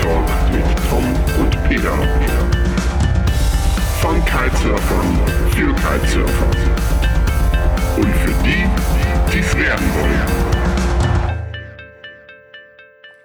Talk 0.00 0.26
mit 0.52 0.64
Tom 0.88 1.04
und 1.38 1.64
Peter. 1.68 1.92
Von 4.00 4.24
Kitesurfern 4.24 5.18
für 5.50 5.74
Kitesurfer. 5.74 6.50
Und 7.96 8.14
für 8.16 8.34
die, 8.42 8.64
die 9.32 9.38
es 9.38 9.56
werden 9.56 9.86
wollen. 9.94 10.26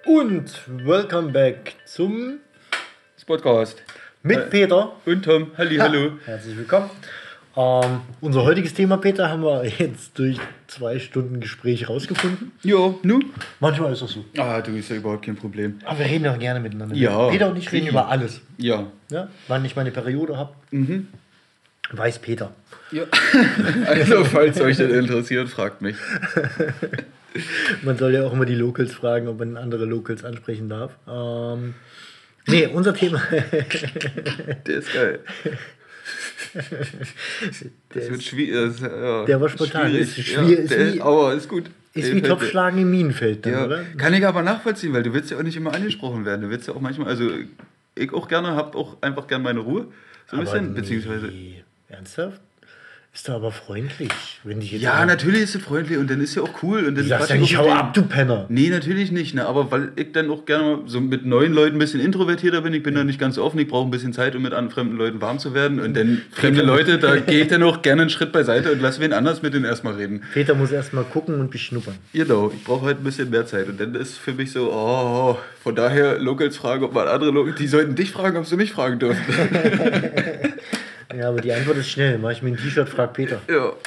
Und 0.05 0.59
welcome 0.86 1.32
back 1.32 1.75
zum 1.86 2.39
Podcast. 3.25 3.81
mit 4.23 4.49
Peter. 4.49 4.91
Und 5.05 5.23
Tom, 5.23 5.52
halli, 5.57 5.77
hallo. 5.77 6.20
Herzlich 6.25 6.57
willkommen. 6.57 6.89
Ähm, 7.55 7.99
unser 8.21 8.43
heutiges 8.43 8.73
Thema, 8.73 8.97
Peter, 8.97 9.29
haben 9.29 9.43
wir 9.43 9.65
jetzt 9.65 10.18
durch 10.18 10.38
zwei 10.68 11.00
Stunden 11.00 11.41
Gespräch 11.41 11.89
rausgefunden. 11.89 12.54
Ja, 12.63 12.93
nu? 13.04 13.20
Manchmal 13.59 13.91
ist 13.91 14.01
das 14.01 14.11
so. 14.11 14.24
Ah, 14.37 14.61
du 14.61 14.71
ist 14.71 14.89
ja 14.89 14.96
überhaupt 14.96 15.25
kein 15.25 15.36
Problem. 15.36 15.79
Aber 15.86 16.00
wir 16.00 16.05
reden 16.05 16.27
auch 16.27 16.39
gerne 16.39 16.60
miteinander. 16.61 16.96
Ja. 16.96 17.27
Peter 17.29 17.50
und 17.50 17.57
ich 17.57 17.69
reden 17.71 17.86
Mhm. 17.86 17.91
über 17.91 18.07
alles. 18.07 18.39
Ja. 18.57 18.87
Ja? 19.10 19.27
Wann 19.50 19.65
ich 19.65 19.75
meine 19.75 19.91
Periode 19.91 20.37
habe, 20.37 20.54
Mhm. 20.71 21.07
weiß 21.91 22.19
Peter. 22.19 22.51
Ja. 22.91 23.04
also, 23.86 24.24
falls 24.24 24.60
euch 24.61 24.77
das 24.77 24.89
interessiert, 24.91 25.49
fragt 25.49 25.82
mich. 25.82 25.97
Man 27.83 27.97
soll 27.97 28.13
ja 28.13 28.24
auch 28.25 28.33
immer 28.33 28.46
die 28.46 28.55
Locals 28.55 28.93
fragen, 28.93 29.27
ob 29.29 29.39
man 29.39 29.55
andere 29.57 29.86
Locals 29.86 30.24
ansprechen 30.25 30.68
darf. 30.68 30.91
Ähm, 31.07 31.74
nee, 32.47 32.66
unser 32.67 32.94
Thema. 32.94 33.22
Der 34.67 34.75
ist 34.77 34.94
geil. 34.94 35.19
Der 36.53 38.02
Das 38.02 38.09
wird 38.11 38.23
schwierig. 38.23 38.80
Ja, 38.81 39.25
Der 39.25 39.42
war 39.42 39.50
spontan. 39.50 39.89
Schwierig. 39.92 40.17
Ist 40.17 40.25
schwierig- 40.28 40.50
ja, 40.50 40.64
ist 40.64 40.72
der, 40.72 40.94
wie- 40.94 41.02
aber 41.02 41.33
ist 41.33 41.47
gut. 41.50 41.66
ist 41.94 42.14
wie 42.14 42.22
Topfschlagen 42.22 42.80
im 42.81 42.89
Minenfeld 42.92 43.45
dann, 43.45 43.53
Ja, 43.53 43.66
oder? 43.66 43.83
kann 43.97 44.14
ich 44.14 44.25
aber 44.25 44.42
nachvollziehen, 44.42 44.94
weil 44.94 45.03
du 45.03 45.14
willst 45.14 45.31
ja 45.31 45.38
auch 45.38 45.44
nicht 45.44 45.58
immer 45.58 45.73
angesprochen 45.73 46.25
werden. 46.25 46.41
Du 46.41 46.50
willst 46.50 46.67
ja 46.67 46.73
auch 46.73 46.81
manchmal, 46.81 47.08
also 47.08 47.30
ich 47.95 48.13
auch 48.13 48.27
gerne, 48.27 48.55
hab 48.55 48.75
auch 48.75 48.97
einfach 49.02 49.27
gerne 49.27 49.44
meine 49.44 49.59
Ruhe. 49.59 49.88
So 50.27 50.38
ein 50.38 50.41
Aber 50.41 50.52
bisschen, 50.52 50.73
nee. 50.73 50.80
beziehungsweise. 50.80 51.31
Ernsthaft? 51.89 52.41
Ist 53.13 53.27
doch 53.27 53.33
aber 53.33 53.51
freundlich, 53.51 54.09
wenn 54.45 54.61
ich 54.61 54.71
jetzt. 54.71 54.81
Ja, 54.81 55.05
natürlich 55.05 55.41
ist 55.41 55.55
es 55.55 55.61
freundlich 55.61 55.97
und 55.97 56.09
dann 56.09 56.21
ist 56.21 56.33
ja 56.33 56.43
auch 56.43 56.63
cool. 56.63 56.85
Und 56.85 56.97
dann 56.97 57.05
sagst 57.05 57.29
ja 57.29 57.35
ich 57.35 57.41
nicht, 57.41 57.57
hau 57.57 57.69
ab, 57.69 57.93
du 57.93 58.03
Penner. 58.03 58.45
Nee, 58.47 58.69
natürlich 58.69 59.11
nicht, 59.11 59.35
ne? 59.35 59.45
aber 59.45 59.69
weil 59.69 59.91
ich 59.97 60.13
dann 60.13 60.31
auch 60.31 60.45
gerne 60.45 60.77
mal 60.77 60.79
so 60.85 61.01
mit 61.01 61.25
neuen 61.25 61.51
Leuten 61.51 61.75
ein 61.75 61.79
bisschen 61.79 61.99
introvertierter 61.99 62.61
bin, 62.61 62.73
ich 62.73 62.83
bin 62.83 62.95
da 62.95 63.03
nicht 63.03 63.19
ganz 63.19 63.35
so 63.35 63.43
offen, 63.43 63.59
ich 63.59 63.67
brauche 63.67 63.85
ein 63.85 63.91
bisschen 63.91 64.13
Zeit, 64.13 64.33
um 64.33 64.43
mit 64.43 64.53
anderen 64.53 64.71
fremden 64.73 64.95
Leuten 64.95 65.19
warm 65.19 65.39
zu 65.39 65.53
werden 65.53 65.81
und 65.81 65.97
dann 65.97 66.21
fremde 66.31 66.61
Leute, 66.61 66.99
da 66.99 67.15
gehe 67.17 67.41
ich 67.41 67.47
dann 67.49 67.63
auch 67.63 67.81
gerne 67.81 68.03
einen 68.03 68.09
Schritt 68.09 68.31
beiseite 68.31 68.71
und 68.71 68.81
lass 68.81 69.01
wen 69.01 69.11
anders 69.11 69.41
mit 69.41 69.53
denen 69.53 69.65
erstmal 69.65 69.95
reden. 69.95 70.23
Peter 70.33 70.55
muss 70.55 70.71
erstmal 70.71 71.03
gucken 71.03 71.41
und 71.41 71.51
beschnuppern. 71.51 71.95
Genau, 72.13 72.49
ich 72.55 72.63
brauche 72.63 72.85
halt 72.85 72.99
ein 72.99 73.03
bisschen 73.03 73.29
mehr 73.29 73.45
Zeit 73.45 73.67
und 73.67 73.77
dann 73.77 73.93
ist 73.93 74.19
für 74.19 74.31
mich 74.31 74.53
so, 74.53 74.71
oh, 74.71 75.37
von 75.61 75.75
daher 75.75 76.17
Locals 76.17 76.55
fragen, 76.55 76.85
ob 76.85 76.93
man 76.93 77.09
andere 77.09 77.31
Locals, 77.31 77.57
die 77.57 77.67
sollten 77.67 77.93
dich 77.93 78.11
fragen, 78.11 78.37
ob 78.37 78.45
sie 78.45 78.55
mich 78.55 78.71
fragen 78.71 78.99
dürfen. 78.99 79.21
Ja, 81.17 81.29
aber 81.29 81.41
die 81.41 81.53
Antwort 81.53 81.77
ist 81.77 81.89
schnell. 81.89 82.17
Mach 82.17 82.31
ich 82.31 82.41
mir 82.41 82.49
ein 82.49 82.57
T-Shirt, 82.57 82.89
frag 82.89 83.13
Peter. 83.13 83.39
ja. 83.49 83.71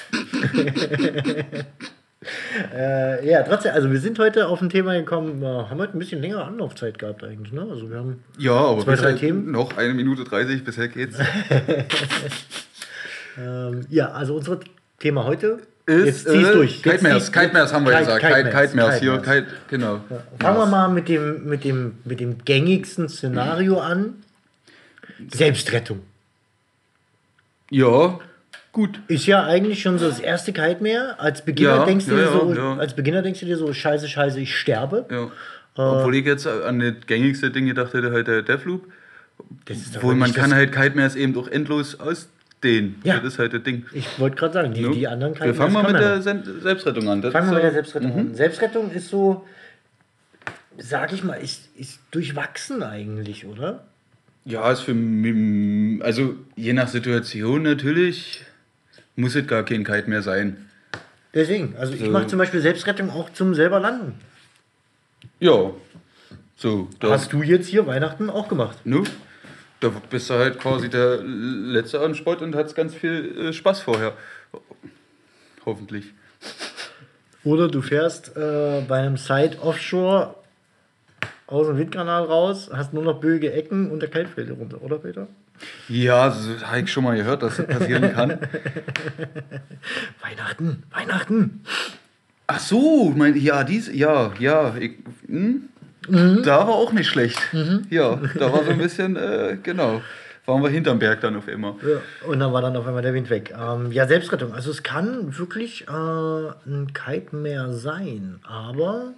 Äh, 2.75 3.29
ja, 3.29 3.43
trotzdem, 3.43 3.73
also 3.75 3.93
wir 3.93 4.01
sind 4.01 4.19
heute 4.19 4.49
auf 4.49 4.63
ein 4.63 4.71
Thema 4.71 4.95
gekommen, 4.95 5.43
äh, 5.43 5.47
haben 5.47 5.79
heute 5.79 5.93
ein 5.93 5.99
bisschen 5.99 6.23
längere 6.23 6.43
Anlaufzeit 6.45 6.99
gehabt 6.99 7.23
eigentlich, 7.23 7.53
ne? 7.53 7.67
Also 7.71 7.91
wir 7.91 7.99
haben 7.99 8.25
ja, 8.39 8.53
aber 8.55 8.83
Zwei, 8.83 8.95
drei 8.97 9.13
Themen? 9.13 9.51
noch 9.51 9.77
eine 9.77 9.93
Minute 9.93 10.25
30, 10.25 10.65
bisher 10.65 10.89
geht's. 10.89 11.19
ähm, 13.39 13.83
ja, 13.91 14.11
also 14.13 14.37
unser 14.37 14.59
Thema 14.99 15.25
heute 15.25 15.59
Ist, 15.85 16.07
jetzt 16.07 16.29
zieh's 16.31 16.49
äh, 16.49 16.53
durch. 16.55 16.83
Zieh's- 16.83 17.31
Kitemares 17.31 17.75
haben 17.75 17.85
wir 17.85 17.93
Kite- 17.93 18.05
gesagt. 18.07 18.21
Kitemares, 18.23 18.55
Kite- 18.55 18.67
Kitemares 18.69 19.01
hier. 19.01 19.19
Kite, 19.19 19.47
genau. 19.69 20.01
Fangen 20.41 20.59
wir 20.59 20.67
mal 20.67 20.89
mit 20.89 21.09
dem, 21.11 21.45
mit 21.45 21.63
dem, 21.65 21.97
mit 22.07 22.21
dem 22.21 22.39
gängigsten 22.43 23.11
Szenario 23.11 23.81
an. 23.81 24.15
Selbstrettung. 25.31 26.01
Ja, 27.75 28.21
gut. 28.71 29.01
Ist 29.09 29.27
ja 29.27 29.45
eigentlich 29.45 29.83
schon 29.83 29.99
so 29.99 30.07
das 30.09 30.21
erste 30.21 30.53
Kite 30.53 30.81
mehr. 30.81 31.17
Als 31.19 31.45
Beginner 31.45 31.79
Ja, 31.79 31.85
denkst 31.85 32.07
du 32.07 32.13
ja, 32.13 32.19
dir 32.19 32.31
so, 32.31 32.55
ja, 32.55 32.77
als 32.77 32.95
Beginner 32.95 33.21
denkst 33.23 33.41
du 33.41 33.47
dir 33.47 33.57
so, 33.57 33.73
scheiße, 33.73 34.07
scheiße, 34.07 34.39
ich 34.39 34.57
sterbe. 34.57 35.07
Ja. 35.11 35.31
Obwohl 35.77 36.15
ich 36.15 36.25
jetzt 36.25 36.47
an 36.47 36.79
das 36.79 36.95
gängigste 37.09 37.51
Ding 37.51 37.67
gedacht 37.67 37.93
hätte, 37.95 38.13
halt 38.13 38.29
der 38.29 38.43
Deathloop. 38.43 38.87
Obwohl 39.97 40.15
man 40.15 40.33
kann 40.33 40.55
halt 40.55 40.71
Kitemares 40.71 41.17
eben 41.17 41.37
auch 41.37 41.49
endlos 41.49 41.99
ausdehnen. 41.99 43.01
Ja. 43.03 43.17
Das 43.17 43.25
ist 43.33 43.39
halt 43.41 43.55
das 43.55 43.65
Ding. 43.65 43.87
Ich 43.93 44.21
wollte 44.21 44.37
gerade 44.37 44.55
sagen, 44.55 44.73
die, 44.73 44.83
Ne? 44.83 44.91
die 44.93 45.09
anderen 45.09 45.35
Wir 45.41 45.53
fangen 45.53 45.73
mal 45.73 45.83
mit 45.83 46.01
der. 46.01 46.23
Sen 46.23 46.45
Selbstrettung 46.61 47.09
an. 47.09 47.23
Das 47.23 47.33
Fangen 47.33 47.51
wir 47.51 47.59
ist, 47.59 47.65
mit 47.65 47.65
der 47.65 47.71
äh, 47.71 47.75
Selbstrettung 47.75 48.19
an. 48.21 48.35
Selbstrettung 48.35 48.91
ist 48.93 49.09
so, 49.09 49.45
sag 50.79 51.13
ich 51.13 51.25
mal, 51.25 51.35
ist, 51.35 51.71
ist 51.77 51.99
durchwachsen 52.13 52.85
eigentlich, 52.85 53.47
oder? 53.47 53.85
Ja, 54.45 54.71
ist 54.71 54.81
für 54.81 54.95
mich, 54.95 56.03
also 56.05 56.35
je 56.57 56.73
nach 56.75 56.89
Situation 56.89 57.63
natürlich, 57.63 58.43
muss 59.17 59.35
es 59.35 59.47
gar 59.47 59.63
kein 59.65 59.85
Kite 59.85 60.09
mehr 60.11 60.23
sein. 60.23 60.69
Deswegen, 61.33 61.75
also 61.77 61.95
ich 61.95 62.01
So. 62.01 62.11
mache 62.11 62.27
zum 62.27 62.39
Beispiel 62.39 62.61
Selbstrettung 62.61 63.11
auch 63.11 63.31
zum 63.33 63.55
selber 63.55 63.81
landen. 63.81 64.15
Ja. 65.41 65.71
So, 66.57 66.89
das, 67.01 67.11
Hast 67.11 67.33
du 67.33 67.43
jetzt 67.43 67.67
hier 67.69 67.87
Weihnachten 67.87 68.31
auch 68.31 68.49
gemacht? 68.49 68.85
ne? 68.87 69.03
Da 69.81 69.91
bist 70.09 70.31
du 70.31 70.35
halt 70.35 70.59
quasi 70.61 70.89
der 70.89 71.19
Letzte 71.23 72.01
am 72.01 72.15
Sport 72.15 72.41
und 72.41 72.55
hast 72.55 72.75
ganz 72.75 72.95
viel 72.95 73.49
äh, 73.49 73.53
Spaß 73.53 73.81
vorher. 73.81 74.17
Hoffentlich. 75.67 76.07
Oder 77.43 77.69
du 77.69 77.83
fährst 77.83 78.37
äh, 78.37 78.83
bei 78.87 78.99
einem 79.01 79.17
Site 79.17 79.59
Offshore 79.61 80.37
aus 81.47 81.67
dem 81.67 81.79
Windkanal 81.79 82.25
raus, 82.25 82.71
hast 82.73 82.95
nur 82.95 83.03
noch 83.03 83.21
böge 83.21 83.53
Ecken 83.53 83.91
und 83.91 84.01
der 84.01 84.11
Kaltfelde 84.11 84.55
runter, 84.55 84.83
oder 84.83 84.99
Peter? 84.99 85.29
Ja, 85.89 86.31
so, 86.31 86.61
habe 86.63 86.81
ich 86.81 86.93
schon 86.93 87.05
mal 87.05 87.17
gehört, 87.17 87.43
dass 87.43 87.57
das 87.57 87.67
passieren 87.67 88.13
kann. 88.13 88.31
Weihnachten, 90.23 90.83
Weihnachten. 90.91 91.63
Ach 92.47 92.59
so, 92.59 93.13
mein, 93.17 93.37
ja, 93.37 93.65
dies, 93.65 93.91
ja, 93.93 94.33
ja, 94.39 94.75
ich, 94.77 94.93
hm? 95.27 95.69
da 96.09 96.59
war 96.59 96.75
auch 96.75 96.93
nicht 96.93 97.09
schlecht. 97.09 97.41
Ja, 97.91 98.21
da 98.39 98.53
war 98.53 98.65
so 98.65 98.71
ein 98.71 98.79
bisschen, 98.79 99.17
äh, 99.17 99.57
genau, 99.63 100.03
waren 100.47 100.63
wir 100.63 100.69
hinterm 100.69 100.99
Berg 100.99 101.21
dann 101.21 101.37
auf 101.37 101.49
immer. 101.49 101.77
Ja, 101.83 102.29
und 102.29 102.41
dann 102.41 102.53
war 102.53 102.61
dann 102.61 102.77
auf 102.77 102.87
einmal 102.87 103.03
der 103.03 103.15
Wind 103.15 103.31
weg. 103.31 103.55
Ähm, 103.59 103.93
ja, 103.93 104.07
Selbstrettung. 104.07 104.53
Also 104.53 104.71
es 104.71 104.83
kann 104.83 105.39
wirklich 105.39 105.87
äh, 105.89 105.91
ein 105.91 106.93
Kite 106.93 107.35
mehr 107.35 107.73
sein, 107.73 108.41
aber 108.43 109.15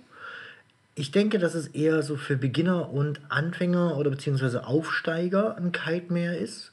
ich 0.97 1.11
denke, 1.13 1.39
dass 1.39 1.55
es 1.55 1.69
eher 1.69 2.03
so 2.03 2.17
für 2.17 2.37
Beginner 2.37 2.91
und 2.91 3.21
Anfänger 3.29 3.97
oder 3.99 4.11
beziehungsweise 4.11 4.67
Aufsteiger 4.67 5.57
ein 5.57 5.71
Kite 5.71 6.13
mehr 6.13 6.39
ist. 6.39 6.73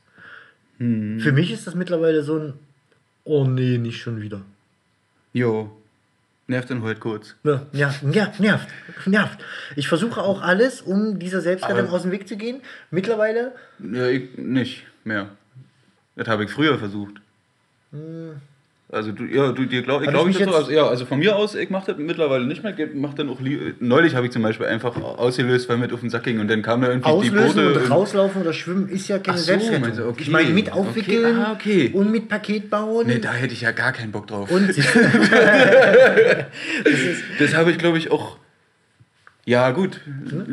Für 0.78 1.32
mich 1.32 1.52
ist 1.52 1.68
das 1.68 1.76
mittlerweile 1.76 2.24
so 2.24 2.40
ein 2.40 2.54
Oh 3.26 3.46
nee, 3.46 3.78
nicht 3.78 4.02
schon 4.02 4.22
wieder. 4.22 4.42
Jo, 5.32 5.72
nervt 6.48 6.70
dann 6.70 6.84
halt 6.84 7.00
kurz. 7.00 7.36
Ja, 7.44 7.66
ja, 7.72 7.94
ja, 8.12 8.34
nervt, 8.40 8.68
nervt. 9.06 9.40
Ich 9.76 9.88
versuche 9.88 10.22
auch 10.22 10.42
alles, 10.42 10.82
um 10.82 11.20
dieser 11.20 11.42
Selbstrettung 11.42 11.90
aus 11.90 12.02
dem 12.02 12.12
Weg 12.12 12.28
zu 12.28 12.36
gehen. 12.36 12.62
Mittlerweile 12.92 13.54
Ja, 13.80 14.08
ich 14.08 14.38
nicht 14.38 14.86
mehr. 15.04 15.30
Das 16.16 16.28
habe 16.28 16.44
ich 16.44 16.52
früher 16.52 16.78
versucht. 16.78 17.16
Also 18.94 19.12
du, 19.12 19.26
ja, 19.26 19.52
du 19.52 19.66
dir 19.66 19.82
glaub, 19.82 20.04
ich 20.04 20.10
glaube 20.10 20.30
ich 20.30 20.40
ich 20.40 20.46
das 20.46 20.54
so, 20.54 20.60
also, 20.60 20.72
ja, 20.72 20.88
also 20.88 21.06
von 21.06 21.18
mir 21.18 21.36
aus, 21.36 21.56
ich 21.56 21.72
mache 21.72 21.88
das 21.92 21.98
mittlerweile 21.98 22.46
nicht 22.46 22.62
mehr. 22.62 22.76
Mach 22.94 23.16
dann 23.16 23.28
auch 23.30 23.40
neulich 23.80 24.14
habe 24.14 24.28
ich 24.28 24.32
zum 24.32 24.44
Beispiel 24.44 24.68
einfach 24.68 24.96
ausgelöst, 25.02 25.68
weil 25.68 25.78
mit 25.78 25.92
auf 25.92 26.02
den 26.02 26.12
Sack 26.12 26.24
ging 26.24 26.40
und 26.40 26.48
dann 26.48 26.62
kam 26.62 26.82
da 26.82 26.90
irgendwie 26.90 27.10
die 27.10 27.32
Auslösen 27.32 27.66
Boote. 27.66 27.80
und 27.80 27.90
rauslaufen 27.92 28.42
oder 28.44 28.54
schwimmen 28.54 28.88
ist 28.90 29.08
ja 29.08 29.18
keine 29.18 29.40
so, 29.40 29.46
Selbstrettung. 29.46 29.96
du, 29.96 30.08
okay. 30.10 30.22
Ich 30.22 30.30
meine, 30.30 30.52
mit 30.52 30.72
aufwickeln 30.72 31.26
Okay, 31.26 31.44
ah, 31.44 31.54
okay. 31.54 31.90
und 31.92 32.12
mit 32.12 32.30
Paket 32.30 32.70
bauen. 32.70 33.08
nee, 33.08 33.18
da 33.18 33.34
hätte 33.34 33.54
ich 33.54 33.62
ja 33.62 33.72
gar 33.72 33.94
keinen 33.94 34.12
Bock 34.12 34.28
drauf. 34.28 34.52
und 34.52 34.68
das 37.40 37.56
habe 37.56 37.72
ich 37.72 37.80
glaube 37.80 37.98
ich 37.98 38.12
auch. 38.12 38.38
Ja 39.46 39.72
gut, 39.72 40.00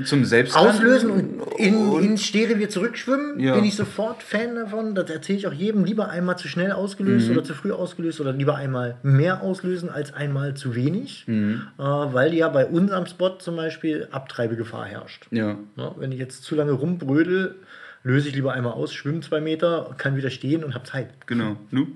zum 0.05 0.25
Selbst 0.25 0.57
auslösen 0.57 1.11
und 1.13 1.43
in, 1.59 1.93
ins 2.03 2.25
Stehrevier 2.25 2.69
zurückschwimmen, 2.69 3.39
Ja. 3.39 3.55
bin 3.55 3.65
ich 3.65 3.77
sofort 3.77 4.21
Fan 4.21 4.57
davon. 4.57 4.97
Das 4.97 5.09
erzähle 5.09 5.39
ich 5.39 5.47
auch 5.47 5.53
jedem. 5.53 5.85
Lieber 5.85 6.09
einmal 6.09 6.37
zu 6.39 6.49
schnell 6.49 6.73
ausgelöst 6.73 7.29
Mhm. 7.29 7.37
oder 7.37 7.45
zu 7.45 7.55
früh 7.55 7.71
ausgelöst 7.71 8.21
oder 8.21 8.33
lieber 8.33 8.57
einmal 8.57 8.97
mehr 9.05 9.43
auslösen 9.43 9.91
als 9.91 10.13
einmal 10.13 10.55
zu 10.55 10.75
wenig. 10.75 11.23
Mhm. 11.29 11.63
Äh, 11.79 11.83
weil 11.83 12.35
ja 12.35 12.49
bei 12.49 12.67
uns 12.67 12.91
am 12.91 13.07
Spot 13.07 13.37
zum 13.39 13.55
Beispiel 13.55 14.09
Abtreibegefahr 14.11 14.87
herrscht. 14.87 15.29
Ja. 15.31 15.57
Ja, 15.77 15.95
wenn 15.97 16.11
ich 16.11 16.19
jetzt 16.19 16.43
zu 16.43 16.57
lange 16.57 16.73
rumbrödel, 16.73 17.55
löse 18.03 18.29
ich 18.29 18.35
lieber 18.35 18.55
einmal 18.55 18.73
aus, 18.73 18.93
schwimme 18.93 19.21
zwei 19.21 19.41
Meter, 19.41 19.95
kann 19.99 20.17
wieder 20.17 20.31
stehen 20.31 20.65
und 20.65 20.75
habe 20.75 20.85
Zeit. 20.85 21.11
Genau. 21.27 21.57
Nu? 21.71 21.87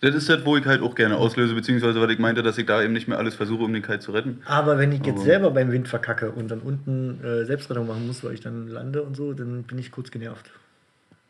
Das 0.00 0.14
ist 0.14 0.28
das, 0.30 0.44
wo 0.46 0.56
ich 0.56 0.64
halt 0.64 0.80
auch 0.80 0.94
gerne 0.94 1.16
auslöse, 1.18 1.54
beziehungsweise 1.54 2.00
weil 2.00 2.10
ich 2.10 2.18
meinte, 2.18 2.42
dass 2.42 2.56
ich 2.56 2.64
da 2.66 2.82
eben 2.82 2.94
nicht 2.94 3.06
mehr 3.06 3.18
alles 3.18 3.34
versuche, 3.34 3.62
um 3.64 3.72
den 3.72 3.82
Kite 3.82 3.98
zu 4.00 4.12
retten. 4.12 4.40
Aber 4.46 4.78
wenn 4.78 4.92
ich 4.92 5.00
jetzt 5.04 5.16
Aber- 5.16 5.24
selber 5.24 5.50
beim 5.50 5.72
Wind 5.72 5.88
verkacke 5.88 6.30
und 6.30 6.50
dann 6.50 6.60
unten 6.60 7.22
äh, 7.22 7.44
Selbstrettung 7.44 7.86
machen 7.86 8.06
muss, 8.06 8.24
weil 8.24 8.32
ich 8.32 8.40
dann 8.40 8.66
lande 8.68 9.02
und 9.02 9.14
so, 9.16 9.34
dann 9.34 9.64
bin 9.64 9.78
ich 9.78 9.90
kurz 9.90 10.10
genervt. 10.10 10.50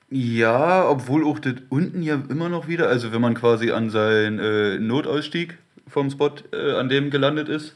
Ja, 0.08 0.88
obwohl 0.88 1.24
auch 1.24 1.38
das 1.38 1.54
unten 1.68 2.02
ja 2.02 2.20
immer 2.28 2.48
noch 2.48 2.66
wieder, 2.68 2.88
also 2.88 3.12
wenn 3.12 3.20
man 3.20 3.34
quasi 3.34 3.70
an 3.70 3.90
seinen 3.90 4.38
äh, 4.38 4.78
Notausstieg 4.78 5.58
vom 5.86 6.10
Spot, 6.10 6.32
äh, 6.52 6.72
an 6.72 6.88
dem 6.88 7.10
gelandet 7.10 7.48
ist, 7.48 7.74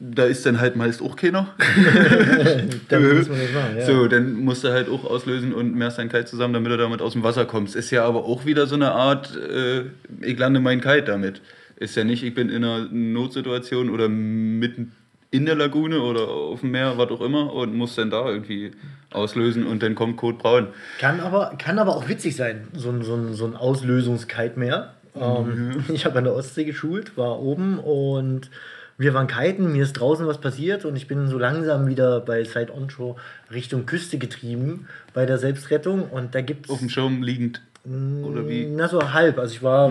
da 0.00 0.24
ist 0.24 0.46
dann 0.46 0.60
halt 0.60 0.76
meist 0.76 1.02
auch 1.02 1.16
keiner. 1.16 1.54
Dann 2.88 3.16
muss 3.16 3.28
man 3.28 3.38
das 3.40 3.52
machen, 3.52 3.76
ja. 3.78 3.84
So, 3.84 4.06
dann 4.06 4.34
musst 4.34 4.62
du 4.62 4.68
halt 4.68 4.88
auch 4.88 5.04
auslösen 5.04 5.52
und 5.52 5.74
mehrst 5.74 5.98
deinen 5.98 6.08
Kite 6.08 6.26
zusammen, 6.26 6.54
damit 6.54 6.70
du 6.70 6.76
damit 6.76 7.02
aus 7.02 7.14
dem 7.14 7.24
Wasser 7.24 7.46
kommst. 7.46 7.74
Ist 7.74 7.90
ja 7.90 8.04
aber 8.04 8.24
auch 8.24 8.46
wieder 8.46 8.66
so 8.66 8.76
eine 8.76 8.92
Art, 8.92 9.36
äh, 9.36 9.86
ich 10.20 10.38
lande 10.38 10.60
meinen 10.60 10.80
Kite 10.80 11.02
damit. 11.02 11.42
Ist 11.76 11.96
ja 11.96 12.04
nicht, 12.04 12.22
ich 12.22 12.34
bin 12.34 12.48
in 12.48 12.64
einer 12.64 12.86
Notsituation 12.90 13.90
oder 13.90 14.08
mitten 14.08 14.92
in 15.30 15.46
der 15.46 15.56
Lagune 15.56 16.00
oder 16.00 16.28
auf 16.28 16.60
dem 16.60 16.70
Meer, 16.70 16.96
was 16.96 17.10
auch 17.10 17.20
immer, 17.20 17.52
und 17.52 17.74
muss 17.74 17.94
dann 17.96 18.10
da 18.10 18.28
irgendwie 18.28 18.70
auslösen 19.10 19.66
und 19.66 19.82
dann 19.82 19.94
kommt 19.94 20.16
Code 20.16 20.38
Braun. 20.38 20.68
Kann 21.00 21.20
aber, 21.20 21.54
kann 21.58 21.78
aber 21.78 21.96
auch 21.96 22.08
witzig 22.08 22.36
sein, 22.36 22.68
so 22.72 22.90
ein, 22.90 23.02
so 23.02 23.14
ein, 23.14 23.34
so 23.34 23.46
ein 23.46 23.54
Auslösungskite 23.54 24.58
mehr. 24.58 24.94
Ähm, 25.14 25.84
ich 25.92 26.04
habe 26.04 26.18
an 26.18 26.24
der 26.24 26.34
Ostsee 26.34 26.64
geschult, 26.64 27.16
war 27.16 27.40
oben 27.40 27.78
und 27.78 28.50
wir 28.98 29.14
waren 29.14 29.28
kiten, 29.28 29.72
mir 29.72 29.84
ist 29.84 29.92
draußen 29.94 30.26
was 30.26 30.38
passiert 30.38 30.84
und 30.84 30.96
ich 30.96 31.06
bin 31.06 31.28
so 31.28 31.38
langsam 31.38 31.86
wieder 31.86 32.20
bei 32.20 32.42
Side 32.44 32.72
Onshore 32.74 33.16
Richtung 33.52 33.86
Küste 33.86 34.18
getrieben 34.18 34.86
bei 35.14 35.24
der 35.24 35.38
Selbstrettung 35.38 36.02
und 36.10 36.34
da 36.34 36.40
gibt 36.40 36.68
Auf 36.68 36.80
dem 36.80 36.88
Schirm 36.88 37.22
liegend. 37.22 37.62
Oder 37.86 38.46
wie? 38.48 38.66
na 38.70 38.88
so 38.88 39.12
halb, 39.12 39.38
also 39.38 39.54
ich 39.54 39.62
war 39.62 39.90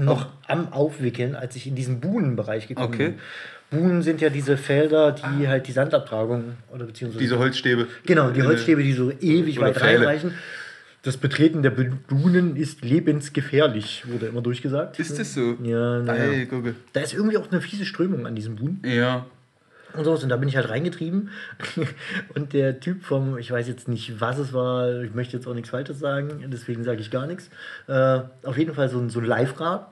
noch 0.00 0.28
am 0.46 0.72
Aufwickeln, 0.72 1.34
als 1.34 1.56
ich 1.56 1.66
in 1.66 1.74
diesen 1.74 2.00
Buhnenbereich 2.00 2.68
gekommen 2.68 2.94
Okay. 2.94 3.08
bin. 3.08 3.18
Buhnen 3.70 4.02
sind 4.02 4.20
ja 4.20 4.30
diese 4.30 4.56
Felder, 4.56 5.12
die 5.12 5.46
halt 5.46 5.66
die 5.68 5.72
Sandabtragung 5.72 6.54
oder 6.72 6.86
beziehungsweise 6.86 7.20
Diese 7.20 7.38
Holzstäbe. 7.38 7.86
Genau, 8.04 8.30
die 8.30 8.42
Holzstäbe, 8.42 8.82
die 8.82 8.92
so 8.92 9.10
ewig 9.20 9.60
weit 9.60 9.76
Pfähle. 9.76 9.98
reinreichen. 10.00 10.34
Das 11.02 11.16
Betreten 11.16 11.62
der 11.62 11.70
Dunen 12.08 12.56
ist 12.56 12.82
lebensgefährlich, 12.82 14.04
wurde 14.06 14.26
immer 14.26 14.42
durchgesagt. 14.42 14.98
Ist 14.98 15.18
das 15.18 15.32
so? 15.32 15.56
Ja, 15.62 15.98
naja. 16.00 16.24
Ey, 16.24 16.46
gucke. 16.46 16.74
Da 16.92 17.00
ist 17.00 17.14
irgendwie 17.14 17.38
auch 17.38 17.50
eine 17.50 17.62
fiese 17.62 17.86
Strömung 17.86 18.26
an 18.26 18.34
diesem 18.34 18.56
Buhnen. 18.56 18.82
Ja. 18.84 19.24
Und 19.94 20.04
so, 20.04 20.12
und 20.12 20.28
da 20.28 20.36
bin 20.36 20.48
ich 20.48 20.56
halt 20.56 20.68
reingetrieben. 20.68 21.30
Und 22.34 22.52
der 22.52 22.78
Typ 22.78 23.02
vom, 23.02 23.38
ich 23.38 23.50
weiß 23.50 23.66
jetzt 23.66 23.88
nicht, 23.88 24.20
was 24.20 24.38
es 24.38 24.52
war, 24.52 25.02
ich 25.02 25.14
möchte 25.14 25.36
jetzt 25.36 25.48
auch 25.48 25.54
nichts 25.54 25.70
Falsches 25.70 25.98
sagen, 25.98 26.44
deswegen 26.46 26.84
sage 26.84 27.00
ich 27.00 27.10
gar 27.10 27.26
nichts. 27.26 27.50
Äh, 27.88 28.20
auf 28.44 28.56
jeden 28.56 28.74
Fall 28.74 28.88
so 28.88 29.00
ein, 29.00 29.10
so 29.10 29.18
ein 29.18 29.24
Live-Rad. 29.24 29.88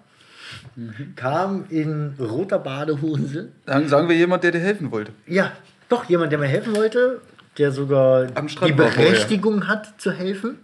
Mhm. 0.77 1.15
Kam 1.17 1.65
in 1.69 2.15
roter 2.21 2.61
Badehose. 2.61 3.49
Dann 3.67 3.89
sagen 3.89 4.09
wir 4.09 4.15
jemand, 4.15 4.45
der 4.45 4.53
dir 4.53 4.61
helfen 4.61 4.93
wollte. 4.93 5.13
Ja, 5.27 5.53
doch 5.89 6.05
jemand, 6.05 6.31
der 6.31 6.39
mir 6.39 6.47
helfen 6.47 6.77
wollte, 6.77 7.21
der 7.59 7.73
sogar 7.73 8.27
die. 8.27 8.73
Berechtigung 8.73 9.67
hat 9.67 10.01
zu 10.01 10.13
helfen 10.13 10.59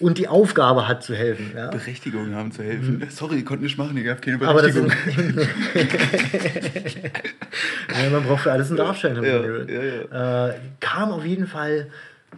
und 0.00 0.18
die 0.18 0.28
Aufgabe 0.28 0.86
hat 0.88 1.02
zu 1.02 1.14
helfen. 1.14 1.52
Ja? 1.56 1.70
Berechtigung 1.70 2.34
haben 2.34 2.52
zu 2.52 2.62
helfen. 2.62 3.04
Sorry, 3.10 3.38
ich 3.38 3.44
konnte 3.46 3.64
nicht 3.64 3.78
machen, 3.78 3.96
ich 3.96 4.08
habe 4.08 4.20
keine 4.20 4.38
Berechtigung. 4.38 4.90
ja, 8.02 8.10
man 8.10 8.22
braucht 8.24 8.42
für 8.42 8.52
alles 8.52 8.68
einen 8.68 8.76
Darfschein. 8.76 9.22
ja, 9.22 10.48
Äh, 10.48 10.54
kam 10.80 11.10
auf 11.10 11.24
jeden 11.24 11.46
Fall 11.46 11.88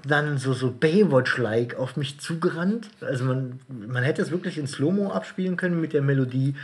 dann 0.06 0.38
so, 0.38 0.52
so 0.54 0.70
Baywatch-like 0.70 1.74
auf 1.76 1.96
mich 1.96 2.20
zugerannt. 2.20 2.88
Also 3.00 3.24
man, 3.24 3.60
man 3.68 4.02
hätte 4.02 4.22
es 4.22 4.30
wirklich 4.30 4.56
in 4.56 4.66
Slow-Mo 4.66 5.10
abspielen 5.10 5.56
können 5.56 5.80
mit 5.80 5.92
der 5.92 6.00
Melodie. 6.00 6.54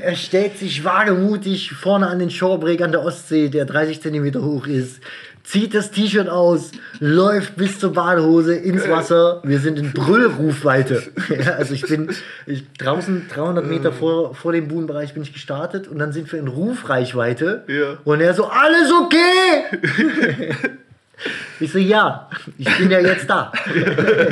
Er 0.00 0.16
stellt 0.16 0.58
sich 0.58 0.84
wagemutig 0.84 1.72
vorne 1.72 2.06
an 2.06 2.18
den 2.18 2.30
Shorebreak 2.30 2.82
an 2.82 2.92
der 2.92 3.04
Ostsee, 3.04 3.48
der 3.48 3.64
30 3.64 4.00
Zentimeter 4.00 4.42
hoch 4.42 4.66
ist, 4.66 5.00
zieht 5.42 5.74
das 5.74 5.90
T-Shirt 5.90 6.28
aus, 6.28 6.70
läuft 7.00 7.56
bis 7.56 7.78
zur 7.78 7.92
Badehose 7.92 8.54
ins 8.54 8.88
Wasser. 8.88 9.40
Wir 9.42 9.58
sind 9.58 9.78
in 9.78 9.92
Brüllrufweite. 9.92 11.02
Ja, 11.30 11.52
also 11.52 11.74
ich 11.74 11.82
bin 11.82 12.10
ich, 12.46 12.64
draußen 12.74 13.26
300 13.32 13.64
Meter 13.64 13.92
vor, 13.92 14.34
vor 14.34 14.52
dem 14.52 14.68
Buhnenbereich 14.68 15.14
bin 15.14 15.22
ich 15.22 15.32
gestartet 15.32 15.88
und 15.88 15.98
dann 15.98 16.12
sind 16.12 16.30
wir 16.32 16.38
in 16.38 16.48
Rufreichweite. 16.48 17.64
Ja. 17.68 17.98
Und 18.04 18.20
er 18.20 18.34
so, 18.34 18.46
alles 18.46 18.92
okay! 18.92 20.54
ich 21.60 21.72
so, 21.72 21.78
ja, 21.78 22.28
ich 22.58 22.78
bin 22.78 22.90
ja 22.90 23.00
jetzt 23.00 23.30
da. 23.30 23.52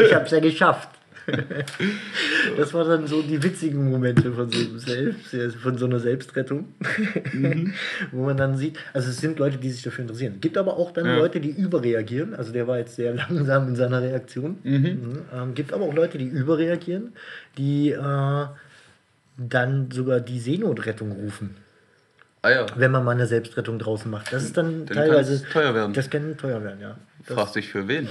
ich 0.04 0.14
hab's 0.14 0.32
ja 0.32 0.40
geschafft. 0.40 0.88
Das 2.56 2.75
war 2.75 2.84
dann 2.84 3.06
so 3.06 3.22
die 3.22 3.42
witzigen 3.42 3.90
Momente 3.90 4.32
von 4.32 4.50
so, 4.50 4.78
Selbst, 4.78 5.56
von 5.62 5.76
so 5.78 5.86
einer 5.86 6.00
Selbstrettung, 6.00 6.69
wo 8.12 8.25
man 8.25 8.36
dann 8.36 8.56
sieht, 8.56 8.78
also 8.92 9.10
es 9.10 9.19
sind 9.19 9.38
Leute, 9.38 9.58
die 9.58 9.70
sich 9.70 9.82
dafür 9.82 10.02
interessieren. 10.02 10.34
Es 10.36 10.40
gibt 10.40 10.56
aber 10.58 10.76
auch 10.76 10.92
dann 10.92 11.06
Ja. 11.06 11.16
Leute, 11.16 11.40
die 11.40 11.50
überreagieren. 11.50 12.34
Also 12.34 12.52
der 12.52 12.66
war 12.66 12.78
jetzt 12.78 12.96
sehr 12.96 13.14
langsam 13.28 13.69
in 13.69 13.76
seiner 13.76 14.02
Reaktion. 14.02 14.58
Mhm. 14.64 15.19
Ähm, 15.34 15.54
gibt 15.54 15.72
aber 15.72 15.84
auch 15.84 15.94
Leute, 15.94 16.19
die 16.19 16.26
überreagieren, 16.26 17.12
die 17.56 17.90
äh, 17.92 18.44
dann 19.36 19.90
sogar 19.90 20.20
die 20.20 20.40
Seenotrettung 20.40 21.12
rufen, 21.12 21.56
Ah 22.42 22.50
ja. 22.50 22.66
wenn 22.76 22.90
man 22.90 23.04
mal 23.04 23.12
eine 23.12 23.26
Selbstrettung 23.26 23.78
draußen 23.78 24.10
macht. 24.10 24.32
Das 24.32 24.42
ist 24.42 24.56
dann, 24.56 24.86
Dann 24.86 24.96
teilweise 24.96 25.44
teuer 25.48 25.75
werden. 25.75 25.92
Das 25.92 26.10
kann 26.10 26.36
teuer 26.36 26.62
werden, 26.64 26.80
ja. 26.80 26.96
Das, 27.26 27.34
Fragst 27.36 27.54
dich 27.56 27.69
für 27.69 27.86
wen? 27.86 28.08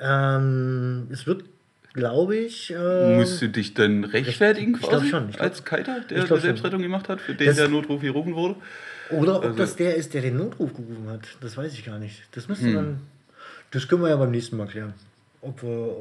ähm, 0.00 1.08
es 1.10 1.26
wird, 1.26 1.44
glaube 1.92 2.36
ich, 2.36 2.72
äh, 2.72 3.16
Musst 3.16 3.40
du 3.42 3.48
dich 3.48 3.74
dann 3.74 4.04
rechtfertigen 4.04 4.74
Ich 4.74 4.82
quasi? 4.82 5.08
schon, 5.08 5.28
ich 5.30 5.36
glaub- 5.36 5.46
als 5.48 5.64
Kiter, 5.64 6.00
der 6.08 6.24
ich 6.24 6.30
eine 6.30 6.40
Selbstrettung 6.40 6.82
gemacht 6.82 7.08
hat, 7.08 7.20
für 7.20 7.34
den 7.34 7.46
Das- 7.48 7.56
der 7.56 7.68
Notruf 7.68 8.00
gerufen 8.00 8.34
wurde? 8.34 8.56
Oder 9.10 9.36
ob 9.38 9.44
Also- 9.44 9.56
das 9.58 9.76
der 9.76 9.96
ist, 9.96 10.14
der 10.14 10.22
den 10.22 10.36
Notruf 10.36 10.72
gerufen 10.72 11.08
hat. 11.08 11.22
Das 11.40 11.56
weiß 11.56 11.72
ich 11.74 11.84
gar 11.84 11.98
nicht. 11.98 12.22
Das 12.32 12.46
müsste 12.48 12.66
Hm. 12.66 12.74
man. 12.74 13.00
Das 13.72 13.88
können 13.88 14.02
wir 14.02 14.08
ja 14.08 14.16
beim 14.16 14.30
nächsten 14.30 14.56
Mal 14.56 14.66
klären. 14.66 14.94
Ob 15.42 15.62
wir, 15.62 15.96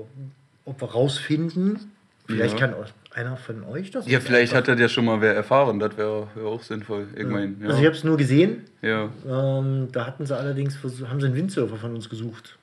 ob, 0.65 0.81
wir 0.81 0.87
rausfinden. 0.91 1.79
Vielleicht 2.27 2.59
Ja. 2.59 2.67
kann 2.67 2.75
auch 2.75 2.85
einer 3.15 3.35
von 3.37 3.63
euch 3.63 3.89
das. 3.89 4.07
Ja, 4.07 4.19
vielleicht 4.19 4.53
hat 4.53 4.67
er 4.67 4.77
ja 4.77 4.87
schon 4.87 5.05
mal 5.05 5.19
wer 5.21 5.33
erfahren, 5.33 5.79
das 5.79 5.97
wäre 5.97 6.27
wär 6.35 6.45
auch 6.45 6.61
sinnvoll. 6.61 7.07
Ich 7.15 7.25
meine, 7.25 7.55
ja. 7.59 7.69
Also 7.69 7.79
ich 7.79 7.85
habe 7.87 7.95
es 7.95 8.03
nur 8.03 8.17
gesehen. 8.17 8.65
ja. 8.83 9.09
Ähm, 9.27 9.87
da 9.91 10.05
hatten 10.05 10.27
sie 10.27 10.37
allerdings 10.37 10.77
haben 10.83 11.19
sie 11.19 11.25
einen 11.25 11.35
Windsurfer 11.35 11.77
von 11.77 11.95
uns 11.95 12.07
gesucht. 12.07 12.58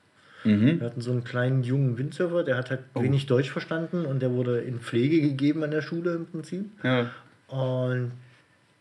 Mhm. 0.47 0.79
Wir 0.79 0.85
hatten 0.87 1.01
so 1.01 1.11
einen 1.11 1.23
kleinen 1.23 1.63
jungen 1.63 1.97
Windsurfer, 1.97 2.43
der 2.43 2.57
hat 2.57 2.69
halt 2.69 2.81
Oh. 2.93 3.01
wenig 3.03 3.25
Deutsch 3.25 3.49
verstanden 3.51 4.05
und 4.05 4.21
der 4.21 4.31
wurde 4.31 4.59
in 4.59 4.79
Pflege 4.79 5.21
gegeben 5.21 5.63
an 5.63 5.71
der 5.71 5.81
Schule 5.81 6.13
im 6.15 6.25
Prinzip. 6.25 6.65
ja. 6.83 7.09
Und 7.47 8.11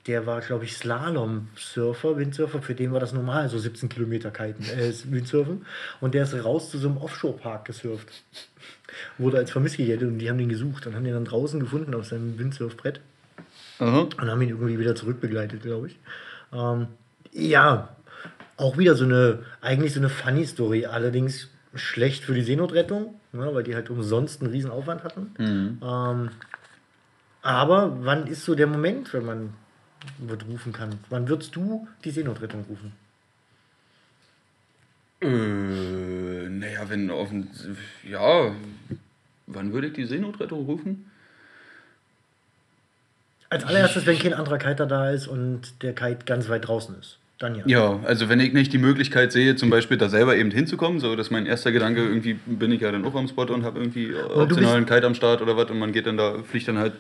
der 0.09 0.25
war, 0.27 0.41
glaube 0.41 0.65
ich, 0.65 0.77
Slalom-Surfer, 0.77 2.17
Windsurfer, 2.17 2.63
für 2.63 2.75
den 2.75 2.93
war 2.93 3.01
das 3.01 3.13
normal, 3.13 3.49
so 3.49 3.59
17 3.59 3.89
Kilometer 3.89 4.31
kiten, 4.31 4.63
äh, 4.65 4.93
Windsurfen. 5.11 5.67
Und 6.01 6.15
der 6.15 6.23
ist 6.25 6.35
raus 6.45 6.71
zu 6.71 6.79
so 6.79 6.89
einem 6.89 6.97
Offshore-Park 6.99 7.65
gesurft. 7.65 8.09
Wurde 9.19 9.39
als 9.39 9.51
vermisst 9.51 9.77
gejettet 9.79 10.09
und 10.09 10.19
die 10.19 10.29
haben 10.31 10.39
den 10.39 10.49
gesucht 10.49 10.87
und 10.87 10.95
haben 10.95 11.05
den 11.05 11.15
dann 11.15 11.25
draußen 11.25 11.59
gefunden 11.61 11.95
auf 11.95 12.07
seinem 12.07 12.39
Windsurfbrett 12.39 13.01
Aha. 13.81 14.01
und 14.03 14.21
haben 14.21 14.43
ihn 14.43 14.51
irgendwie 14.51 14.79
wieder 14.79 14.95
zurückbegleitet, 14.95 15.63
glaube 15.63 15.89
ich. 15.89 15.99
Ähm, 16.53 16.87
ja, 17.33 17.97
auch 18.57 18.79
wieder 18.79 18.95
so 18.95 19.05
eine, 19.05 19.41
eigentlich 19.61 19.93
so 19.93 20.01
eine 20.01 20.09
Funny-Story, 20.09 20.87
allerdings 20.87 21.51
schlecht 21.77 22.25
für 22.25 22.35
die 22.35 22.43
Seenotrettung, 22.43 23.15
ne, 23.33 23.55
weil 23.55 23.63
die 23.63 23.75
halt 23.75 23.91
umsonst 23.91 24.43
einen 24.43 24.51
riesen 24.51 24.71
Aufwand 24.71 25.05
hatten. 25.05 25.35
Ähm, 25.39 26.31
aber 27.43 28.05
wann 28.05 28.27
ist 28.27 28.45
so 28.45 28.55
der 28.55 28.67
Moment, 28.67 29.13
wenn 29.13 29.25
man 29.25 29.55
rufen 30.49 30.73
kann? 30.73 30.99
Wann 31.11 31.29
würdest 31.29 31.55
du 31.55 31.87
die 32.05 32.11
Seenotrettung 32.11 32.65
rufen? 32.69 32.93
Äh, 35.21 36.49
naja, 36.49 36.89
wenn 36.89 37.11
offen. 37.11 37.51
Ja. 38.05 38.53
Wann 39.47 39.73
würde 39.73 39.89
ich 39.89 39.93
die 39.95 40.05
Seenotrettung 40.05 40.67
rufen? 40.67 41.11
Als 43.49 43.65
allererstes, 43.65 44.07
wenn 44.07 44.19
kein 44.19 44.35
anderer 44.35 44.59
Kiter 44.59 44.87
da 44.87 45.11
ist 45.11 45.29
und 45.29 45.83
der 45.83 45.95
Kite 45.95 46.25
ganz 46.27 46.49
weit 46.49 46.67
draußen 46.67 46.99
ist. 46.99 47.19
Dann 47.39 47.55
ja. 47.55 47.65
Ja, 47.67 48.01
also 48.05 48.29
wenn 48.31 48.41
ich 48.41 48.53
nicht 48.55 48.73
die 48.73 48.79
Möglichkeit 48.79 49.31
sehe, 49.31 49.57
zum 49.57 49.69
Beispiel 49.69 49.99
da 49.99 50.09
selber 50.09 50.37
eben 50.37 50.51
hinzukommen, 50.51 51.01
so 51.01 51.15
das 51.17 51.27
ist 51.27 51.31
mein 51.31 51.45
erster 51.45 51.71
Gedanke, 51.71 52.01
irgendwie 52.03 52.35
bin 52.47 52.73
ich 52.73 52.81
ja 52.81 52.91
dann 52.91 53.05
auch 53.05 53.15
am 53.15 53.29
Spot 53.29 53.43
und 53.45 53.63
habe 53.63 53.79
irgendwie 53.79 54.15
optional 54.15 54.77
einen 54.77 54.87
Kite 54.87 55.07
am 55.07 55.15
Start 55.15 55.43
oder 55.43 55.57
was 55.57 55.71
und 55.71 55.79
man 55.79 55.93
geht 55.93 56.07
dann 56.07 56.17
da, 56.17 56.43
fliegt 56.43 56.67
dann 56.69 56.79
halt 56.79 56.95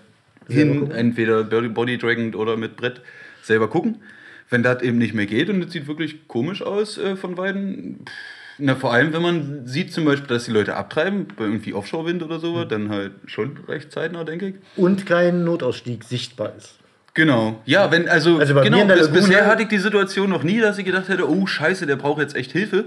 hin, 0.48 0.80
gucken? 0.80 0.94
entweder 0.94 1.44
Body, 1.44 1.68
Body 1.68 1.96
Draggend 1.98 2.36
oder 2.36 2.56
mit 2.58 2.76
Brett 2.76 3.00
selber 3.42 3.68
gucken. 3.68 4.02
Wenn 4.50 4.62
das 4.62 4.82
eben 4.82 4.98
nicht 4.98 5.14
mehr 5.14 5.26
geht 5.26 5.48
und 5.48 5.62
es 5.64 5.72
sieht 5.72 5.88
wirklich 5.88 6.28
komisch 6.28 6.62
aus 6.62 6.98
äh, 6.98 7.16
von 7.16 7.34
beiden, 7.34 8.00
pff, 8.06 8.12
na 8.58 8.74
vor 8.74 8.92
allem 8.92 9.12
wenn 9.12 9.22
man 9.22 9.66
sieht 9.66 9.92
zum 9.92 10.04
Beispiel, 10.04 10.28
dass 10.28 10.44
die 10.44 10.52
Leute 10.52 10.76
abtreiben, 10.76 11.26
bei 11.36 11.44
irgendwie 11.44 11.72
Offshore-Wind 11.74 12.22
oder 12.22 12.38
so, 12.38 12.60
Hm. 12.60 12.68
dann 12.68 12.88
halt 12.90 13.12
schon 13.26 13.56
recht 13.68 13.90
zeitnah, 13.90 14.24
denke 14.24 14.48
ich. 14.48 14.54
Und 14.76 15.04
kein 15.06 15.44
Notausstieg 15.44 16.04
sichtbar 16.04 16.52
ist. 16.56 16.78
Genau. 17.16 17.62
Ja, 17.64 17.90
wenn, 17.90 18.10
also, 18.10 18.36
Also 18.36 18.54
genau, 18.60 18.84
der 18.86 18.96
bis, 18.96 19.08
bisher 19.10 19.46
hatte 19.46 19.62
ich 19.62 19.68
die 19.68 19.78
Situation 19.78 20.28
noch 20.28 20.42
nie, 20.42 20.60
dass 20.60 20.76
ich 20.76 20.84
gedacht 20.84 21.08
hätte, 21.08 21.26
oh 21.26 21.46
scheiße, 21.46 21.86
der 21.86 21.96
braucht 21.96 22.20
jetzt 22.20 22.36
echt 22.36 22.52
Hilfe. 22.52 22.84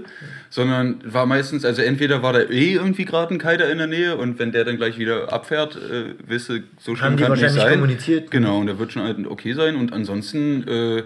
Sondern 0.50 1.00
war 1.04 1.26
meistens, 1.26 1.64
also 1.64 1.82
entweder 1.82 2.22
war 2.22 2.32
da 2.32 2.42
eh 2.42 2.74
irgendwie 2.74 3.04
gerade 3.06 3.34
ein 3.34 3.38
Kiter 3.40 3.68
in 3.68 3.78
der 3.78 3.88
Nähe 3.88 4.16
und 4.16 4.38
wenn 4.38 4.52
der 4.52 4.64
dann 4.64 4.76
gleich 4.76 4.98
wieder 4.98 5.32
abfährt, 5.32 5.74
äh, 5.74 6.14
wisse, 6.28 6.62
so 6.78 6.94
schlimm 6.94 7.10
Haben 7.10 7.16
die 7.16 7.22
kann 7.24 7.32
nicht 7.32 7.42
wahrscheinlich 7.42 7.62
sein. 7.64 7.80
kommuniziert. 7.80 8.30
Genau, 8.30 8.58
und 8.60 8.66
der 8.68 8.78
wird 8.78 8.92
schon 8.92 9.02
halt 9.02 9.26
okay 9.26 9.52
sein. 9.52 9.74
Und 9.74 9.92
ansonsten, 9.92 10.66
äh, 10.68 11.02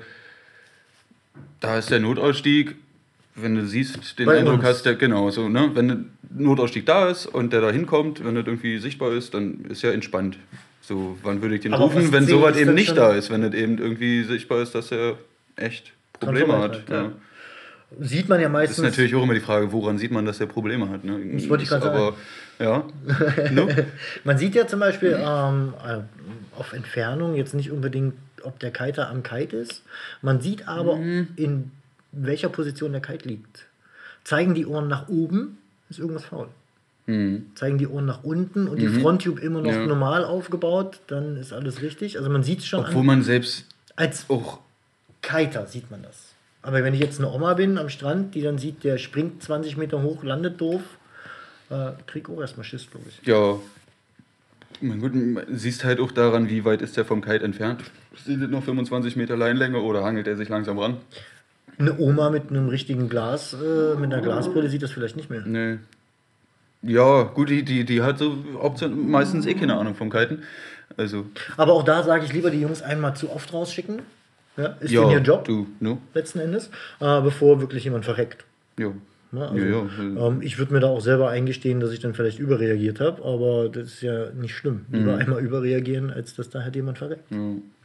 da 1.61 1.79
ist 1.79 1.91
der 1.91 2.01
Notausstieg, 2.01 2.75
wenn 3.37 3.55
du 3.55 3.67
siehst, 3.67 4.19
den 4.19 4.27
Bei 4.27 4.39
Eindruck 4.39 4.57
uns. 4.57 4.65
hast, 4.65 4.83
der, 4.85 4.97
genau, 4.97 5.31
so, 5.31 5.49
ne? 5.49 5.71
Wenn 5.73 5.89
du 5.89 5.97
Notausstieg 6.37 6.85
da 6.85 7.09
ist 7.09 7.25
und 7.25 7.55
der 7.55 7.63
da 7.63 7.71
hinkommt, 7.71 8.23
wenn 8.23 8.35
das 8.35 8.45
irgendwie 8.47 8.77
sichtbar 8.79 9.13
ist, 9.13 9.33
dann 9.33 9.65
ist 9.71 9.81
ja 9.81 9.93
entspannt. 9.93 10.37
So, 10.87 11.17
wann 11.23 11.41
würde 11.41 11.55
ich 11.57 11.63
den 11.63 11.73
Aber 11.75 11.85
rufen, 11.85 12.13
wenn 12.13 12.27
sowas 12.27 12.57
eben 12.57 12.75
nicht 12.75 12.97
da 12.97 13.13
ist, 13.13 13.31
wenn 13.31 13.41
das 13.43 13.55
eben 13.55 13.79
irgendwie 13.79 14.23
sichtbar 14.25 14.61
ist, 14.63 14.75
dass 14.75 14.93
er 14.93 15.17
echt 15.57 15.93
Probleme 16.21 16.59
hat. 16.59 16.89
Ja. 16.89 17.03
ja. 17.05 17.13
Sieht 18.01 18.29
man 18.29 18.39
ja 18.41 18.47
Das 18.49 18.53
meistens. 18.53 18.79
ist 18.79 18.85
natürlich 18.85 19.15
auch 19.15 19.23
immer 19.23 19.35
die 19.35 19.41
Frage, 19.41 19.71
woran 19.73 19.99
sieht 19.99 20.11
man, 20.11 20.27
dass 20.27 20.41
er 20.41 20.47
Probleme 20.47 20.89
hat. 20.91 21.05
Ne? 21.05 21.19
Das 21.35 21.49
wollte 21.49 21.63
ich 21.63 21.69
gerade 21.71 21.91
aber, 21.91 22.15
Ja. 22.59 22.85
no? 23.53 23.69
Man 24.25 24.37
sieht 24.37 24.55
ja 24.55 24.67
zum 24.67 24.81
Beispiel 24.81 25.17
ähm, 25.19 25.75
äh, 25.87 26.01
auf 26.59 26.73
Entfernung 26.73 27.35
jetzt 27.37 27.55
nicht 27.55 27.71
unbedingt, 27.71 28.15
ob 28.43 28.59
der 28.59 28.71
Kiter 28.73 29.09
am 29.09 29.23
Kite 29.23 29.57
ist. 29.57 29.83
Man 30.23 30.41
sieht 30.41 30.67
aber, 30.69 30.97
Mhm. 30.97 31.29
in 31.37 31.71
welcher 32.13 32.49
Position 32.49 32.93
der 32.93 33.01
Kite 33.01 33.29
liegt. 33.29 33.67
Zeigen 34.25 34.55
die 34.55 34.67
Ohren 34.67 34.89
nach 34.89 35.09
oben, 35.09 35.59
ist 35.89 35.99
irgendwas 35.99 36.25
faul. 36.25 36.49
Zeigen 37.07 37.77
die 37.79 37.87
Ohren 37.87 38.07
nach 38.07 38.25
unten 38.25 38.67
und 38.67 38.79
die 38.81 38.89
Fronttube 38.89 39.39
immer 39.43 39.61
noch 39.61 39.71
Mhm. 39.73 39.77
Ja. 39.81 39.87
normal 39.87 40.25
aufgebaut, 40.25 41.01
dann 41.07 41.37
ist 41.37 41.53
alles 41.53 41.83
richtig. 41.83 42.17
Also 42.17 42.31
man 42.31 42.43
sieht 42.43 42.61
es 42.61 42.67
schon 42.67 42.81
Obwohl 42.81 43.01
an. 43.01 43.07
man 43.07 43.23
selbst 43.23 43.67
Als 43.95 44.25
auch. 44.31 44.61
Kiter 45.21 45.67
sieht 45.67 45.91
man 45.91 46.03
das. 46.03 46.33
Aber 46.63 46.83
wenn 46.83 46.95
ich 46.95 47.01
jetzt 47.01 47.19
eine 47.19 47.31
Oma 47.31 47.53
bin 47.55 47.77
am 47.77 47.91
Strand, 47.91 48.35
die 48.35 48.41
dann 48.41 48.57
sieht, 48.57 48.85
der 48.85 48.97
springt 48.97 49.43
20 49.43 49.77
Meter 49.77 50.03
hoch, 50.03 50.23
landet 50.25 50.59
doof, 50.63 50.81
äh, 51.69 51.91
krieg 52.07 52.31
auch 52.31 52.41
erstmal 52.41 52.65
Schiss, 52.65 52.91
glaube 52.91 53.05
ich. 53.11 53.27
Ja. 53.27 53.57
Mein 54.81 55.01
man 55.35 55.45
siehst 55.53 55.85
halt 55.85 56.01
auch 56.01 56.11
daran, 56.11 56.49
wie 56.49 56.65
weit 56.65 56.81
ist 56.83 56.97
der 56.97 57.05
vom 57.05 57.21
Kite 57.23 57.45
entfernt. 57.45 57.83
Sind 58.25 58.43
das 58.43 58.49
noch 58.51 58.65
25 58.65 59.15
Meter 59.17 59.37
Leinlänge 59.37 59.79
oder 59.81 60.03
hangelt 60.05 60.27
er 60.27 60.37
sich 60.37 60.49
langsam 60.49 60.79
ran? 60.79 60.97
Eine 61.79 61.99
Oma 61.99 62.31
mit 62.31 62.51
einem 62.51 62.69
richtigen 62.69 63.09
Glas, 63.09 63.53
äh, 63.53 63.95
mit 63.99 64.13
einer 64.13 64.23
Glasbrille 64.23 64.69
sieht 64.71 64.83
das 64.83 64.91
vielleicht 64.91 65.17
nicht 65.17 65.29
mehr. 65.31 65.43
Nee. 65.45 65.79
Ja, 66.87 67.23
gut, 67.23 67.49
die, 67.49 67.65
die, 67.65 67.85
die 67.85 68.03
hat 68.03 68.19
so 68.19 68.37
Option, 68.61 69.11
meistens 69.11 69.47
eh 69.47 69.55
keine 69.55 69.77
Ahnung 69.77 69.95
vom 69.95 70.11
Kiten. 70.11 70.43
Also, 70.97 71.27
Aber 71.57 71.73
auch 71.73 71.83
da 71.83 72.03
sage 72.03 72.25
ich 72.25 72.33
lieber 72.33 72.51
die 72.51 72.61
Jungs 72.61 72.83
einmal 72.83 73.17
zu 73.17 73.31
oft 73.31 73.53
rausschicken. 73.53 74.03
Ja, 74.57 74.77
ist 74.81 74.93
ja, 74.93 75.11
ihr 75.11 75.19
Job 75.19 75.45
du, 75.45 75.67
no? 75.81 75.99
letzten 76.13 76.39
Endes, 76.39 76.71
äh, 77.01 77.21
bevor 77.21 77.61
wirklich 77.61 77.85
jemand 77.85 78.05
verreckt. 78.05 78.45
Ja. 78.79 78.93
Ne? 79.35 79.49
Also, 79.49 79.65
ja, 79.65 79.87
ja. 79.99 80.27
Ähm, 80.29 80.41
ich 80.41 80.59
würde 80.59 80.73
mir 80.73 80.81
da 80.81 80.87
auch 80.87 81.01
selber 81.01 81.29
eingestehen, 81.29 81.81
dass 81.81 81.93
ich 81.93 82.01
dann 82.01 82.15
vielleicht 82.15 82.39
überreagiert 82.39 83.01
habe, 83.01 83.25
aber 83.25 83.69
das 83.69 83.95
ist 83.95 84.03
ja 84.03 84.31
nicht 84.31 84.55
schlimm. 84.55 84.87
Mhm. 84.89 84.99
Lieber 84.99 85.17
einmal 85.17 85.45
überreagieren, 85.45 86.11
als 86.11 86.35
dass 86.35 86.51
da 86.51 86.63
halt 86.63 86.75
jemand 86.77 86.99
verreckt. 86.99 87.25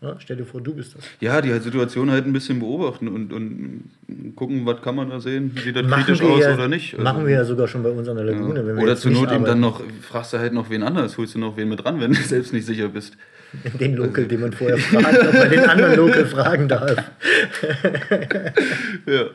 Ja, 0.01 0.15
stell 0.19 0.37
dir 0.37 0.45
vor, 0.45 0.61
du 0.61 0.73
bist 0.73 0.95
das. 0.95 1.03
Ja, 1.19 1.41
die 1.41 1.51
halt 1.51 1.63
Situation 1.63 2.09
halt 2.09 2.25
ein 2.25 2.31
bisschen 2.31 2.59
beobachten 2.59 3.09
und, 3.09 3.33
und 3.33 3.83
gucken, 4.35 4.65
was 4.65 4.81
kann 4.81 4.95
man 4.95 5.09
da 5.09 5.19
sehen, 5.19 5.51
sieht 5.61 5.75
das 5.75 5.85
Machen 5.85 6.05
kritisch 6.05 6.21
aus 6.21 6.39
ja, 6.39 6.53
oder 6.53 6.69
nicht. 6.69 6.93
Also, 6.93 7.03
machen 7.03 7.25
wir 7.25 7.33
ja 7.33 7.43
sogar 7.43 7.67
schon 7.67 7.83
bei 7.83 7.89
uns 7.89 8.07
an 8.07 8.15
der. 8.15 8.25
Lagune. 8.25 8.65
Wenn 8.65 8.77
wir 8.77 8.83
Oder 8.83 8.95
zur 8.95 9.11
Not 9.11 9.31
eben 9.31 9.43
dann 9.43 9.59
noch, 9.59 9.81
fragst 10.01 10.33
du 10.33 10.37
halt 10.37 10.53
noch 10.53 10.69
wen 10.69 10.83
anders, 10.83 11.17
holst 11.17 11.35
du 11.35 11.39
noch 11.39 11.57
wen 11.57 11.67
mit 11.67 11.83
dran, 11.83 11.99
wenn 11.99 12.13
du 12.13 12.17
selbst 12.21 12.53
nicht 12.53 12.65
sicher 12.65 12.87
bist. 12.89 13.17
Den 13.79 13.95
Local, 13.95 14.25
den 14.25 14.41
man 14.41 14.53
vorher 14.53 14.77
fragt, 14.77 15.27
ob 15.27 15.33
man 15.33 15.49
den 15.49 15.67
anderen 15.67 15.95
Local 15.95 16.25
fragen 16.25 16.67
darf. 16.67 16.95
Ja. 19.05 19.25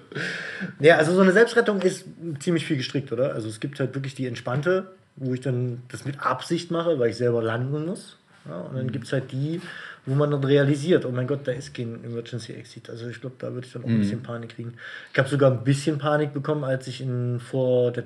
Ja, 0.78 0.96
also 0.98 1.14
so 1.14 1.20
eine 1.20 1.32
Selbstrettung 1.32 1.80
ist 1.82 2.04
ziemlich 2.38 2.64
viel 2.64 2.76
gestrickt, 2.76 3.10
oder? 3.12 3.34
Also 3.34 3.48
es 3.48 3.58
gibt 3.58 3.80
halt 3.80 3.94
wirklich 3.94 4.14
die 4.14 4.26
entspannte, 4.26 4.92
wo 5.16 5.34
ich 5.34 5.40
dann 5.40 5.82
das 5.88 6.04
mit 6.04 6.20
Absicht 6.20 6.70
mache, 6.70 6.98
weil 6.98 7.10
ich 7.10 7.16
selber 7.16 7.42
landen 7.42 7.86
muss. 7.86 8.16
Ja, 8.48 8.58
und 8.60 8.76
dann 8.76 8.92
gibt 8.92 9.06
es 9.06 9.12
halt 9.12 9.32
die, 9.32 9.60
wo 10.06 10.14
man 10.14 10.30
dann 10.30 10.44
realisiert, 10.44 11.04
oh 11.06 11.10
mein 11.10 11.26
Gott, 11.26 11.40
da 11.44 11.52
ist 11.52 11.74
kein 11.74 12.04
Emergency 12.04 12.52
Exit. 12.52 12.90
Also 12.90 13.08
ich 13.08 13.20
glaube, 13.20 13.36
da 13.38 13.52
würde 13.52 13.66
ich 13.66 13.72
dann 13.72 13.84
auch 13.84 13.88
ein 13.88 13.98
bisschen 14.00 14.22
Panik 14.22 14.50
kriegen. 14.50 14.74
Ich 15.12 15.18
habe 15.18 15.28
sogar 15.28 15.50
ein 15.50 15.64
bisschen 15.64 15.98
Panik 15.98 16.32
bekommen, 16.32 16.62
als 16.62 16.86
ich 16.86 17.00
in, 17.00 17.40
vor 17.40 17.90
der 17.90 18.04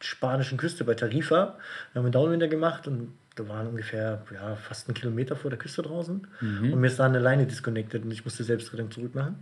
spanischen 0.00 0.58
Küste 0.58 0.84
bei 0.84 0.94
Tarifa, 0.94 1.56
wir 1.92 1.98
haben 1.98 2.06
einen 2.06 2.12
Downwinder 2.12 2.48
gemacht 2.48 2.86
und 2.86 3.12
da 3.38 3.48
waren 3.48 3.66
ungefähr 3.68 4.22
ja, 4.32 4.56
fast 4.56 4.88
einen 4.88 4.94
Kilometer 4.94 5.36
vor 5.36 5.50
der 5.50 5.58
Küste 5.58 5.82
draußen 5.82 6.26
und 6.40 6.80
mir 6.80 6.86
ist 6.86 6.98
da 6.98 7.06
eine 7.06 7.18
Leine 7.18 7.46
disconnected 7.46 8.04
und 8.04 8.10
ich 8.10 8.24
musste 8.24 8.44
Selbstrettung 8.44 8.90
zurückmachen. 8.90 9.36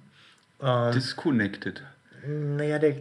Ähm, 0.62 0.92
Disconnected. 0.92 1.82
naja, 2.26 2.78
der. 2.78 2.94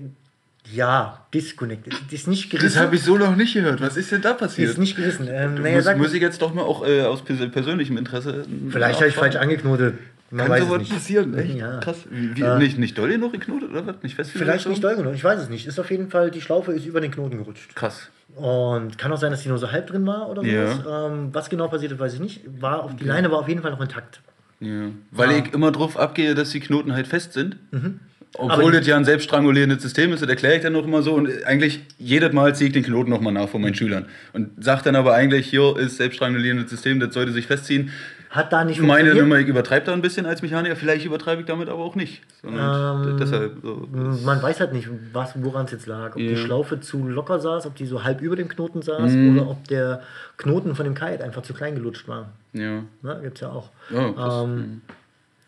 Ja, 0.72 1.26
disconnected. 1.34 1.94
Die 2.10 2.16
ist 2.16 2.28
nicht 2.28 2.50
gerissen. 2.50 2.74
Das 2.74 2.84
habe 2.84 2.96
ich 2.96 3.04
so 3.04 3.18
noch 3.18 3.36
nicht 3.36 3.54
gehört. 3.54 3.82
Was 3.82 3.98
ist 3.98 4.12
denn 4.12 4.22
da 4.24 4.34
Die 4.34 4.40
passiert? 4.40 4.70
ist 4.72 4.78
nicht 4.80 4.96
gerissen. 4.96 5.28
Ähm, 5.30 5.62
naja, 5.62 5.76
muss, 5.76 6.08
muss 6.08 6.14
ich 6.14 6.22
jetzt 6.22 6.42
doch 6.42 6.54
mal 6.56 6.64
auch 6.64 6.84
äh, 6.86 7.02
aus 7.04 7.24
pers 7.24 7.38
persönlichem 7.52 7.98
Interesse. 7.98 8.46
vielleicht 8.70 9.00
habe 9.00 9.10
ich 9.10 9.16
falsch 9.16 9.36
angeknotet. 9.36 9.96
Man 10.32 10.48
Kann 10.48 10.62
sowas 10.64 10.90
passieren, 10.90 11.38
echt? 11.38 11.56
Ja. 11.56 11.80
Krass. 11.82 11.98
Wie, 12.10 12.36
wie, 12.36 12.42
Äh, 12.42 12.58
nicht, 12.58 12.80
nicht 12.80 12.98
doll 12.98 13.10
genug 13.10 13.32
geknotet 13.34 13.70
oder 13.70 13.86
was? 13.86 13.98
Nicht 14.02 14.16
fest 14.16 14.32
Vielleicht 14.32 14.68
nicht 14.68 14.84
doll 14.84 14.96
genug, 14.96 15.14
ich 15.14 15.24
weiß 15.24 15.40
es 15.40 15.50
nicht. 15.50 15.68
Ist 15.68 15.80
auf 15.80 15.92
jeden 15.92 16.10
Fall, 16.10 16.32
die 16.32 16.42
Schlaufe 16.42 16.72
ist 16.74 16.86
über 16.88 17.00
den 17.00 17.12
Knoten 17.12 17.38
gerutscht. 17.38 17.76
Krass. 17.76 18.10
Und 18.36 18.98
kann 18.98 19.12
auch 19.14 19.18
sein, 19.18 19.32
dass 19.32 19.44
die 19.44 19.50
nur 19.50 19.58
so 19.58 19.72
halb 19.72 19.88
drin 19.88 20.06
war 20.06 20.30
oder 20.30 20.44
Ja. 20.44 20.72
sowas. 20.74 21.12
Ähm, 21.12 21.30
was 21.32 21.50
genau 21.50 21.68
passiert 21.68 21.94
ist, 21.94 22.00
weiß 22.00 22.16
ich 22.16 22.20
nicht. 22.20 22.42
War 22.60 22.84
auf, 22.84 22.96
die 22.96 23.06
Leine 23.06 23.32
war 23.32 23.40
auf 23.40 23.48
jeden 23.48 23.62
Fall 23.62 23.72
noch 23.72 23.82
intakt. 23.82 24.20
Ja. 24.60 24.90
Weil 25.12 25.30
Ah. 25.30 25.38
ich 25.46 25.54
immer 25.54 25.72
drauf 25.72 25.98
abgehe, 25.98 26.36
dass 26.36 26.50
die 26.50 26.60
Knoten 26.60 26.94
halt 26.94 27.08
fest 27.08 27.34
sind. 27.34 27.58
Mhm. 27.72 28.00
Obwohl 28.38 28.74
das 28.74 28.86
ja 28.86 28.98
ein 28.98 29.06
selbststrangulierendes 29.06 29.82
System 29.82 30.12
ist, 30.12 30.22
das 30.22 30.28
erkläre 30.30 30.58
ich 30.58 30.62
dann 30.62 30.74
noch 30.74 30.84
immer 30.84 31.02
so. 31.02 31.14
Und 31.14 31.30
eigentlich 31.46 31.80
jedes 31.98 32.34
Mal 32.34 32.54
ziehe 32.54 32.68
ich 32.68 32.74
den 32.74 32.84
Knoten 32.84 33.10
nochmal 33.10 33.32
nach 33.32 33.48
von 33.48 33.62
meinen. 33.62 33.76
Schülern. 33.76 34.08
Und 34.34 34.62
sage 34.62 34.82
dann 34.84 34.98
aber 34.98 35.14
eigentlich, 35.14 35.48
hier 35.48 35.78
ist 35.78 35.96
selbststrangulierendes 35.98 36.70
System, 36.70 37.00
das 37.00 37.14
sollte 37.14 37.32
sich 37.32 37.48
festziehen. 37.48 37.92
Hat 38.36 38.52
da 38.52 38.66
nicht 38.66 38.80
Ich 38.80 38.84
meine 38.86 39.12
immer, 39.12 39.38
ich 39.40 39.48
übertreibe 39.48 39.86
da 39.86 39.94
ein 39.94 40.02
bisschen 40.02 40.26
als 40.26 40.42
Mechaniker. 40.42 40.76
Vielleicht 40.76 41.06
übertreibe 41.06 41.42
ich 41.42 41.48
damit 41.48 41.70
aber 41.70 41.82
auch 41.84 41.96
nicht. 41.96 42.22
Ähm, 42.44 43.16
deshalb 43.20 43.54
so. 43.64 43.88
Man 44.26 44.42
weiß 44.44 44.60
halt 44.60 44.74
nicht, 44.74 44.90
woran 45.14 45.66
es 45.66 45.72
jetzt 45.72 45.88
lag. 45.88 46.10
Ob 46.12 46.18
die 46.18 46.32
Ja. 46.32 46.36
Schlaufe 46.38 46.82
zu 46.82 47.08
locker 47.08 47.40
saß, 47.40 47.66
ob 47.66 47.76
die 47.76 47.86
so 47.86 48.04
halb 48.04 48.20
über 48.22 48.36
dem 48.36 48.50
Knoten 48.50 48.82
saß 48.82 49.14
Mhm. 49.14 49.38
oder 49.38 49.50
ob 49.50 49.66
der 49.70 50.02
Knoten 50.38 50.76
von 50.76 50.84
dem 50.84 50.96
Kite 50.96 51.24
einfach 51.24 51.44
zu 51.44 51.54
klein 51.54 51.76
gelutscht 51.76 52.08
war. 52.10 52.30
Ja. 52.52 52.82
Ne, 53.02 53.20
gibt's 53.24 53.40
ja 53.40 53.50
auch. 53.50 53.70
Ja, 53.90 54.12
krass. 54.12 54.44
Ähm, 54.44 54.82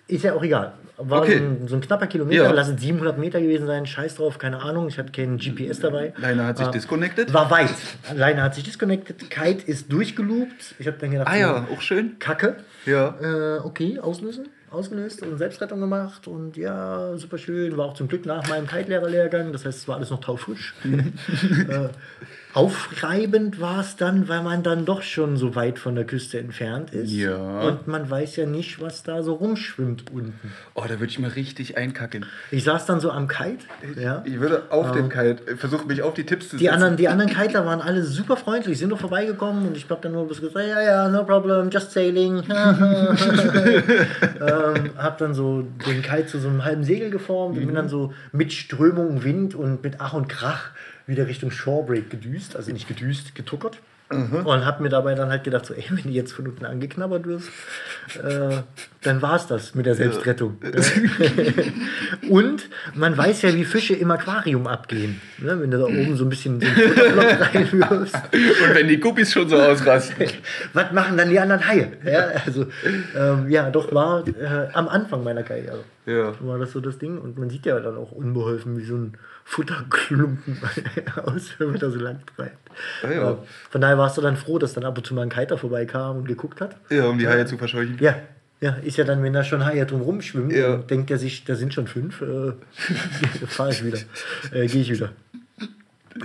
ist 0.08 0.24
ja 0.24 0.34
auch 0.34 0.44
egal. 0.44 0.74
War 1.00 1.22
Okay. 1.22 1.38
so, 1.38 1.44
ein, 1.44 1.68
so 1.68 1.76
ein 1.76 1.82
knapper 1.82 2.08
Kilometer, 2.08 2.44
Ja. 2.46 2.52
lass 2.52 2.70
es 2.70 2.82
700 2.82 3.20
Meter 3.20 3.40
gewesen 3.40 3.68
sein, 3.68 3.86
scheiß 3.86 4.16
drauf, 4.16 4.40
keine 4.40 4.60
Ahnung, 4.62 4.88
ich 4.88 4.98
hatte 4.98 5.12
keinen 5.12 5.38
GPS 5.38 5.80
dabei. 5.80 6.12
Leine 6.18 6.46
hat 6.48 6.58
sich 6.58 6.66
Äh, 6.68 6.72
disconnected. 6.72 7.32
War 7.34 7.52
weit. 7.52 7.70
Leine 8.16 8.42
hat 8.42 8.56
sich 8.56 8.64
disconnected, 8.64 9.30
Kite 9.30 9.64
ist 9.70 9.92
durchgeloopt. 9.92 10.74
Ich 10.80 10.88
habe 10.88 10.98
dann 11.00 11.12
gedacht, 11.12 11.28
Ah 11.30 11.36
ja, 11.38 11.68
auch 11.72 11.82
schön. 11.82 12.18
Kacke. 12.18 12.56
Ja. 12.88 13.16
Äh, 13.22 13.60
okay, 13.60 14.00
auslösen, 14.00 14.48
ausgelöst 14.72 15.22
und 15.22 15.38
Selbstrettung 15.38 15.80
gemacht 15.82 16.26
und 16.28 16.58
ja, 16.58 17.16
super 17.18 17.38
schön. 17.38 17.78
War 17.78 17.86
auch 17.86 17.94
zum 17.94 18.08
Glück 18.08 18.26
nach 18.26 18.48
meinem 18.50 18.66
Kite-Lehrer-Lehrgang, 18.66 19.52
das 19.52 19.66
heißt, 19.66 19.78
es 19.78 19.88
war 19.88 19.98
alles 19.98 20.10
noch 20.10 20.22
taufrisch. 20.22 20.74
äh, 20.84 21.90
aufreibend 22.58 23.62
war 23.62 23.82
es 23.82 23.98
dann, 23.98 24.28
weil 24.28 24.42
man 24.42 24.64
dann 24.64 24.84
doch 24.84 25.04
schon 25.04 25.38
so 25.38 25.54
weit 25.54 25.78
von 25.78 25.94
der 25.94 26.06
Küste 26.06 26.40
entfernt 26.40 26.92
ist. 26.92 27.12
Ja. 27.12 27.62
Und 27.62 27.88
man 27.88 28.10
weiß 28.10 28.36
ja 28.38 28.48
nicht, 28.48 28.82
was 28.82 29.04
da 29.04 29.22
so 29.22 29.36
rumschwimmt 29.36 30.12
unten. 30.12 30.52
Oh, 30.74 30.82
da 30.82 31.00
würde 31.00 31.06
ich 31.06 31.20
mal 31.20 31.30
richtig 31.30 31.78
einkacken. 31.78 32.26
Ich 32.50 32.64
saß 32.64 32.88
dann 32.88 33.00
so 33.00 33.12
am 33.12 33.28
Kite. 33.28 33.64
Ja. 33.96 34.24
Ich 34.26 34.40
würde 34.40 34.64
auf 34.72 34.92
den 34.92 35.10
Kite 35.10 35.56
versuchen, 35.56 35.86
mich 35.86 36.02
auf 36.02 36.16
die 36.16 36.26
Tipps 36.26 36.50
zu 36.50 36.58
Die 36.58 36.72
anderen, 36.72 36.98
die 36.98 37.08
anderen 37.08 37.32
Kiter 37.32 37.64
waren 37.64 37.80
alle 37.80 38.02
super 38.02 38.38
freundlich, 38.38 38.80
sind 38.80 38.90
nur 38.90 38.98
vorbeigekommen 38.98 39.68
und 39.68 39.78
ich 39.78 39.88
habe 39.88 40.02
dann 40.02 40.14
nur 40.14 40.26
bloß 40.26 40.42
gesagt, 40.42 40.68
ja, 40.68 40.82
ja, 40.82 41.10
no 41.10 41.26
problem, 41.26 41.70
just 41.70 41.92
sailing. 41.92 42.38
ähm, 42.48 42.48
hab 44.98 45.20
dann 45.20 45.36
so 45.36 45.68
den 45.86 46.02
Kite 46.02 46.26
zu 46.26 46.40
so 46.40 46.50
einem 46.50 46.66
halben 46.66 46.84
Segel 46.84 47.12
geformt 47.12 47.56
und 47.56 47.68
bin 47.68 47.76
dann 47.76 47.88
so 47.88 48.14
mit 48.32 48.52
Strömung, 48.52 49.24
Wind 49.24 49.54
und 49.54 49.84
mit 49.84 49.98
Ach 50.00 50.14
und 50.14 50.28
Krach 50.28 50.72
wieder 51.08 51.28
Richtung 51.28 51.52
Shorebreak 51.52 52.10
gedüst, 52.10 52.56
also 52.56 52.72
nicht 52.72 52.88
gedüst, 52.88 53.34
getuckert. 53.34 53.80
Und 54.10 54.66
hab 54.66 54.80
mir 54.80 54.88
dabei 54.88 55.16
dann 55.16 55.30
halt 55.30 55.44
gedacht, 55.44 55.66
so, 55.66 55.74
ey, 55.74 55.84
wenn 55.90 56.04
du 56.04 56.10
jetzt 56.10 56.32
von 56.32 56.48
unten 56.48 56.66
angeknabbert 56.66 57.26
wirst, 57.26 57.50
äh, 58.24 58.62
dann 59.02 59.22
war 59.22 59.36
es 59.36 59.48
das 59.48 59.76
mit 59.76 59.86
der 59.86 59.96
Selbstrettung. 59.96 60.58
und 62.30 62.70
man 62.96 63.18
weiß 63.18 63.42
ja, 63.42 63.54
wie 63.54 63.66
Fische 63.66 63.96
im 63.96 64.10
Aquarium 64.10 64.66
abgehen. 64.66 65.20
Ne? 65.40 65.60
Wenn 65.60 65.72
du 65.72 65.78
da 65.78 65.84
oben 65.84 66.16
so 66.16 66.24
ein 66.24 66.30
bisschen 66.30 66.62
so 66.62 66.68
einen 66.68 67.20
reinwirfst. 67.20 68.16
Und 68.16 68.76
wenn 68.76 68.88
die 68.88 68.98
Guppies 68.98 69.34
schon 69.34 69.50
so 69.50 69.58
ausrasten. 69.58 70.28
Was 70.74 70.94
machen 70.94 71.18
dann 71.18 71.30
die 71.30 71.40
anderen 71.40 71.68
Haie? 71.68 71.92
Ja, 72.06 72.28
also, 72.46 72.68
ähm, 73.14 73.50
ja 73.50 73.70
doch, 73.70 73.94
war 73.94 74.26
äh, 74.26 74.70
am 74.72 74.88
Anfang 74.88 75.22
meiner 75.26 75.44
Karriere. 75.44 75.84
Ja. 76.06 76.34
War 76.40 76.58
das 76.58 76.72
so 76.72 76.80
das 76.80 76.98
Ding? 76.98 77.18
Und 77.18 77.38
man 77.38 77.50
sieht 77.50 77.66
ja 77.66 77.78
dann 77.82 77.98
auch 77.98 78.14
unbeholfen, 78.14 78.78
wie 78.78 78.86
so 78.86 78.96
ein 78.96 79.18
Futterklumpen 79.50 80.58
aus, 81.26 81.52
wenn 81.58 81.70
man 81.72 81.80
da 81.80 81.90
so 81.90 81.98
lang 82.00 82.20
treibt. 82.36 82.58
Ah, 83.02 83.10
ja. 83.10 83.32
Äh, 83.32 83.36
Von 83.70 83.80
daher 83.80 83.98
warst 83.98 84.18
du 84.18 84.22
dann 84.22 84.36
froh, 84.36 84.60
dass 84.60 84.74
dann 84.74 84.84
ab 84.84 84.98
und 84.98 85.08
zu 85.08 85.14
mal 85.14 85.22
ein 85.22 85.30
Kiter 85.30 85.58
vorbeikam 85.58 86.18
und 86.18 86.28
geguckt 86.28 86.60
hat. 86.60 86.76
Ja, 86.90 87.06
um 87.06 87.18
die 87.18 87.30
Haie 87.30 87.46
zu 87.46 87.58
verscheuchen. 87.58 87.98
Ja, 88.02 88.16
ja, 88.60 88.72
ist 88.84 88.98
ja 88.98 89.06
dann, 89.06 89.24
wenn 89.24 89.32
da 89.32 89.46
schon 89.46 89.64
Haie 89.66 89.86
drum 89.86 90.02
rumschwimmen, 90.02 90.52
Ja. 90.52 90.76
denkt 90.78 91.10
er 91.12 91.18
sich, 91.18 91.46
da 91.46 91.56
sind 91.56 91.74
schon 91.74 91.88
fünf, 91.88 92.22
äh, 92.22 92.52
fahre 93.48 93.70
ich 93.72 93.86
wieder, 93.86 94.00
äh, 94.52 94.68
gehe 94.68 94.82
ich 94.82 94.92
wieder. 94.92 95.12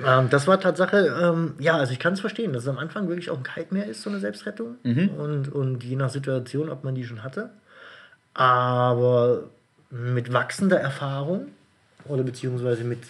Ähm, 0.05 0.29
das 0.29 0.49
war 0.49 0.59
Tatsache, 0.59 1.15
ähm, 1.23 1.55
ja, 1.61 1.77
also 1.77 1.93
ich 1.93 2.01
kann 2.01 2.15
es 2.15 2.21
verstehen, 2.21 2.53
dass 2.53 2.65
es 2.65 2.69
am 2.69 2.79
Anfang 2.79 3.07
wirklich 3.09 3.31
auch 3.31 3.37
ein 3.39 3.45
Kite 3.45 3.73
mehr 3.73 3.87
ist, 3.87 4.03
so 4.03 4.11
eine 4.11 4.19
Selbstrettung. 4.19 4.77
Und, 4.83 5.49
und 5.53 5.85
je 5.85 5.95
nach 5.95 6.11
Situation, 6.11 6.71
ob 6.71 6.83
man 6.83 6.97
die 6.97 7.05
schon 7.05 7.23
hatte. 7.23 7.51
Aber 8.35 9.45
mit 9.91 10.33
wachsender 10.33 10.81
Erfahrung 10.81 11.49
oder 12.07 12.23
beziehungsweise 12.23 12.85
mit 12.85 13.01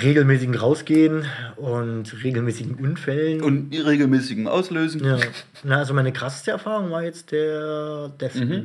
regelmäßigen 0.00 0.54
Rausgehen 0.54 1.26
und 1.56 2.22
regelmäßigen 2.24 2.76
Unfällen. 2.76 3.42
Und 3.42 3.72
regelmäßigem 3.74 4.46
Auslösen. 4.46 5.04
ja. 5.04 5.18
Na, 5.64 5.78
also 5.78 5.92
meine 5.94 6.12
krasseste 6.12 6.50
Erfahrung 6.52 6.90
war 6.90 7.02
jetzt 7.02 7.30
der 7.32 8.08
Deathloop. 8.20 8.64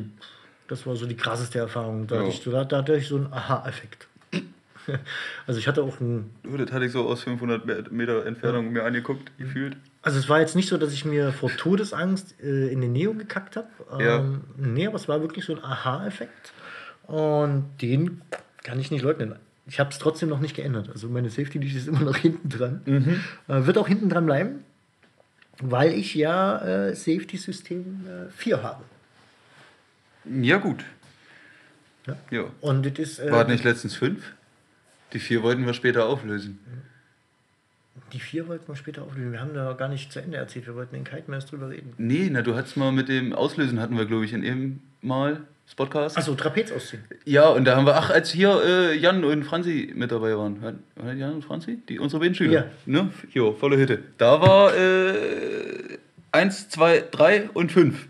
Das 0.68 0.86
war 0.86 0.96
so 0.96 1.06
die 1.06 1.16
krasseste 1.18 1.60
Erfahrung. 1.60 2.08
Da, 2.08 2.16
Ja. 2.16 2.22
hatte, 2.22 2.32
ich, 2.32 2.44
da, 2.44 2.63
da 2.66 2.77
hatte 2.77 2.96
ich 2.96 3.08
so 3.08 3.16
einen 3.18 3.32
Aha-Effekt. 3.34 4.08
Also 5.46 5.60
ich 5.60 5.68
hatte 5.68 5.84
auch 5.84 6.00
einen 6.00 6.32
Oh, 6.50 6.56
Das 6.56 6.72
hatte 6.72 6.86
ich 6.86 6.94
so 6.94 7.06
aus 7.10 7.24
500 7.24 7.66
Me- 7.66 7.84
Meter 7.92 8.25
Entfernung 8.25 8.72
mir 8.72 8.86
angeguckt, 8.86 9.38
gefühlt. 9.38 9.75
Also 10.01 10.18
es 10.18 10.30
war 10.30 10.39
jetzt 10.39 10.56
nicht 10.56 10.70
so, 10.70 10.77
dass 10.77 10.94
ich 10.94 11.04
mir 11.04 11.34
vor 11.34 11.50
Todesangst 11.51 12.36
äh, 12.42 12.70
in 12.70 12.80
den 12.80 12.94
Neo 12.94 13.13
gekackt 13.13 13.58
habe. 13.58 13.68
Ja. 14.00 14.20
Ähm, 14.20 14.42
nee, 14.56 14.88
aber 14.88 14.96
es 14.96 15.10
war 15.10 15.20
wirklich 15.20 15.44
so 15.44 15.54
ein 15.56 15.62
Aha-Effekt. 15.62 16.54
Und 17.06 17.66
den 17.82 18.22
kann 18.67 18.81
ich 18.81 18.91
nicht 18.91 19.01
leugnen. 19.01 19.33
Ich 19.65 19.79
habe 19.79 19.91
es 19.91 19.97
trotzdem 19.97 20.27
noch 20.27 20.41
nicht 20.41 20.55
geändert. 20.55 20.89
Also 20.89 21.07
meine 21.07 21.29
Safety 21.29 21.57
Leash 21.57 21.75
ist 21.75 21.88
immer 21.88 22.01
noch 22.01 22.17
hinten 22.27 22.50
dran. 22.50 22.81
Äh, 23.47 23.65
wird 23.65 23.77
auch 23.77 23.88
hinten 23.88 24.09
dran 24.09 24.25
bleiben, 24.25 24.65
weil 25.62 25.93
ich 25.93 26.13
ja 26.15 26.59
äh, 26.59 26.93
Safety-System 26.93 28.05
äh, 28.27 28.29
4 28.29 28.63
habe. 28.63 28.83
Ja, 30.25 30.57
gut. 30.57 30.83
Ja. 32.07 32.17
Ja. 32.29 32.43
Und 32.59 32.86
das 32.86 33.00
ist. 33.00 33.19
Äh, 33.19 33.31
War 33.31 33.47
nicht 33.47 33.63
letztens 33.63 33.95
fünf? 33.95 34.33
Die 35.13 35.19
vier 35.19 35.41
wollten 35.43 35.65
wir 35.65 35.74
später 35.74 36.05
auflösen. 36.05 36.59
Die 38.12 38.19
4 38.19 38.50
wollten 38.50 38.67
wir 38.67 38.75
später 38.75 39.03
auflösen. 39.03 39.31
Wir 39.31 39.39
haben 39.39 39.53
da 39.53 39.71
gar 39.74 39.88
nicht 39.88 40.12
zu 40.12 40.21
Ende 40.21 40.36
erzählt. 40.36 40.67
Wir 40.67 40.75
wollten 40.75 40.95
in 40.95 41.05
Kite 41.05 41.31
erst 41.31 41.53
drüber 41.53 41.69
reden. 41.69 41.93
Nee, 41.97 42.27
na, 42.29 42.41
du 42.41 42.55
hattest 42.55 42.75
mal 42.75 42.91
mit 42.91 43.07
dem 43.07 43.31
Auslösen 43.33 43.79
hatten 43.79 43.95
wir, 43.97 44.05
glaube 44.05 44.25
ich, 44.25 44.33
in 44.33 44.43
eben 44.43 44.81
mal 45.01 45.41
das 45.67 45.75
Podcast. 45.75 46.17
Achso, 46.17 46.33
Trapez 46.33 46.71
ausziehen. 46.71 47.03
Ja, 47.25 47.50
und 47.50 47.65
da 47.65 47.75
haben 47.75 47.86
wir, 47.86 47.95
ach, 47.95 48.09
als 48.09 48.31
hier 48.31 48.62
äh, 48.65 48.97
Jan 48.97 49.25
und 49.25 49.43
Franzi 49.43 49.91
mit 49.93 50.12
dabei 50.12 50.38
waren. 50.38 50.62
War 50.62 50.74
war 50.95 51.13
Jan 51.13 51.33
und 51.33 51.43
Franzi? 51.43 51.79
Die, 51.89 52.00
unsere 52.00 52.21
beiden 52.21 52.36
Schüler. 52.36 52.53
Ja. 52.53 52.65
Ne? 52.86 53.09
Jo, 53.33 53.51
volle 53.51 53.77
Hütte. 53.77 54.00
Da 54.17 54.39
war 54.41 54.74
äh, 54.74 55.97
eins, 56.31 56.69
zwei, 56.69 57.03
drei 57.12 57.50
und 57.53 57.74
fünf. 57.74 58.07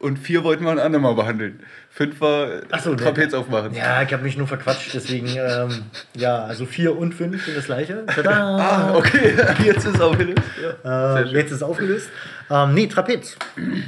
Und 0.00 0.18
vier 0.18 0.44
wollten 0.44 0.64
wir 0.64 0.70
ein 0.70 0.78
andermal 0.78 1.14
behandeln. 1.14 1.60
Fünf 1.98 2.20
war 2.20 2.60
Ach 2.70 2.78
so, 2.78 2.94
Trapez 2.94 3.34
aufmachen. 3.34 3.74
Ja, 3.74 4.00
ich 4.04 4.12
habe 4.12 4.22
mich 4.22 4.36
nur 4.36 4.46
verquatscht, 4.46 4.94
deswegen, 4.94 5.26
ähm, 5.36 5.82
ja, 6.14 6.44
also 6.44 6.64
4 6.64 6.96
und 6.96 7.12
5 7.12 7.44
sind 7.44 7.56
das 7.56 7.64
gleiche. 7.64 8.06
Tada! 8.06 8.38
Ah, 8.68 8.94
okay, 8.94 9.34
jetzt 9.64 9.84
ist 9.84 10.00
auch 10.00 10.16
wieder. 10.16 10.30
Äh, 10.30 11.24
schön. 11.26 11.34
jetzt 11.34 11.50
ist 11.50 11.56
es 11.56 11.62
aufgelöst. 11.64 12.08
Ähm, 12.50 12.74
nee, 12.74 12.86
Trapez. 12.86 13.36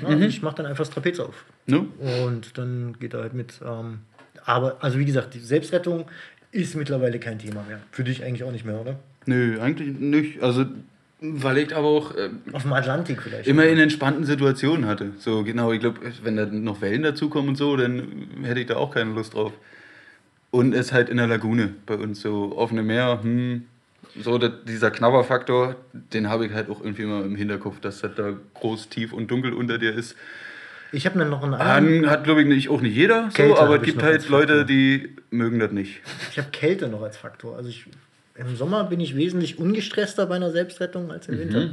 Ja, 0.03 0.09
Ich 0.19 0.43
mache 0.43 0.57
dann 0.57 0.67
einfach 0.67 0.85
das 0.85 0.93
Trapez 0.93 1.21
auf. 1.21 1.45
Ne? 1.67 1.87
Und 2.25 2.59
dann 2.59 2.97
geht 2.99 3.15
er 3.15 3.21
halt 3.21 3.33
mit. 3.35 3.61
Ähm, 3.65 4.01
aber, 4.45 4.79
also 4.81 4.99
wie 4.99 5.05
gesagt, 5.05 5.35
die 5.35 5.39
Selbstrettung 5.39 6.07
ist 6.51 6.75
mittlerweile 6.75 7.21
kein 7.21 7.39
Thema 7.39 7.63
mehr. 7.69 7.79
Für 7.93 8.03
dich 8.03 8.25
eigentlich 8.25 8.43
auch 8.43 8.51
nicht 8.51 8.65
mehr, 8.65 8.81
oder? 8.81 8.97
Nö, 9.27 9.61
eigentlich 9.61 9.97
nicht. 10.01 10.43
Also, 10.43 10.67
weil 11.21 11.59
ich 11.59 11.77
aber 11.77 11.87
auch 11.87 12.15
äh, 12.15 12.31
Auf 12.53 12.63
dem 12.63 12.73
Atlantik 12.73 13.23
vielleicht. 13.23 13.47
immer 13.49 13.67
in 13.67 13.79
entspannten 13.79 14.25
Situationen 14.25 14.87
hatte. 14.87 15.13
So, 15.19 15.45
genau, 15.45 15.73
ich 15.73 15.81
glaube, 15.81 16.01
wenn 16.23 16.37
da 16.37 16.47
noch 16.47 16.81
Wellen 16.81 17.03
dazukommen 17.03 17.51
und 17.51 17.57
so, 17.57 17.77
dann 17.77 18.29
hätte 18.43 18.61
ich 18.61 18.67
da 18.67 18.77
auch 18.77 18.95
keine 18.95 19.13
Lust 19.13 19.35
drauf. 19.35 19.53
Und 20.51 20.73
es 20.73 20.87
ist 20.87 20.93
halt 20.93 21.09
in 21.09 21.19
der 21.19 21.27
Lagune 21.27 21.75
bei 21.87 21.95
uns, 21.95 22.23
so 22.23 22.57
offene 22.57 22.83
Meer, 22.83 23.21
hm, 23.23 23.67
so 24.19 24.39
der, 24.39 24.49
dieser 24.49 24.91
Knabberfaktor, 24.91 25.77
den 25.93 26.29
habe 26.29 26.47
ich 26.47 26.53
halt 26.53 26.69
auch 26.71 26.81
irgendwie 26.81 27.03
immer 27.03 27.25
im 27.25 27.37
Hinterkopf, 27.37 27.81
dass 27.81 28.01
das 28.01 28.15
da 28.17 28.33
groß, 28.55 28.89
tief 28.89 29.13
und 29.13 29.31
dunkel 29.31 29.53
unter 29.53 29.79
dir 29.79 29.95
ist. 29.95 30.17
Ich 30.93 31.07
habe 31.07 31.19
dann 31.19 31.31
noch 31.31 31.45
einen 31.45 31.55
anderen. 31.55 32.05
An, 32.05 32.11
hat, 32.11 32.25
glaube 32.25 32.43
ich, 32.43 32.49
nicht, 32.49 32.69
auch 32.69 32.81
nicht 32.81 32.97
jeder, 32.97 33.31
so, 33.37 33.57
aber 33.57 33.77
es 33.77 33.83
gibt 33.83 34.03
halt 34.03 34.29
Leute, 34.29 34.65
die 34.65 35.15
mögen 35.31 35.61
das 35.61 35.71
nicht. 35.71 36.01
Ich 36.33 36.39
habe 36.39 36.49
Kälte 36.51 36.89
noch 36.89 37.03
als 37.03 37.17
Faktor. 37.17 37.57
Also 37.57 37.69
ich, 37.69 37.87
im 38.41 38.57
Sommer 38.57 38.85
bin 38.85 39.01
ich 39.01 39.17
wesentlich 39.17 39.59
ungestresster 39.59 40.27
bei 40.27 40.37
einer 40.37 40.51
Selbstrettung 40.51 41.11
als 41.11 41.29
im 41.29 41.39
Winter. 41.39 41.71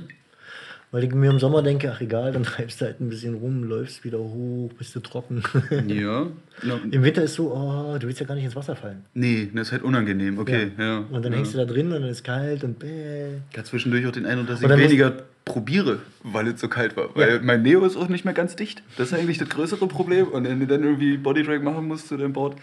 Weil 0.89 1.03
ich 1.03 1.13
mir 1.13 1.29
im 1.29 1.37
Sommer 1.39 1.61
denke, 1.63 1.91
ach 1.93 1.99
egal, 1.99 2.31
dann 2.31 2.43
treibst 2.51 2.79
du 2.79 2.85
halt 2.85 3.01
ein 3.01 3.09
bisschen 3.09 3.33
rum, 3.35 3.63
läufst 3.63 4.05
wieder 4.05 4.19
hoch, 4.19 4.71
bist 4.77 4.95
du 4.95 5.01
trocken. 5.01 5.43
Ja. 5.87 6.27
Na, 6.63 6.79
Im 6.89 7.03
Winter 7.03 7.23
ist 7.23 7.35
so, 7.35 7.51
oh, 7.53 7.97
du 7.99 8.07
willst 8.07 8.21
ja 8.21 8.25
gar 8.25 8.35
nicht 8.35 8.45
ins 8.45 8.55
Wasser 8.55 8.75
fallen. 8.75 9.03
nee, 9.13 9.49
das 9.53 9.67
ist 9.67 9.71
halt 9.73 9.83
unangenehm, 9.83 10.39
okay. 10.39 10.71
Ja. 10.79 10.99
Und 11.11 11.25
dann 11.25 11.33
ja. 11.33 11.39
hängst 11.39 11.53
du 11.53 11.57
da 11.57 11.65
drin 11.65 11.87
und 11.87 12.01
dann 12.01 12.09
ist 12.09 12.23
kalt 12.23 12.63
und 12.63 12.79
bäh. 12.79 13.27
Ich 13.51 13.57
hatte 13.57 13.69
zwischendurch 13.69 14.07
auch 14.07 14.11
den 14.11 14.25
Eindruck, 14.25 14.47
dass 14.47 14.61
ich 14.61 14.69
weniger 14.69 15.23
probiere, 15.43 15.99
weil 16.23 16.47
es 16.47 16.61
so 16.61 16.69
kalt 16.69 16.95
war. 16.95 17.13
Weil 17.15 17.35
Ja. 17.35 17.39
mein 17.41 17.63
Neo 17.63 17.85
ist 17.85 17.97
auch 17.97 18.07
nicht 18.07 18.23
mehr 18.25 18.33
ganz 18.33 18.55
dicht. 18.55 18.81
Das 18.97 19.11
ist 19.11 19.13
eigentlich 19.13 19.37
das 19.39 19.49
größere 19.49 19.87
Problem. 19.87 20.27
Und 20.29 20.45
wenn 20.45 20.59
du 20.59 20.67
dann 20.67 20.83
irgendwie 20.83 21.17
Bodydrag 21.17 21.63
machen 21.63 21.85
musst 21.85 22.07
zu 22.07 22.15
deinem 22.17 22.33
Board. 22.33 22.55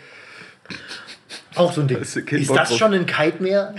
Auch 1.56 1.72
so 1.72 1.80
ein 1.82 1.88
Ding. 1.88 1.98
Das 1.98 2.16
Ist, 2.16 2.30
ist 2.32 2.50
das 2.50 2.68
drauf. 2.70 2.78
schon 2.78 2.94
ein 2.94 3.06
Kite 3.06 3.42
mehr? 3.42 3.74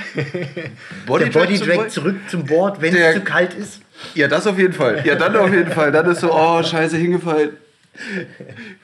Bodydrag 1.05 1.33
Der 1.33 1.39
Bodydrag 1.39 1.57
zum 1.57 1.75
Board? 1.75 1.91
zurück 1.91 2.15
zum 2.29 2.45
Board, 2.45 2.81
wenn 2.81 2.93
Der- 2.93 3.09
es 3.09 3.15
zu 3.15 3.21
kalt 3.21 3.53
ist? 3.53 3.81
Ja, 4.13 4.27
das 4.27 4.45
auf 4.47 4.57
jeden 4.59 4.73
Fall. 4.73 5.01
Ja, 5.05 5.15
dann 5.15 5.35
auf 5.37 5.51
jeden 5.53 5.71
Fall. 5.71 5.91
Dann 5.91 6.05
ist 6.09 6.19
so, 6.21 6.33
oh, 6.33 6.61
scheiße, 6.61 6.97
hingefallen. 6.97 7.51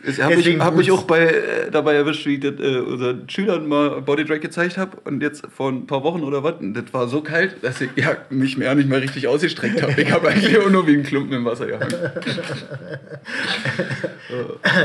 Ich 0.04 0.22
habe 0.22 0.36
mich, 0.36 0.60
hab 0.60 0.76
mich 0.76 0.92
auch 0.92 1.04
bei, 1.04 1.26
äh, 1.26 1.72
dabei 1.72 1.96
erwischt, 1.96 2.26
wie 2.26 2.36
ich 2.36 2.40
das, 2.40 2.54
äh, 2.60 2.80
unseren 2.80 3.30
Schülern 3.30 3.68
mal 3.68 4.02
Bodydrag 4.02 4.42
gezeigt 4.42 4.78
habe. 4.78 4.98
Und 5.04 5.22
jetzt 5.22 5.44
vor 5.56 5.72
ein 5.72 5.88
paar 5.88 6.04
Wochen 6.04 6.24
oder 6.24 6.44
was. 6.44 6.56
Das 6.60 6.94
war 6.94 7.08
so 7.08 7.22
kalt, 7.22 7.56
dass 7.62 7.82
ich 7.82 7.90
ja, 7.96 8.18
mich 8.30 8.58
mehr 8.58 8.74
nicht 8.76 8.90
mehr 8.90 9.02
richtig 9.02 9.28
ausgestreckt 9.28 9.82
habe. 9.82 10.02
Ich 10.02 10.12
habe 10.12 10.30
eigentlich 10.30 10.58
auch 10.58 10.70
nur 10.70 10.88
wie 10.88 10.96
ein 10.96 11.04
Klumpen 11.04 11.38
im 11.38 11.46
Wasser 11.46 11.68
gehangen. 11.68 11.94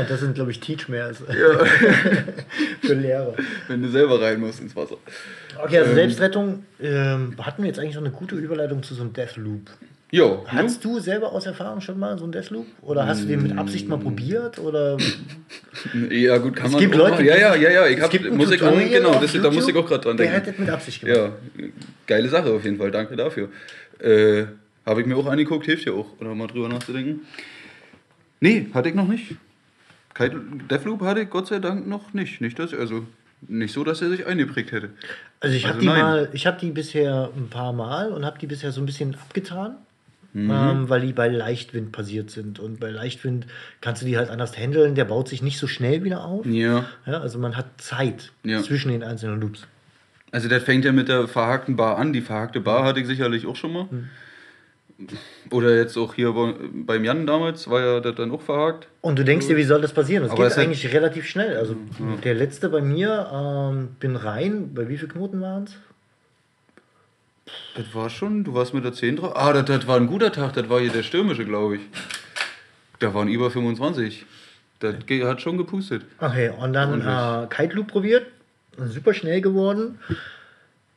Das 0.09 0.19
sind, 0.19 0.35
glaube 0.35 0.51
ich, 0.51 0.59
Teachmares 0.59 1.23
Ja. 1.27 1.65
für 2.81 2.93
Lehrer. 2.93 3.33
Wenn 3.67 3.81
du 3.81 3.89
selber 3.89 4.21
rein 4.21 4.39
musst 4.39 4.59
ins 4.59 4.75
Wasser. 4.75 4.97
Okay, 5.63 5.79
also 5.79 5.93
Selbstrettung. 5.93 6.65
Ähm, 6.81 7.35
hatten 7.41 7.63
wir 7.63 7.67
jetzt 7.67 7.79
eigentlich 7.79 7.95
noch 7.95 8.01
eine 8.01 8.11
gute 8.11 8.35
Überleitung 8.35 8.83
zu 8.83 8.93
so 8.93 9.03
einem 9.03 9.13
Deathloop? 9.13 9.69
Jo. 10.09 10.45
Hast 10.47 10.85
du 10.85 10.99
selber 10.99 11.33
aus 11.33 11.45
Erfahrung 11.45 11.81
schon 11.81 11.99
mal 11.99 12.17
so 12.17 12.23
einen 12.23 12.31
Deathloop? 12.31 12.65
Oder 12.81 13.05
hast 13.05 13.23
du 13.23 13.27
den 13.27 13.43
mit 13.43 13.57
Absicht 13.57 13.89
mal 13.89 13.97
probiert? 13.99 14.57
Oder 14.57 14.97
Ja, 16.09 16.37
gut, 16.37 16.55
kann 16.55 16.67
Es 16.67 16.71
man 16.73 16.81
gibt 16.81 16.95
auch 16.95 17.09
Leute, 17.09 17.23
Ja, 17.25 17.35
ja, 17.37 17.55
ja, 17.55 17.69
ja. 17.69 17.87
Ich 17.87 17.99
hab 18.01 18.13
ein 18.13 18.37
Musik 18.37 18.61
an, 18.63 18.77
genau, 18.89 19.19
das, 19.19 19.33
da 19.33 19.51
muss 19.51 19.67
ich 19.67 19.75
auch 19.75 19.85
gerade 19.85 20.01
dran 20.03 20.15
Der 20.17 20.27
denken. 20.27 20.41
hat 20.41 20.47
das 20.47 20.57
mit 20.59 20.69
Absicht 20.69 21.01
gemacht. 21.01 21.17
Ja, 21.57 21.63
geile 22.05 22.29
Sache 22.29 22.51
auf 22.53 22.63
jeden 22.63 22.77
Fall. 22.77 22.89
Danke 22.91 23.15
dafür. 23.17 23.49
Äh, 23.99 24.45
Habe 24.85 25.01
ich 25.01 25.07
mir 25.07 25.17
auch 25.17 25.25
angeguckt, 25.25 25.65
hilft 25.65 25.85
ja 25.85 25.91
auch, 25.91 26.07
oder 26.21 26.33
mal 26.33 26.47
drüber 26.47 26.69
nachzudenken. 26.69 27.21
Nee, 28.39 28.67
hatte 28.73 28.87
ich 28.89 28.95
noch 28.95 29.07
nicht. 29.07 29.35
Kein 30.13 30.63
Deathloop 30.69 31.01
hatte 31.01 31.21
ich 31.21 31.29
Gott 31.29 31.47
sei 31.47 31.59
Dank 31.59 31.85
noch 31.85 32.13
nicht. 32.13 32.39
Nicht, 32.39 32.57
dass, 32.59 32.73
also, 32.73 33.05
nicht 33.47 33.73
so, 33.73 33.83
dass 33.83 34.01
er 34.01 34.09
sich 34.09 34.25
eingeprägt 34.25 34.71
hätte. 34.71 34.89
Also 35.41 35.55
ich 35.55 35.65
habe 35.65 35.75
Also 35.75 35.81
die 35.81 35.87
nein. 35.87 35.99
mal, 36.01 36.29
ich 36.33 36.47
habe 36.47 36.57
die 36.59 36.71
bisher 36.71 37.29
ein 37.35 37.49
paar 37.49 37.73
Mal 37.73 38.11
und 38.13 38.25
habe 38.25 38.39
die 38.39 38.47
bisher 38.47 38.71
so 38.71 38.81
ein 38.81 38.85
bisschen 38.85 39.13
abgetan, 39.15 39.75
Mhm. 40.43 40.51
ähm, 40.51 40.89
weil 40.89 41.01
die 41.01 41.13
bei 41.13 41.27
Leichtwind 41.29 41.91
passiert 41.91 42.29
sind. 42.29 42.59
Und 42.59 42.79
bei 42.79 42.89
Leichtwind 42.91 43.47
kannst 43.81 44.01
du 44.01 44.05
die 44.05 44.17
halt 44.17 44.29
anders 44.29 44.57
handeln. 44.57 44.93
Der 44.95 45.05
baut 45.05 45.27
sich 45.27 45.41
nicht 45.41 45.57
so 45.57 45.67
schnell 45.67 46.03
wieder 46.03 46.23
auf. 46.25 46.45
Ja. 46.45 46.85
Ja, 47.05 47.19
also 47.21 47.39
man 47.39 47.57
hat 47.57 47.65
Zeit 47.81 48.31
Ja. 48.43 48.61
zwischen 48.61 48.91
den 48.91 49.01
einzelnen 49.03 49.41
Loops. 49.41 49.65
Also 50.31 50.47
das 50.49 50.61
fängt 50.63 50.85
ja 50.85 50.91
mit 50.91 51.07
der 51.07 51.27
verhakten 51.27 51.75
Bar 51.75 51.97
an. 51.97 52.13
Die 52.13 52.21
verhakte 52.21 52.59
Bar 52.59 52.83
hatte 52.83 52.99
ich 52.99 53.07
sicherlich 53.07 53.47
auch 53.47 53.55
schon 53.55 53.73
mal. 53.73 53.87
Hm. 53.89 54.09
Oder 55.51 55.75
jetzt 55.75 55.95
auch 55.95 56.15
hier 56.15 56.33
bei- 56.33 56.55
beim 56.73 57.03
Jan 57.05 57.27
damals 57.27 57.69
war 57.69 57.79
ja 57.81 57.99
das 57.99 58.15
dann 58.15 58.31
auch 58.31 58.41
verhakt. 58.41 58.87
Und 59.01 59.19
du 59.19 59.23
denkst 59.23 59.47
dir, 59.47 59.55
wie 59.55 59.63
soll 59.63 59.79
das 59.79 59.93
passieren? 59.93 60.23
Das 60.23 60.31
Aber 60.31 60.43
geht 60.43 60.57
hat- 60.57 60.63
eigentlich 60.63 60.91
relativ 60.91 61.25
schnell. 61.27 61.55
Also 61.55 61.75
der 62.23 62.33
letzte 62.33 62.69
bei 62.69 62.81
mir, 62.81 63.29
ähm, 63.31 63.89
bin 63.99 64.15
rein, 64.15 64.73
bei 64.73 64.89
wie 64.89 64.97
viel 64.97 65.07
Knoten 65.07 65.39
waren 65.39 65.65
es? 65.65 65.77
Das 67.75 67.85
war 67.93 68.09
schon, 68.09 68.43
du 68.43 68.53
warst 68.53 68.73
mit 68.73 68.83
der 68.83 68.93
10 68.93 69.17
drauf. 69.17 69.33
Ah, 69.35 69.53
das, 69.53 69.65
das 69.65 69.87
war 69.87 69.97
ein 69.97 70.07
guter 70.07 70.31
Tag, 70.31 70.53
das 70.53 70.67
war 70.69 70.79
hier 70.79 70.91
der 70.91 71.03
stürmische, 71.03 71.45
glaube 71.45 71.75
ich. 71.77 71.81
Da 72.99 73.13
waren 73.13 73.27
über 73.27 73.51
25. 73.51 74.25
Das 74.79 74.95
hat 75.23 75.41
schon 75.41 75.57
gepustet. 75.57 76.03
Okay, 76.19 76.49
und 76.49 76.73
dann 76.73 77.01
äh, 77.01 77.47
Kite 77.49 77.75
Loop 77.75 77.87
probiert, 77.87 78.27
super 78.77 79.13
schnell 79.13 79.41
geworden, 79.41 79.97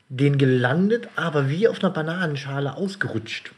den 0.09 0.37
gelandet, 0.39 1.09
aber 1.17 1.49
wie 1.49 1.67
auf 1.69 1.83
einer 1.83 1.93
Bananenschale 1.93 2.77
ausgerutscht. 2.77 3.53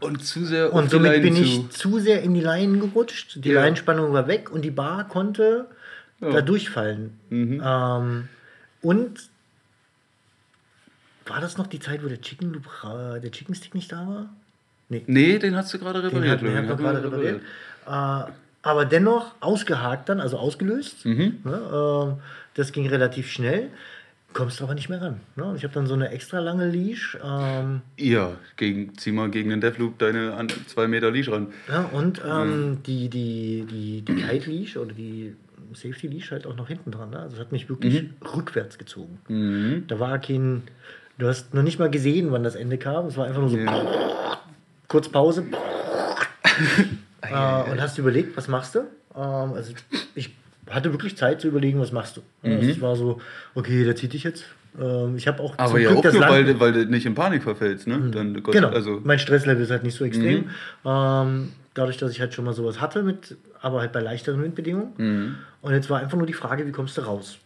Und 0.00 0.24
zu 0.24 0.44
sehr 0.44 0.72
Und 0.72 0.90
somit 0.90 1.12
Leinen 1.12 1.22
bin 1.22 1.34
zu. 1.36 1.42
ich 1.42 1.70
zu 1.70 1.98
sehr 1.98 2.22
in 2.22 2.34
die 2.34 2.40
Leinen 2.40 2.80
gerutscht. 2.80 3.38
Die 3.44 3.48
Ja. 3.50 3.60
Leinenspannung 3.62 4.12
war 4.12 4.26
weg 4.28 4.50
und 4.50 4.62
die 4.62 4.70
Bar 4.70 5.08
konnte 5.08 5.66
da 6.20 6.40
durchfallen. 6.40 7.18
Mhm. 7.30 7.62
Ähm, 7.64 8.28
und 8.82 9.20
war 11.28 11.40
das 11.40 11.56
noch 11.58 11.66
die 11.66 11.78
Zeit, 11.80 12.02
wo 12.04 12.08
der 12.08 12.20
Chicken 12.20 12.52
Loop, 12.52 12.64
der 13.22 13.30
Chicken 13.30 13.54
Stick 13.54 13.74
nicht 13.74 13.90
da 13.92 14.06
war? 14.06 14.28
Nee, 14.88 15.04
Nee, 15.06 15.38
den 15.38 15.54
hast 15.56 15.72
du 15.74 15.78
gerade 15.78 16.00
den 16.00 16.10
repariert. 16.10 16.40
hat, 16.40 16.42
den 16.42 16.54
hat 16.56 16.62
ich. 16.64 16.68
man 16.68 16.78
gerade 16.78 17.02
repariert. 17.04 17.42
Äh, 17.86 18.32
aber 18.62 18.84
dennoch 18.84 19.34
ausgehakt 19.40 20.08
dann, 20.08 20.20
also 20.20 20.38
ausgelöst. 20.38 21.04
Mhm. 21.04 21.38
Ne, 21.44 21.60
ähm, 21.72 22.14
das 22.54 22.72
ging 22.72 22.88
relativ 22.88 23.30
schnell. 23.30 23.68
Kommst 24.34 24.60
aber 24.60 24.74
nicht 24.74 24.90
mehr 24.90 25.00
ran. 25.00 25.20
Ne? 25.36 25.44
Und 25.44 25.56
ich 25.56 25.64
habe 25.64 25.72
dann 25.72 25.86
so 25.86 25.94
eine 25.94 26.10
extra 26.10 26.38
lange 26.40 26.68
Leash. 26.68 27.16
Ähm, 27.24 27.80
Ja, 27.96 28.32
gegen, 28.56 28.96
zieh 28.98 29.10
mal 29.12 29.30
gegen 29.30 29.48
den 29.48 29.60
Deathloop 29.62 29.98
deine 29.98 30.36
2 30.66 30.86
Meter 30.86 31.10
Leash 31.10 31.30
ran. 31.30 31.48
Ja, 31.66 31.84
und 31.86 32.20
ähm, 32.26 32.78
die, 32.86 33.08
die, 33.08 33.64
die, 33.70 34.02
die 34.02 34.14
Kite 34.16 34.50
Leash 34.50 34.76
oder 34.76 34.92
die 34.92 35.34
Safety 35.72 36.08
Leash 36.08 36.30
halt 36.30 36.46
auch 36.46 36.56
noch 36.56 36.68
hinten 36.68 36.90
dran. 36.90 37.10
Ne? 37.10 37.20
Also 37.20 37.36
es 37.36 37.40
hat 37.40 37.52
mich 37.52 37.68
wirklich 37.70 38.02
Mhm. 38.02 38.10
rückwärts 38.36 38.76
gezogen. 38.76 39.84
Da 39.88 39.98
war 39.98 40.18
kein, 40.18 40.62
du 41.18 41.26
hast 41.28 41.52
noch 41.54 41.62
nicht 41.62 41.78
mal 41.78 41.90
gesehen, 41.90 42.30
wann 42.32 42.42
das 42.42 42.54
Ende 42.54 42.78
kam. 42.78 43.06
Es 43.06 43.16
war 43.16 43.26
einfach 43.26 43.40
nur 43.40 43.50
so 43.50 43.58
kurz 44.88 45.08
Pause. 45.08 45.44
äh, 47.22 47.70
und 47.70 47.80
hast 47.80 47.98
überlegt, 47.98 48.36
was 48.36 48.48
machst 48.48 48.74
du? 48.74 48.80
Ähm, 49.14 49.52
also 49.54 49.72
ich 50.14 50.34
hatte 50.70 50.92
wirklich 50.92 51.16
Zeit 51.16 51.40
zu 51.40 51.48
überlegen, 51.48 51.80
was 51.80 51.92
machst 51.92 52.16
du. 52.16 52.22
Also 52.42 52.70
es 52.70 52.80
war 52.80 52.96
so, 52.96 53.20
okay, 53.54 53.84
der 53.84 53.96
zieht 53.96 54.12
dich 54.12 54.24
jetzt. 54.24 54.44
Ähm, 54.80 55.16
ich 55.16 55.26
habe 55.26 55.42
auch 55.42 55.52
Mhm. 55.52 55.58
Aber 55.58 55.78
ja 55.78 55.90
Glück 55.90 56.06
auch 56.06 56.12
nur, 56.12 56.28
weil, 56.28 56.44
du- 56.44 56.60
weil 56.60 56.72
du 56.72 56.86
nicht 56.86 57.06
in 57.06 57.14
Panik 57.14 57.42
verfällst, 57.42 57.86
ne? 57.86 58.10
Dann, 58.12 58.42
Gott, 58.42 58.54
Genau. 58.54 58.68
Also, 58.68 59.00
mein 59.02 59.18
Stresslevel 59.18 59.62
ist 59.62 59.70
halt 59.70 59.82
nicht 59.82 59.96
so 59.96 60.04
extrem. 60.04 60.50
Ähm, 60.84 61.52
dadurch, 61.74 61.96
dass 61.96 62.10
ich 62.12 62.20
halt 62.20 62.34
schon 62.34 62.44
mal 62.44 62.52
sowas 62.54 62.80
hatte, 62.80 63.02
mit, 63.02 63.36
aber 63.60 63.80
halt 63.80 63.92
bei 63.92 64.00
leichteren 64.00 64.42
Windbedingungen. 64.42 64.92
Mhm. 64.98 65.34
Und 65.62 65.72
jetzt 65.72 65.88
war 65.90 66.00
einfach 66.00 66.16
nur 66.18 66.26
die 66.26 66.32
Frage, 66.34 66.66
wie 66.66 66.72
kommst 66.72 66.96
du 66.98 67.00
raus? 67.02 67.38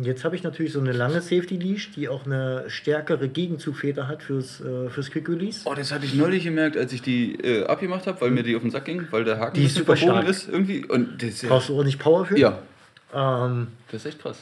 Jetzt 0.00 0.24
habe 0.24 0.36
ich 0.36 0.42
natürlich 0.42 0.72
so 0.72 0.80
eine 0.80 0.92
lange 0.92 1.20
Safety 1.20 1.56
Leash, 1.56 1.90
die 1.92 2.08
auch 2.08 2.24
eine 2.24 2.64
stärkere 2.68 3.28
Gegenzugfeder 3.28 4.06
hat 4.06 4.22
fürs, 4.22 4.60
äh, 4.60 4.88
fürs 4.90 5.10
Quick 5.10 5.28
Release. 5.28 5.62
Oh, 5.64 5.74
das 5.74 5.90
hatte 5.92 6.04
ich 6.06 6.14
neulich 6.14 6.44
gemerkt, 6.44 6.76
als 6.76 6.92
ich 6.92 7.02
die 7.02 7.34
äh, 7.34 7.64
abgemacht 7.66 8.06
habe, 8.06 8.20
weil 8.20 8.30
mir 8.30 8.42
die 8.42 8.54
auf 8.54 8.62
den 8.62 8.70
Sack 8.70 8.84
ging, 8.84 9.06
weil 9.10 9.24
der 9.24 9.38
Haken 9.40 9.54
Die 9.56 9.64
ist 9.64 9.74
super 9.76 9.96
stark. 9.96 10.28
ist 10.28 10.48
irgendwie. 10.48 10.84
Und 10.84 11.22
das 11.22 11.42
ja, 11.42 11.48
Brauchst 11.48 11.68
du 11.68 11.74
ordentlich 11.74 11.98
Power 11.98 12.26
für? 12.26 12.38
ja, 12.38 12.58
Ähm, 13.14 13.68
das 13.90 14.02
ist 14.02 14.06
echt 14.06 14.22
krass. 14.22 14.38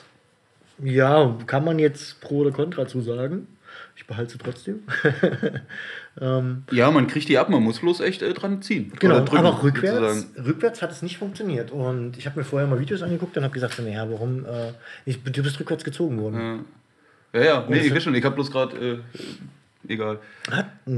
ja, 0.83 1.37
kann 1.47 1.65
man 1.65 1.79
jetzt 1.79 2.21
pro 2.21 2.39
oder 2.39 2.51
contra 2.51 2.87
zu 2.87 3.01
sagen. 3.01 3.47
Ich 3.97 4.07
behalte 4.07 4.33
sie 4.33 4.39
trotzdem. 4.39 4.81
ähm, 6.21 6.65
Ja, 6.71 6.91
man 6.91 7.07
kriegt 7.07 7.29
die 7.29 7.39
ab, 7.39 7.49
man 7.49 7.63
muss 7.63 7.81
bloß 7.81 8.01
echt 8.01 8.21
äh, 8.21 8.35
dran 8.35 8.61
ziehen. 8.61 8.93
Genau, 9.01 9.21
drücken, 9.21 9.47
aber 9.47 9.63
rückwärts, 9.63 9.99
sozusagen. 9.99 10.47
rückwärts 10.47 10.83
hat 10.83 10.93
es 10.93 11.03
nicht 11.03 11.17
funktioniert. 11.17 11.71
Und 11.71 12.19
ich 12.19 12.27
habe 12.27 12.39
mir 12.39 12.45
vorher 12.45 12.69
mal 12.69 12.79
Videos 12.79 13.03
angeguckt 13.03 13.37
und 13.39 13.43
habe 13.43 13.55
gesagt, 13.55 13.79
naja, 13.79 14.07
warum, 14.11 14.45
äh, 14.45 14.73
ich, 15.07 15.23
du 15.23 15.43
bist 15.43 15.59
rückwärts 15.59 15.83
gezogen 15.83 16.21
worden. 16.21 16.67
Ja, 17.33 17.45
ja, 17.45 17.67
nee, 17.69 17.77
das 17.77 17.87
ich 17.87 17.95
weiß 17.95 18.03
schon, 18.03 18.15
ich 18.15 18.25
habe 18.25 18.35
bloß 18.35 18.51
gerade, 18.51 18.77
äh, 18.77 19.93
egal. 19.93 20.19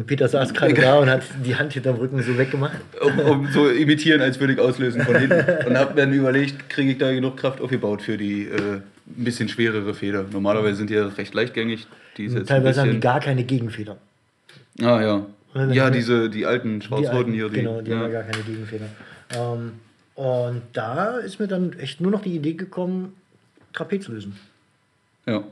Peter 0.06 0.28
saß 0.28 0.52
gerade 0.52 0.74
da 0.74 0.98
und 0.98 1.08
hat 1.08 1.22
die 1.44 1.54
Hand 1.54 1.72
hinterm 1.72 1.96
Rücken 1.96 2.20
so 2.22 2.36
weggemacht. 2.36 2.78
Um, 3.00 3.18
um 3.20 3.52
so 3.52 3.68
imitieren, 3.68 4.20
als 4.20 4.40
würde 4.40 4.54
ich 4.54 4.58
auslösen 4.60 5.02
von 5.02 5.16
hinten. 5.16 5.44
Und 5.66 5.76
habe 5.76 5.94
dann 5.94 6.12
überlegt, 6.12 6.68
kriege 6.68 6.92
ich 6.92 6.98
da 6.98 7.12
genug 7.12 7.36
Kraft 7.36 7.60
aufgebaut 7.60 8.02
für 8.02 8.16
die 8.16 8.44
äh, 8.44 8.80
ein 9.16 9.24
bisschen 9.24 9.48
schwerere 9.48 9.94
Feder. 9.94 10.24
Normalerweise 10.30 10.76
sind 10.76 10.90
die 10.90 10.94
ja 10.94 11.06
recht 11.06 11.34
leichtgängig. 11.34 11.86
Teilweise 12.46 12.80
haben 12.80 12.92
die 12.92 13.00
gar 13.00 13.20
keine 13.20 13.44
Gegenfeder. 13.44 13.96
Ah 14.80 15.00
ja. 15.00 15.26
Ja, 15.72 15.90
diese, 15.90 16.28
die 16.28 16.46
alten 16.46 16.82
schwarz-roten 16.82 17.32
hier. 17.32 17.48
Die, 17.48 17.56
genau, 17.56 17.80
die 17.80 17.92
haben 17.92 18.02
ja 18.02 18.08
ja. 18.08 18.22
gar 18.22 18.30
keine 18.30 18.42
Gegenfeder. 18.44 18.86
Ähm, 19.30 19.72
und 20.14 20.62
da 20.72 21.16
ist 21.18 21.40
mir 21.40 21.48
dann 21.48 21.72
echt 21.78 22.00
nur 22.00 22.10
noch 22.10 22.22
die 22.22 22.34
Idee 22.34 22.54
gekommen, 22.54 23.14
Trapez 23.72 24.08
lösen. 24.08 24.36
ja. 25.26 25.44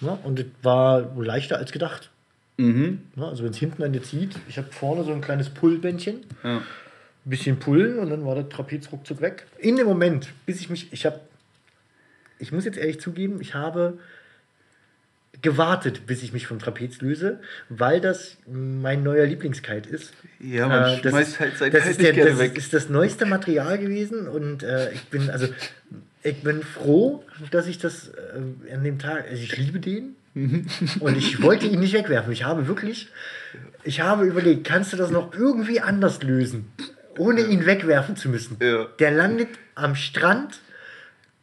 Ja, 0.00 0.18
und 0.24 0.38
das 0.38 0.46
war 0.62 1.10
leichter 1.16 1.56
als 1.56 1.72
gedacht. 1.72 2.10
Mhm. 2.58 3.00
Ja, 3.16 3.28
also 3.28 3.44
wenn 3.44 3.50
es 3.50 3.58
hinten 3.58 3.82
an 3.82 3.92
dir 3.92 4.02
zieht, 4.02 4.34
ich 4.48 4.58
habe 4.58 4.68
vorne 4.70 5.04
so 5.04 5.12
ein 5.12 5.20
kleines 5.20 5.50
Pullbändchen, 5.50 6.20
ja. 6.42 6.56
ein 6.56 6.62
bisschen 7.24 7.58
pullen 7.58 7.98
und 7.98 8.10
dann 8.10 8.24
war 8.24 8.34
der 8.34 8.48
Trapez 8.48 8.90
ruckzuck 8.92 9.20
weg. 9.20 9.46
In 9.58 9.76
dem 9.76 9.86
Moment, 9.86 10.28
bis 10.46 10.60
ich 10.60 10.70
mich, 10.70 10.92
ich 10.92 11.06
habe, 11.06 11.20
ich 12.38 12.52
muss 12.52 12.64
jetzt 12.64 12.78
ehrlich 12.78 13.00
zugeben, 13.00 13.40
ich 13.40 13.54
habe 13.54 13.98
gewartet, 15.42 16.06
bis 16.06 16.22
ich 16.22 16.32
mich 16.32 16.46
vom 16.46 16.58
Trapez 16.58 17.00
löse, 17.02 17.40
weil 17.68 18.00
das 18.00 18.38
mein 18.50 19.02
neuer 19.02 19.26
Lieblingskite 19.26 19.88
ist. 19.88 20.12
Ja, 20.40 20.66
man 20.66 20.84
Äh, 20.94 21.00
das 21.02 21.12
schmeißt 21.12 21.28
ist- 21.32 21.40
halt 21.40 21.58
sein 21.58 21.72
das 21.72 21.86
ist 21.86 22.00
der, 22.00 22.12
gerne 22.14 22.30
das 22.30 22.38
weg. 22.38 22.56
ist 22.56 22.72
das 22.72 22.88
neueste 22.88 23.26
Material 23.26 23.78
gewesen 23.78 24.28
und 24.28 24.62
äh, 24.62 24.90
ich 24.92 25.04
bin 25.04 25.28
also 25.30 25.46
ich 26.22 26.42
bin 26.42 26.62
froh, 26.62 27.22
dass 27.50 27.66
ich 27.66 27.78
das 27.78 28.08
äh, 28.08 28.72
an 28.74 28.82
dem 28.82 28.98
Tag, 28.98 29.24
also 29.30 29.42
ich 29.42 29.56
liebe 29.58 29.78
den 29.78 30.16
und 31.00 31.16
ich 31.16 31.40
wollte 31.42 31.66
ihn 31.66 31.80
nicht 31.80 31.92
wegwerfen. 31.94 32.32
Ich 32.32 32.44
habe 32.44 32.66
wirklich, 32.66 33.08
ich 33.84 34.00
habe 34.00 34.24
überlegt, 34.26 34.64
kannst 34.66 34.92
du 34.92 34.96
das 34.96 35.10
noch 35.10 35.32
irgendwie 35.34 35.80
anders 35.80 36.22
lösen, 36.22 36.70
ohne 37.18 37.42
ihn 37.42 37.64
wegwerfen 37.66 38.16
zu 38.16 38.28
müssen? 38.30 38.56
Ja. 38.60 38.86
Der 38.98 39.10
landet 39.12 39.48
am 39.74 39.94
Strand 39.94 40.60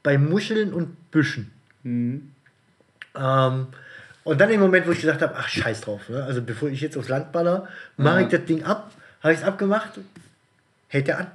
bei 0.04 0.18
Muscheln 0.18 0.74
und 0.74 1.12
Büschen. 1.12 1.52
Mhm. 1.84 2.32
Ähm, 3.16 3.68
und 4.24 4.40
dann 4.42 4.50
im 4.52 4.60
Moment, 4.60 4.88
wo 4.88 4.92
ich 4.92 5.02
gesagt 5.02 5.22
habe, 5.22 5.34
ach 5.38 5.48
scheiß 5.48 5.82
drauf, 5.82 6.08
ne? 6.10 6.24
also 6.24 6.42
bevor 6.42 6.70
ich 6.70 6.82
jetzt 6.82 6.98
aufs 6.98 7.10
Land 7.10 7.32
baller, 7.32 7.68
mache 7.98 8.22
ich 8.24 8.28
das 8.30 8.46
Ding 8.46 8.64
ab, 8.64 8.92
habe 9.22 9.34
ich 9.34 9.40
es 9.40 9.46
abgemacht, 9.46 10.00
hält 10.88 11.10
er 11.10 11.20
an. 11.20 11.28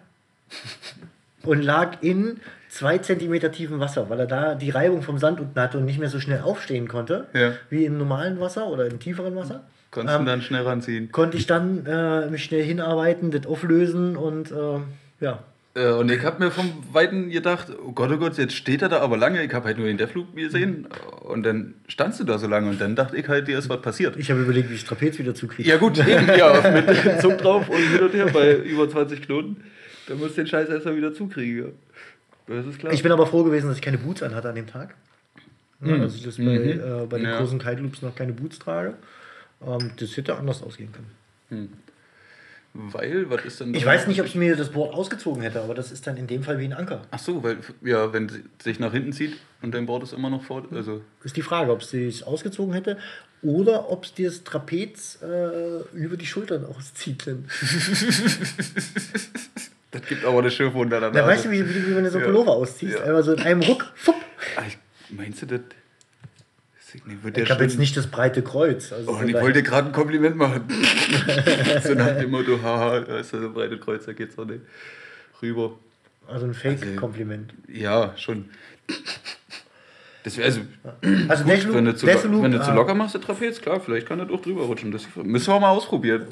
Und 1.44 1.62
lag 1.62 1.98
in 2.02 2.40
zwei 2.68 2.98
Zentimeter 2.98 3.52
tiefem 3.52 3.78
Wasser, 3.80 4.10
weil 4.10 4.20
er 4.20 4.26
da 4.26 4.54
die 4.54 4.70
Reibung 4.70 5.02
vom 5.02 5.18
Sand 5.18 5.40
unten 5.40 5.58
hatte 5.58 5.78
und 5.78 5.84
nicht 5.84 5.98
mehr 5.98 6.08
so 6.08 6.18
schnell 6.20 6.40
aufstehen 6.42 6.88
konnte, 6.88 7.26
Ja. 7.32 7.52
wie 7.70 7.84
im 7.84 7.96
normalen 7.96 8.40
Wasser 8.40 8.66
oder 8.66 8.86
im 8.86 8.98
tieferen 8.98 9.34
Wasser. 9.36 9.62
Konntest 9.90 10.16
du 10.16 10.20
Ähm, 10.20 10.26
dann 10.26 10.42
schnell 10.42 10.62
ranziehen. 10.64 11.10
konnte 11.12 11.36
ich 11.38 11.46
dann 11.46 11.86
äh, 11.86 12.26
mich 12.26 12.44
schnell 12.44 12.62
hinarbeiten, 12.62 13.30
das 13.30 13.46
auflösen 13.46 14.16
und 14.16 14.50
äh, 14.50 14.80
ja. 15.20 15.38
Äh, 15.78 15.92
und 15.92 16.10
ich 16.10 16.22
habe 16.24 16.42
mir 16.44 16.50
vom 16.50 16.70
Weiten 16.92 17.30
gedacht, 17.30 17.68
oh 17.84 17.92
Gott, 17.92 18.10
oh 18.10 18.16
Gott, 18.16 18.36
jetzt 18.38 18.54
steht 18.54 18.82
er 18.82 18.88
da 18.88 19.00
aber 19.00 19.16
lange. 19.16 19.42
Ich 19.44 19.52
habe 19.52 19.66
halt 19.66 19.78
nur 19.78 19.86
den 19.86 19.96
Deathloop 19.98 20.34
gesehen. 20.34 20.88
Und 21.20 21.44
dann 21.44 21.74
standst 21.86 22.18
du 22.20 22.24
da 22.24 22.38
so 22.38 22.46
lange 22.48 22.70
und 22.70 22.80
dann 22.80 22.96
dachte 22.96 23.16
ich 23.16 23.28
halt, 23.28 23.46
dir 23.48 23.58
ist 23.58 23.68
was 23.68 23.80
passiert. 23.82 24.16
Ich 24.16 24.30
habe 24.30 24.40
überlegt, 24.40 24.70
wie 24.70 24.74
ich 24.74 24.84
Trapez 24.84 25.18
wieder 25.18 25.34
zukriege. 25.34 25.68
Ja 25.68 25.76
gut, 25.76 25.98
eben, 25.98 26.26
ja, 26.36 26.70
mit 26.72 27.20
Zug 27.20 27.38
drauf 27.38 27.68
und 27.68 27.76
hin 27.76 28.00
und 28.02 28.14
her 28.14 28.26
bei 28.32 28.56
über 28.56 28.88
20 28.88 29.22
Knoten. 29.22 29.56
Da 30.08 30.14
musst 30.14 30.36
du 30.36 30.42
den 30.42 30.46
Scheiß 30.46 30.68
erstmal 30.68 30.96
wieder 30.96 31.12
zukriegen. 31.12 31.72
Das 32.46 32.66
ist 32.66 32.78
klar. 32.78 32.92
Ich 32.92 33.02
bin 33.02 33.12
aber 33.12 33.26
froh 33.26 33.44
gewesen, 33.44 33.68
dass 33.68 33.76
ich 33.76 33.82
keine 33.82 33.98
Boots 33.98 34.22
anhatte 34.22 34.48
an 34.48 34.54
dem 34.54 34.66
Tag. 34.66 34.94
Ja, 35.84 35.92
also 35.94 36.24
dass 36.24 36.38
ich 36.38 36.44
bei, 36.44 36.54
äh, 36.56 37.06
bei 37.08 37.18
den 37.18 37.26
Ja. 37.26 37.38
großen 37.38 37.58
Kite 37.58 37.82
Loops 37.82 38.02
noch 38.02 38.14
keine 38.14 38.32
Boots 38.32 38.58
trage. 38.58 38.94
Ähm, 39.64 39.90
das 39.98 40.16
hätte 40.16 40.34
anders 40.36 40.62
ausgehen 40.62 40.90
können. 40.92 41.72
Weil, 42.74 43.28
was 43.30 43.44
ist 43.44 43.60
denn 43.60 43.74
Ich 43.74 43.82
da- 43.82 43.88
weiß 43.88 44.06
nicht, 44.06 44.20
ob 44.20 44.26
es 44.26 44.34
mir 44.34 44.54
das 44.54 44.68
Board 44.70 44.94
ausgezogen 44.94 45.42
hätte, 45.42 45.60
aber 45.62 45.74
das 45.74 45.90
ist 45.90 46.06
dann 46.06 46.16
in 46.16 46.26
dem 46.26 46.42
Fall 46.44 46.58
wie 46.60 46.64
ein 46.66 46.72
Anker. 46.74 47.02
Ach 47.10 47.18
so, 47.18 47.42
weil, 47.42 47.56
ja, 47.82 48.12
wenn 48.12 48.28
sie 48.28 48.44
sich 48.62 48.78
nach 48.78 48.92
hinten 48.92 49.12
zieht 49.12 49.36
und 49.62 49.74
dein 49.74 49.86
Board 49.86 50.02
ist 50.04 50.12
immer 50.12 50.30
noch 50.30 50.42
vor, 50.44 50.62
also 50.72 51.00
Ist 51.24 51.36
die 51.36 51.42
Frage, 51.42 51.72
ob 51.72 51.80
es 51.80 51.90
sich 51.90 52.24
ausgezogen 52.26 52.74
hätte 52.74 52.98
oder 53.42 53.90
ob 53.90 54.04
es 54.04 54.14
dir 54.14 54.28
das 54.28 54.44
Trapez 54.44 55.18
äh, 55.22 55.96
über 55.96 56.16
die 56.16 56.26
Schultern 56.26 56.66
auszieht. 56.66 57.24
Das 59.90 60.02
gibt 60.02 60.22
aber 60.24 60.40
eine 60.40 60.50
Schiffwunder 60.50 61.00
danach. 61.00 61.14
Na, 61.22 61.26
weißt 61.26 61.46
du, 61.46 61.50
wie, 61.50 61.66
wie, 61.66 61.86
wie 61.86 61.96
wenn 61.96 62.04
du 62.04 62.10
so 62.10 62.18
Ja. 62.18 62.26
Pullover 62.26 62.52
ausziehst? 62.52 62.98
Ja. 62.98 63.04
Einmal 63.04 63.22
so 63.22 63.32
in 63.32 63.40
einem 63.40 63.62
Ruck, 63.62 63.90
fupp. 63.94 64.16
Ah, 64.56 64.62
ich- 64.68 64.76
Meinst 65.16 65.40
du 65.40 65.46
das? 65.46 65.60
Der 67.34 67.42
Ich 67.44 67.50
habe 67.50 67.62
jetzt 67.64 67.78
nicht 67.78 67.96
das 67.96 68.06
breite 68.06 68.42
Kreuz. 68.42 68.92
Also 68.92 69.10
Oh, 69.10 69.16
und 69.18 69.28
ich 69.28 69.34
wollte 69.34 69.62
gerade 69.62 69.88
ein 69.88 69.92
Kompliment 69.92 70.36
machen. 70.36 70.62
so 71.82 71.94
nach 71.94 72.16
dem 72.18 72.30
Motto, 72.30 72.58
haha, 72.62 73.00
da 73.00 73.18
ist 73.18 73.30
so 73.30 73.36
ein 73.36 73.52
breites 73.52 73.80
Kreuz, 73.80 74.06
da 74.06 74.12
geht's 74.12 74.36
doch 74.36 74.46
nicht 74.46 74.60
rüber. 75.42 75.72
also 76.26 76.46
ein 76.46 76.54
Fake-Kompliment. 76.54 77.52
Ja, 77.68 78.12
schon. 78.16 78.46
Das 80.24 80.36
wäre 80.36 80.46
also, 80.46 80.60
Also 81.28 81.44
gut, 81.44 81.52
Deathloop- 81.52 81.74
wenn 81.74 81.84
du, 81.84 81.94
zu, 81.94 82.06
Deathloop, 82.06 82.42
wenn 82.42 82.52
du 82.52 82.62
zu 82.62 82.70
äh, 82.70 82.74
locker 82.74 82.94
machst, 82.94 83.14
der 83.14 83.20
Trapez, 83.20 83.60
klar, 83.60 83.80
vielleicht 83.80 84.06
kann 84.06 84.18
das 84.18 84.30
auch 84.30 84.40
drüber 84.42 84.62
rutschen. 84.62 84.90
Das 84.90 85.06
müssen 85.16 85.52
wir 85.52 85.60
mal 85.60 85.70
ausprobieren. 85.70 86.26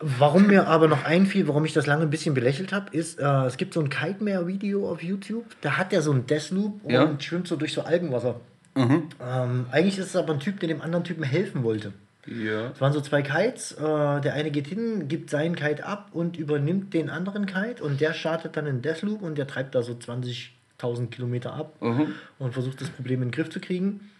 Warum 0.00 0.46
mir 0.46 0.66
aber 0.66 0.88
noch 0.88 1.04
einfiel, 1.04 1.46
warum 1.46 1.64
ich 1.66 1.74
das 1.74 1.86
lange 1.86 2.02
ein 2.02 2.10
bisschen 2.10 2.34
belächelt 2.34 2.72
habe, 2.72 2.96
ist, 2.96 3.18
äh, 3.20 3.24
es 3.46 3.56
gibt 3.58 3.74
so 3.74 3.80
ein 3.80 3.90
Kitmare-Video 3.90 4.90
auf 4.90 5.02
YouTube, 5.02 5.44
da 5.60 5.76
hat 5.76 5.92
er 5.92 6.00
so 6.00 6.10
einen 6.12 6.26
Deathloop 6.26 6.84
und 6.84 6.90
Ja. 6.92 7.14
schwimmt 7.20 7.46
so 7.48 7.56
durch 7.56 7.72
so 7.74 7.82
Algenwasser. 7.82 8.40
Mhm. 8.74 9.08
Ähm, 9.20 9.66
eigentlich 9.70 9.98
ist 9.98 10.06
es 10.06 10.16
aber 10.16 10.32
ein 10.32 10.40
Typ, 10.40 10.60
der 10.60 10.68
dem 10.68 10.80
anderen 10.80 11.04
Typen 11.04 11.22
helfen 11.24 11.62
wollte. 11.64 11.92
Ja. 12.26 12.68
Es 12.70 12.80
waren 12.80 12.92
so 12.92 13.00
zwei 13.00 13.22
Kites, 13.22 13.72
äh, 13.72 14.20
der 14.20 14.34
eine 14.34 14.50
geht 14.50 14.66
hin, 14.66 15.08
gibt 15.08 15.30
seinen 15.30 15.56
Kite 15.56 15.84
ab 15.86 16.10
und 16.12 16.36
übernimmt 16.36 16.92
den 16.94 17.10
anderen 17.10 17.46
Kite 17.46 17.82
und 17.82 18.00
der 18.00 18.12
startet 18.12 18.56
dann 18.56 18.66
in 18.66 18.82
Deathloop 18.82 19.22
und 19.22 19.38
der 19.38 19.46
treibt 19.46 19.74
da 19.74 19.82
so 19.82 19.94
20.000 19.94 21.08
Kilometer 21.10 21.54
ab 21.54 21.74
Mhm. 21.80 22.14
und 22.38 22.52
versucht 22.52 22.80
das 22.80 22.90
Problem 22.90 23.22
in 23.22 23.28
den 23.28 23.32
Griff 23.34 23.50
zu 23.50 23.58
kriegen. 23.60 24.10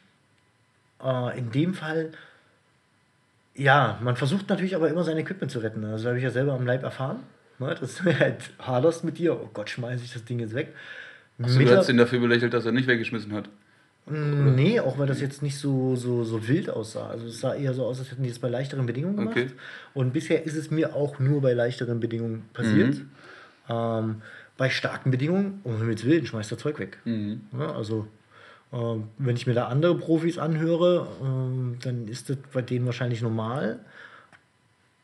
Äh, 1.05 1.39
in 1.39 1.51
dem 1.53 1.75
Fall, 1.75 2.11
ja, 3.55 3.99
man 4.03 4.17
versucht 4.17 4.49
natürlich 4.49 4.75
aber 4.75 4.89
immer 4.89 5.05
sein 5.05 5.19
Equipment 5.19 5.53
zu 5.53 5.59
retten. 5.61 5.85
Also 5.85 6.09
habe 6.09 6.19
ich 6.19 6.25
ja 6.25 6.31
selber 6.31 6.55
am 6.55 6.67
Leib 6.67 6.83
erfahren. 6.83 7.21
Ne, 7.59 7.75
dass 7.79 7.97
du 8.03 8.19
halt 8.19 8.51
haderst 8.59 9.05
mit 9.05 9.19
dir. 9.19 9.35
Oh 9.35 9.51
Gott, 9.53 9.69
schmeiße 9.69 10.03
ich 10.05 10.13
das 10.13 10.25
Ding 10.25 10.39
jetzt 10.41 10.55
weg. 10.55 10.75
Achso, 11.43 11.59
du 11.59 11.77
hast 11.77 11.89
ihn 11.91 11.97
dafür 11.99 12.19
belächelt, 12.21 12.53
dass 12.55 12.65
er 12.67 12.73
nicht 12.73 12.89
weggeschmissen 12.89 13.33
hat. 13.35 13.49
Mm, 14.07 14.55
Nee, 14.55 14.81
auch 14.81 14.99
weil 14.99 15.07
das 15.07 15.21
jetzt 15.21 15.43
nicht 15.43 15.57
so, 15.59 15.95
so, 15.97 16.25
so 16.25 16.47
wild 16.49 16.71
aussah. 16.71 17.09
Also 17.09 17.27
es 17.27 17.41
sah 17.41 17.55
eher 17.55 17.75
so 17.75 17.85
aus, 17.85 17.99
als 18.01 18.11
hätten 18.11 18.23
die 18.23 18.31
es 18.31 18.39
bei 18.39 18.49
leichteren 18.49 18.87
Bedingungen 18.87 19.17
gemacht. 19.17 19.37
Okay. 19.37 19.51
Und 19.95 20.13
bisher 20.13 20.45
ist 20.45 20.57
es 20.57 20.71
mir 20.71 20.95
auch 20.97 21.19
nur 21.19 21.41
bei 21.43 21.53
leichteren 21.53 22.01
Bedingungen 22.01 22.45
passiert. 22.53 22.95
Mhm. 22.95 23.11
Ähm, 23.69 24.23
bei 24.57 24.69
starken 24.69 25.11
Bedingungen, 25.11 25.61
um 25.65 25.79
Himmels 25.79 26.05
Willen, 26.05 26.27
schmeißt 26.27 26.51
das 26.53 26.59
Zeug 26.59 26.79
weg. 26.79 26.99
Mhm. 27.05 27.43
Ja, 27.59 27.73
also 27.75 28.07
ähm, 28.73 29.05
wenn 29.19 29.37
ich 29.37 29.47
mir 29.47 29.55
da 29.55 29.67
andere 29.69 29.97
Profis 29.97 30.39
anhöre, 30.39 31.07
ähm, 31.23 31.77
dann 31.83 32.09
ist 32.09 32.31
das 32.31 32.39
bei 32.53 32.63
denen 32.63 32.87
wahrscheinlich 32.87 33.23
normal. 33.23 33.81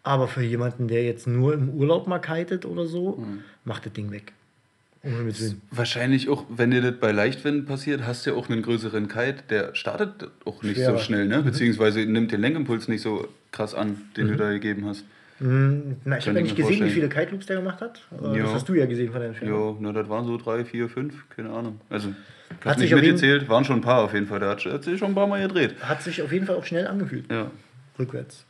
Aber 0.03 0.29
für 0.29 0.43
jemanden, 0.43 0.87
der 0.89 1.05
jetzt 1.05 1.27
nur 1.27 1.53
im 1.55 1.71
Urlaub 1.71 2.07
mal 2.07 2.19
kitet 2.21 2.65
oder 2.65 2.87
so, 2.87 3.17
Mhm. 3.17 3.41
macht 3.65 3.87
das 3.87 3.93
Ding 3.93 4.11
weg. 4.13 4.33
Wahrscheinlich 5.71 6.29
auch, 6.29 6.45
wenn 6.49 6.71
dir 6.71 6.83
das 6.83 6.95
bei 6.99 7.13
Leichtwind 7.13 7.67
passiert, 7.67 8.07
hast 8.07 8.27
du 8.27 8.31
ja 8.31 8.37
auch 8.37 8.49
einen 8.49 8.63
größeren 8.63 9.09
Kite, 9.09 9.37
der 9.51 9.75
startet 9.75 10.29
auch 10.45 10.63
nicht 10.63 10.77
Schwerer. 10.77 10.99
so 10.99 11.05
schnell, 11.05 11.27
ne? 11.27 11.43
Beziehungsweise 11.43 12.01
nimmt 12.01 12.33
den 12.33 12.41
Lenkimpuls 12.41 12.89
nicht 12.89 13.03
so 13.03 13.29
krass 13.53 13.75
an, 13.75 14.03
den 14.17 14.29
du 14.29 14.37
da 14.37 14.51
gegeben 14.51 14.87
hast. 14.87 15.05
Hm, 15.39 15.97
Na, 16.05 16.17
ich 16.17 16.27
habe 16.27 16.39
ja 16.39 16.45
ich 16.47 16.53
nicht 16.53 16.57
gesehen, 16.57 16.71
wie 16.71 16.79
vorstellen. 16.91 16.91
viele 16.93 17.09
Kite 17.09 17.33
Loops 17.33 17.47
der 17.47 17.57
gemacht 17.57 17.81
hat. 17.83 18.01
Äh. 18.11 18.39
Das 18.41 18.55
hast 18.55 18.69
du 18.69 18.75
ja 18.75 18.87
gesehen 18.87 19.13
von 19.13 19.21
deinen 19.21 19.35
Filmen. 19.35 19.55
Ja, 19.55 19.77
na, 19.81 19.93
das 19.93 20.09
waren 20.09 20.25
so 20.25 20.39
drei, 20.39 20.65
vier, 20.65 20.89
fünf, 20.89 21.29
keine 21.29 21.51
Ahnung. 21.51 21.79
Also, 21.91 22.09
ich 22.09 22.57
Hat 22.65 22.73
hab 22.73 22.79
sich 22.81 22.91
nicht 22.91 23.03
mitgezählt, 23.03 23.49
waren 23.49 23.65
schon 23.65 23.77
ein 23.77 23.83
paar 23.83 24.03
auf 24.03 24.15
jeden 24.15 24.27
Fall. 24.27 24.41
Der 24.41 24.49
hat, 24.49 24.65
hat 24.65 24.85
sich 24.85 24.99
schon 24.99 25.09
ein 25.11 25.15
paar 25.15 25.27
Mal 25.27 25.43
gedreht. 25.47 25.75
Hat 25.83 26.03
sich 26.03 26.23
auf 26.23 26.33
jeden 26.33 26.47
Fall 26.47 26.57
auch 26.57 26.65
schnell 26.65 26.87
angefühlt. 26.87 27.31
Ja. 27.31 27.51
Rückwärts. 27.99 28.45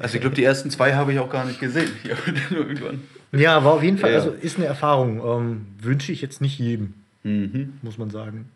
Also 0.00 0.16
ich 0.16 0.20
glaube, 0.20 0.36
die 0.36 0.44
ersten 0.44 0.70
zwei 0.70 0.94
habe 0.94 1.12
ich 1.12 1.18
auch 1.18 1.30
gar 1.30 1.46
nicht 1.46 1.58
gesehen. 1.60 1.90
Irgendwann. 2.50 3.00
Ja, 3.32 3.62
war 3.64 3.74
auf 3.74 3.82
jeden 3.82 3.98
Fall, 3.98 4.10
Ja, 4.12 4.18
ja. 4.18 4.22
also 4.24 4.34
ist 4.40 4.56
eine 4.56 4.66
Erfahrung. 4.66 5.20
Ähm, 5.24 5.66
wünsche 5.80 6.12
ich 6.12 6.22
jetzt 6.22 6.40
nicht 6.40 6.58
jedem, 6.58 6.94
Mhm. 7.24 7.74
muss 7.82 7.98
man 7.98 8.10
sagen. 8.10 8.48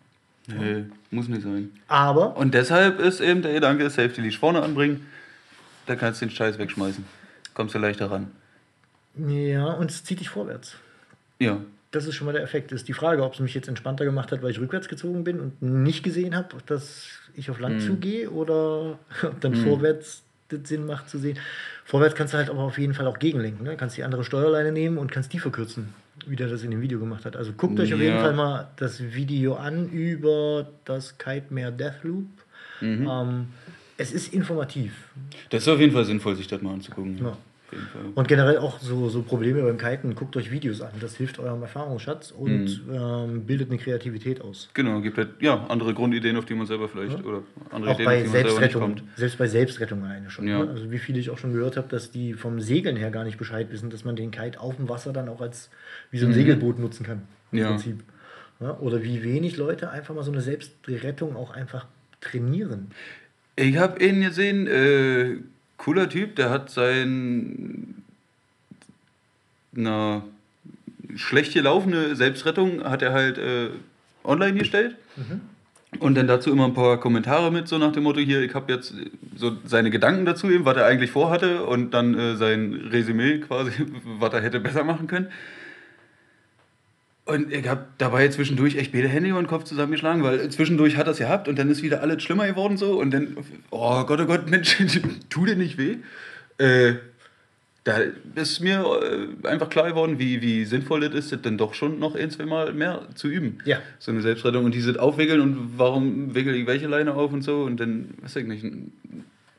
Nee, 0.48 0.84
muss 1.10 1.28
nicht 1.28 1.42
sein. 1.42 1.70
Aber 1.88 2.36
Und 2.36 2.52
deshalb 2.54 2.98
ist 2.98 3.20
eben 3.20 3.42
der 3.42 3.52
Gedanke, 3.52 3.88
Safety 3.90 4.20
Leash 4.22 4.38
vorne 4.38 4.60
anbringen, 4.62 5.06
da 5.86 5.94
kannst 5.94 6.20
du 6.20 6.26
den 6.26 6.32
Scheiß 6.32 6.58
wegschmeißen. 6.58 7.04
Kommst 7.54 7.74
du 7.74 7.78
leichter 7.78 8.10
ran. 8.10 8.28
ja, 9.16 9.66
und 9.72 9.90
es 9.90 10.04
zieht 10.04 10.20
dich 10.20 10.30
vorwärts. 10.30 10.76
Ja. 11.38 11.58
Das 11.90 12.06
ist 12.06 12.14
schon 12.14 12.24
mal 12.24 12.32
der 12.32 12.42
Effekt. 12.42 12.72
Ist 12.72 12.88
die 12.88 12.94
Frage, 12.94 13.22
ob 13.22 13.34
es 13.34 13.40
mich 13.40 13.52
jetzt 13.54 13.68
entspannter 13.68 14.04
gemacht 14.06 14.32
hat, 14.32 14.42
weil 14.42 14.50
ich 14.50 14.58
rückwärts 14.58 14.88
gezogen 14.88 15.22
bin 15.24 15.38
und 15.38 15.60
nicht 15.60 16.02
gesehen 16.02 16.34
habe, 16.34 16.48
dass 16.66 17.08
ich 17.34 17.50
auf. 17.50 17.60
Land 17.60 17.82
zugehe 17.82 18.30
oder 18.30 18.98
ob 19.22 19.40
dann 19.42 19.54
vorwärts 19.54 20.22
das 20.52 20.68
Sinn 20.68 20.86
macht 20.86 21.08
zu 21.08 21.18
sehen. 21.18 21.38
Vorwärts 21.84 22.14
kannst 22.14 22.34
du 22.34 22.38
halt 22.38 22.50
aber 22.50 22.60
auf 22.60 22.78
jeden 22.78 22.94
Fall 22.94 23.06
auch 23.06 23.18
gegenlenken. 23.18 23.64
Ne? 23.64 23.76
Kannst 23.76 23.96
die 23.96 24.04
andere 24.04 24.24
Steuerleine 24.24 24.72
nehmen 24.72 24.98
und 24.98 25.10
kannst 25.10 25.32
die 25.32 25.38
verkürzen, 25.38 25.94
wie 26.26 26.36
der 26.36 26.48
das 26.48 26.62
in 26.62 26.70
dem 26.70 26.80
Video 26.80 26.98
gemacht 26.98 27.24
hat. 27.24 27.36
Also 27.36 27.52
guckt 27.52 27.78
euch 27.80 27.92
auf 27.92 28.00
Ja. 28.00 28.06
jeden 28.06 28.20
Fall 28.20 28.34
mal 28.34 28.68
das 28.76 29.02
Video 29.14 29.54
an 29.54 29.88
über 29.90 30.68
das 30.84 31.18
Kitmare 31.18 31.72
Deathloop. 31.72 32.26
Mhm. 32.80 33.08
Ähm, 33.10 33.46
es 33.96 34.12
ist 34.12 34.32
informativ. 34.32 34.92
Das 35.50 35.62
ist 35.62 35.68
auf 35.68 35.78
jeden 35.80 35.92
Fall 35.92 36.04
sinnvoll, 36.04 36.34
sich 36.36 36.46
das 36.48 36.60
mal 36.62 36.72
anzugucken. 36.72 37.18
Ja. 37.18 37.36
Jeden 37.72 37.86
Fall. 37.86 38.02
Und 38.14 38.28
generell 38.28 38.58
auch 38.58 38.78
so, 38.80 39.08
so 39.08 39.22
Probleme 39.22 39.62
beim 39.62 39.78
Kiten, 39.78 40.14
guckt 40.14 40.36
euch 40.36 40.50
Videos 40.50 40.80
an. 40.82 40.90
Das 41.00 41.16
hilft 41.16 41.38
eurem 41.38 41.62
Erfahrungsschatz 41.62 42.30
und 42.30 42.86
Mhm. 42.86 42.92
ähm, 42.94 43.44
bildet 43.46 43.70
eine 43.70 43.78
Kreativität 43.78 44.40
aus. 44.42 44.68
Genau, 44.74 45.00
gibt 45.00 45.16
halt 45.18 45.30
ja, 45.40 45.64
andere 45.68 45.94
Grundideen, 45.94 46.36
auf 46.36 46.44
die 46.44 46.54
man 46.54 46.66
selber 46.66 46.88
vielleicht, 46.88 47.24
oder 47.24 47.42
andere 47.70 47.90
Auch 47.92 47.94
Ideen, 47.94 48.04
bei 48.06 48.16
auf 48.16 48.22
die 48.22 48.28
man 48.28 48.32
selber 48.32 48.48
nicht 48.48 48.58
Selbstrettung, 48.58 48.80
kommt. 48.82 49.02
selbst 49.16 49.38
bei 49.38 49.46
Selbstrettung 49.48 50.04
alleine 50.04 50.30
schon. 50.30 50.46
Ja. 50.46 50.64
Ne? 50.64 50.70
Also 50.70 50.90
wie 50.90 50.98
viele 50.98 51.18
ich 51.18 51.30
auch 51.30 51.38
schon 51.38 51.52
gehört 51.52 51.76
habe, 51.76 51.88
dass 51.88 52.10
die 52.10 52.34
vom 52.34 52.60
Segeln 52.60 52.96
her 52.96 53.10
gar 53.10 53.24
nicht 53.24 53.38
Bescheid 53.38 53.72
wissen, 53.72 53.90
dass 53.90 54.04
man 54.04 54.16
den 54.16 54.30
Kite 54.30 54.60
auf 54.60 54.76
dem 54.76 54.88
Wasser 54.88 55.12
dann 55.12 55.28
auch 55.28 55.40
als 55.40 55.70
wie 56.10 56.18
so 56.18 56.26
ein 56.26 56.32
Segelboot 56.34 56.78
nutzen 56.78 57.04
kann. 57.06 57.22
Im 57.52 57.58
Mhm. 57.58 57.64
Ja. 57.64 57.68
Prinzip. 57.70 58.02
Ja? 58.60 58.76
Oder 58.78 59.02
wie 59.02 59.22
wenig 59.22 59.56
Leute 59.56 59.90
einfach 59.90 60.14
mal 60.14 60.22
so 60.24 60.30
eine 60.32 60.40
Selbstrettung 60.42 61.36
auch 61.36 61.50
einfach 61.52 61.86
trainieren. 62.20 62.88
Ich 63.56 63.76
habe 63.76 64.02
ihn 64.02 64.20
gesehen, 64.22 64.66
äh, 64.66 65.36
cooler 65.82 66.08
Typ, 66.08 66.36
der 66.36 66.50
hat 66.50 66.70
sein 66.70 68.02
na, 69.72 70.22
schlecht 71.16 71.54
gelaufene 71.54 72.14
Selbstrettung 72.14 72.84
hat 72.84 73.02
er 73.02 73.12
halt 73.12 73.38
äh, 73.38 73.70
online 74.22 74.58
gestellt. 74.58 74.96
Und 75.98 76.14
dann 76.14 76.26
dazu 76.26 76.50
immer 76.50 76.66
ein 76.66 76.74
paar 76.74 77.00
Kommentare 77.00 77.50
mit, 77.50 77.68
so 77.68 77.78
nach 77.78 77.92
dem 77.92 78.04
Motto, 78.04 78.20
hier, 78.20 78.40
ich 78.42 78.54
habe 78.54 78.72
jetzt 78.72 78.94
so 79.36 79.56
seine 79.64 79.90
Gedanken 79.90 80.24
dazu, 80.24 80.50
eben, 80.50 80.64
was 80.64 80.76
er 80.76 80.86
eigentlich 80.86 81.10
vorhatte 81.10 81.64
und 81.66 81.92
dann 81.92 82.18
äh, 82.18 82.36
sein 82.36 82.74
Resümee 82.90 83.38
quasi, 83.38 83.72
was 84.18 84.32
er 84.32 84.40
hätte 84.40 84.60
besser 84.60 84.84
machen 84.84 85.06
können. 85.08 85.28
Und 87.32 87.50
ich 87.50 87.66
habe 87.66 87.86
dabei 87.96 88.28
zwischendurch 88.28 88.76
echt 88.76 88.92
beide 88.92 89.08
Hände 89.08 89.30
über 89.30 89.40
den 89.40 89.46
Kopf 89.46 89.64
zusammengeschlagen, 89.64 90.22
weil 90.22 90.50
zwischendurch 90.50 90.98
hat 90.98 91.08
es 91.08 91.16
gehabt 91.16 91.48
und 91.48 91.58
dann 91.58 91.70
ist 91.70 91.82
wieder 91.82 92.02
alles 92.02 92.22
schlimmer 92.22 92.46
geworden 92.46 92.76
so 92.76 93.00
und 93.00 93.10
dann, 93.10 93.38
oh 93.70 94.04
Gott, 94.04 94.20
oh 94.20 94.26
Gott, 94.26 94.50
Mensch, 94.50 94.76
tu 95.30 95.46
dir 95.46 95.56
nicht 95.56 95.78
weh. 95.78 95.96
Äh, 96.58 96.96
da 97.84 97.96
ist 98.34 98.60
mir 98.60 98.84
äh, 98.84 99.48
einfach 99.48 99.70
klar 99.70 99.88
geworden, 99.88 100.18
wie, 100.18 100.42
wie 100.42 100.66
sinnvoll 100.66 101.00
das 101.00 101.14
ist, 101.14 101.32
das 101.32 101.40
dann 101.40 101.56
doch 101.56 101.72
schon 101.72 101.98
noch 101.98 102.14
ein, 102.14 102.30
zwei 102.30 102.44
Mal 102.44 102.74
mehr 102.74 103.08
zu 103.14 103.28
üben. 103.28 103.58
Ja. 103.64 103.78
So 103.98 104.12
eine 104.12 104.20
Selbstrettung 104.20 104.66
und 104.66 104.74
dieses 104.74 104.98
Aufwickeln 104.98 105.40
und 105.40 105.78
warum 105.78 106.34
wickel 106.34 106.54
ich 106.54 106.66
welche 106.66 106.86
Leine 106.86 107.14
auf 107.14 107.32
und 107.32 107.40
so 107.40 107.62
und 107.62 107.80
dann, 107.80 108.10
weiß 108.20 108.36
ich 108.36 108.46
nicht. 108.46 108.66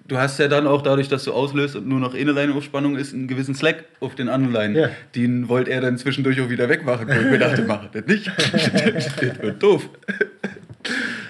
Du 0.05 0.17
hast 0.17 0.37
ja 0.37 0.49
dann 0.49 0.67
auch 0.67 0.81
dadurch, 0.81 1.07
dass 1.07 1.23
du 1.23 1.31
auslöst 1.31 1.77
und 1.77 1.87
nur 1.87 1.99
noch 1.99 2.13
eine 2.13 2.31
Leine 2.31 2.53
auf 2.53 2.63
Spannung 2.63 2.97
ist, 2.97 3.13
einen 3.13 3.27
gewissen 3.27 3.55
Slack 3.55 3.85
auf 4.01 4.15
den 4.15 4.27
anderen 4.27 4.53
Leinen. 4.53 4.75
Ja. 4.75 4.89
Den 5.15 5.47
wollte 5.47 5.71
er 5.71 5.79
dann 5.79 5.97
zwischendurch 5.97 6.41
auch 6.41 6.49
wieder 6.49 6.67
wegmachen, 6.67 7.07
wo 7.07 7.13
ich 7.13 7.25
mir 7.25 7.39
dachte, 7.39 7.63
mach 7.65 7.89
das 7.89 8.05
nicht. 8.05 8.27
das 8.93 9.21
wird 9.21 9.63
doof. 9.63 9.89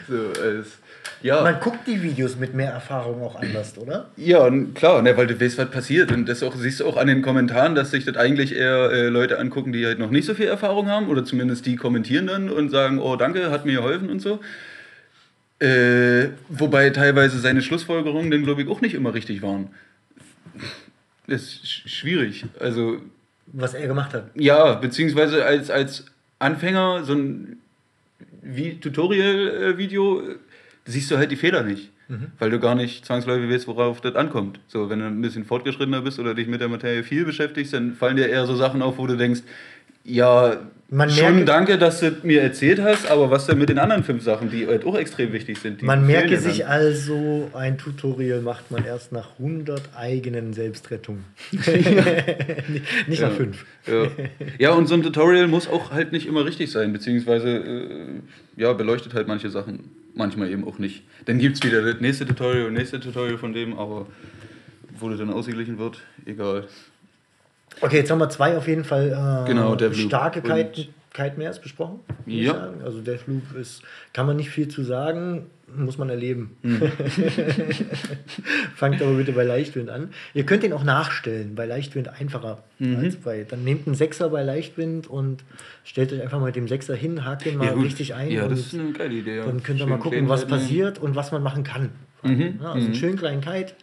so, 0.08 0.42
als, 0.42 0.80
ja. 1.24 1.42
Man 1.42 1.60
guckt 1.62 1.88
die 1.88 2.02
Videos 2.04 2.36
mit 2.36 2.54
mehr 2.54 2.72
Erfahrung 2.72 3.22
auch 3.24 3.36
anders, 3.36 3.78
oder? 3.78 4.10
Ja, 4.18 4.50
klar, 4.74 5.02
ne, 5.02 5.16
weil 5.16 5.28
du 5.28 5.40
weißt, 5.40 5.58
was 5.58 5.70
passiert. 5.70 6.12
Und 6.12 6.28
das 6.28 6.44
auch, 6.44 6.54
siehst 6.56 6.82
du 6.82 6.86
auch 6.86 6.98
an 6.98 7.08
den 7.08 7.22
Kommentaren, 7.22 7.76
dass 7.76 7.92
sich 7.92 8.04
das 8.04 8.18
eigentlich 8.18 8.56
eher 8.56 8.92
äh, 8.92 9.08
Leute 9.08 9.40
angucken, 9.40 9.72
die 9.72 9.86
halt 9.86 10.00
noch 10.00 10.10
nicht 10.10 10.26
so 10.26 10.34
viel 10.34 10.48
Erfahrung 10.48 10.90
haben. 10.90 11.08
Oder 11.08 11.24
zumindest 11.24 11.66
die 11.66 11.78
kommentieren 11.78 12.28
dann 12.28 12.50
und 12.50 12.70
sagen, 12.70 13.00
oh 13.00 13.16
danke, 13.16 13.52
hat 13.52 13.66
mir 13.66 13.78
geholfen 13.78 14.10
und 14.10 14.20
so. 14.20 14.42
Äh, 15.64 16.32
wobei 16.50 16.90
teilweise 16.90 17.40
seine 17.40 17.62
Schlussfolgerungen 17.62 18.30
dann, 18.32 18.44
glaube 18.44 18.64
ich, 18.64 18.68
auch 18.68 18.82
nicht 18.82 18.96
immer 18.96 19.14
richtig 19.14 19.42
waren. 19.42 19.70
Das 21.28 21.42
ist 21.44 21.64
sch- 21.64 21.88
schwierig. 21.88 22.46
Also, 22.60 22.98
Was 23.48 23.74
er 23.74 23.88
gemacht 23.88 24.14
hat. 24.14 24.32
ja, 24.36 24.74
beziehungsweise 24.74 25.46
als, 25.46 25.70
als 25.70 26.06
Anfänger 26.40 27.04
so 27.06 27.14
ein 27.14 27.58
Tutorial-Video 28.82 30.22
äh, 30.22 30.36
siehst 30.86 31.10
du 31.12 31.18
halt 31.18 31.32
die 31.32 31.36
Fehler 31.38 31.64
nicht. 31.64 31.90
Weil 32.38 32.52
du 32.52 32.60
gar 32.60 32.76
nicht 32.76 33.06
zwangsläufig 33.06 33.50
weißt, 33.50 33.66
worauf 33.68 34.00
das 34.02 34.14
ankommt. 34.16 34.60
So, 34.68 34.88
wenn 34.90 35.00
du 35.00 35.06
ein 35.06 35.22
bisschen 35.22 35.46
fortgeschrittener 35.46 36.02
bist 36.02 36.20
oder 36.20 36.36
dich 36.36 36.48
mit 36.48 36.62
der 36.62 36.68
Materie 36.68 37.02
viel 37.04 37.26
beschäftigst, 37.26 37.74
dann 37.74 37.94
fallen 37.96 38.18
dir 38.18 38.28
eher 38.28 38.46
so 38.46 38.56
Sachen 38.56 38.84
auf, 38.84 39.00
wo 39.00 39.08
du 39.08 39.16
denkst, 39.18 39.42
ja, 40.04 40.58
Man 40.90 41.10
schon 41.10 41.36
merke- 41.38 41.46
danke, 41.46 41.78
dass 41.78 42.02
du 42.02 42.12
mir 42.24 42.42
erzählt 42.42 42.80
hast, 42.82 43.10
aber 43.10 43.32
was 43.32 43.46
denn 43.48 43.58
mit 43.58 43.70
den 43.70 43.80
anderen 43.80 44.04
fünf 44.04 44.22
Sachen, 44.24 44.50
die 44.52 44.68
halt 44.68 44.86
auch 44.86 44.96
extrem 44.98 45.32
wichtig 45.34 45.58
sind? 45.60 45.82
Die 45.82 45.86
Man 45.86 46.06
merke 46.06 46.30
ja 46.30 46.36
dann. 46.36 46.44
sich 46.44 46.68
also, 46.68 47.50
ein 47.54 47.78
Tutorial 47.78 48.42
macht 48.42 48.70
man 48.72 48.86
erst 48.86 49.12
nach 49.12 49.30
100 49.40 49.82
eigenen 49.96 50.54
Selbstrettungen. 50.54 51.24
nicht 51.52 53.22
nach 53.22 53.30
Ja. 53.30 53.36
5. 53.36 53.66
Ja. 53.88 54.08
ja, 54.60 54.72
und 54.72 54.88
so 54.88 54.96
ein 54.96 55.04
Tutorial 55.04 55.48
muss 55.48 55.68
auch 55.68 55.92
halt 55.92 56.12
nicht 56.12 56.28
immer 56.28 56.46
richtig 56.46 56.72
sein, 56.72 56.94
beziehungsweise 56.94 57.50
äh, 57.50 58.62
ja, 58.62 58.74
beleuchtet 58.74 59.14
halt 59.14 59.28
manche 59.28 59.50
Sachen 59.50 59.90
manchmal 60.16 60.50
eben 60.52 60.66
auch 60.68 60.78
nicht. 60.80 61.04
Dann 61.26 61.40
gibt 61.40 61.58
es 61.58 61.64
wieder 61.64 61.82
das 61.82 62.00
nächste 62.02 62.26
Tutorial 62.26 62.68
und 62.68 62.74
nächste 62.74 63.00
Tutorial 63.00 63.38
von 63.38 63.54
dem, 63.54 63.78
aber 63.78 64.06
wo 65.00 65.10
das 65.10 65.18
dann 65.20 65.32
ausgeglichen 65.32 65.80
wird, 65.80 66.02
egal. 66.26 66.66
Okay, 67.82 67.98
jetzt 67.98 68.12
haben 68.12 68.20
wir 68.20 68.30
zwei 68.30 68.56
auf 68.58 68.68
jeden 68.68 68.84
Fall 68.84 69.10
äh, 69.10 69.48
Genau, 69.48 69.78
starke 69.94 70.42
Und- 70.42 70.74
Kite, 70.74 70.88
Kitemares 71.14 71.60
besprochen. 71.60 72.00
Ja. 72.26 72.70
Also 72.84 73.00
Deathloop 73.02 73.56
ist, 73.60 73.84
kann 74.14 74.26
man 74.26 74.36
nicht 74.38 74.50
viel 74.50 74.68
zu 74.68 74.84
sagen, 74.84 75.46
muss 75.76 75.98
man 76.00 76.10
erleben. 76.10 76.58
Hm. 76.64 76.82
Fangt 78.76 79.02
aber 79.02 79.14
bitte 79.14 79.32
bei 79.32 79.44
Leichtwind 79.44 79.90
an. 79.90 80.10
Ihr 80.34 80.46
könnt 80.46 80.64
den 80.64 80.74
auch 80.74 80.84
nachstellen, 80.84 81.56
bei 81.56 81.66
Leichtwind 81.66 82.08
einfacher 82.20 82.64
Mhm. 82.80 82.98
als 82.98 83.16
bei. 83.18 83.46
Dann 83.48 83.64
nehmt 83.64 83.86
einen 83.88 83.96
Sechser 83.96 84.30
bei 84.30 84.44
Leichtwind 84.44 85.08
und 85.08 85.44
stellt 85.84 86.12
euch 86.14 86.22
einfach 86.22 86.40
mal 86.40 86.48
mit 86.48 86.56
dem 86.56 86.68
Sechser 86.68 86.96
hin, 86.96 87.24
hakt 87.26 87.46
den 87.46 87.58
mal 87.58 87.74
gut. 87.74 87.86
richtig 87.86 88.14
ein. 88.16 88.32
Ja, 88.32 88.44
und 88.44 88.52
das 88.52 88.60
ist 88.62 88.74
eine 88.74 88.92
geile 88.92 89.14
Idee. 89.14 89.38
Ja. 89.38 89.46
dann 89.46 89.62
könnt 89.64 89.80
ihr 89.80 89.84
Schön 89.84 89.90
mal 89.90 90.00
gucken, 90.00 90.30
was 90.30 90.46
passiert 90.46 91.00
und 91.00 91.16
was 91.16 91.32
man 91.32 91.44
machen 91.44 91.64
kann. 91.64 91.90
Mhm, 92.24 92.60
Ja, 92.62 92.72
also 92.74 92.86
einen 92.86 92.96
schönen 92.96 93.18
kleinen 93.18 93.42
Kite, 93.42 93.74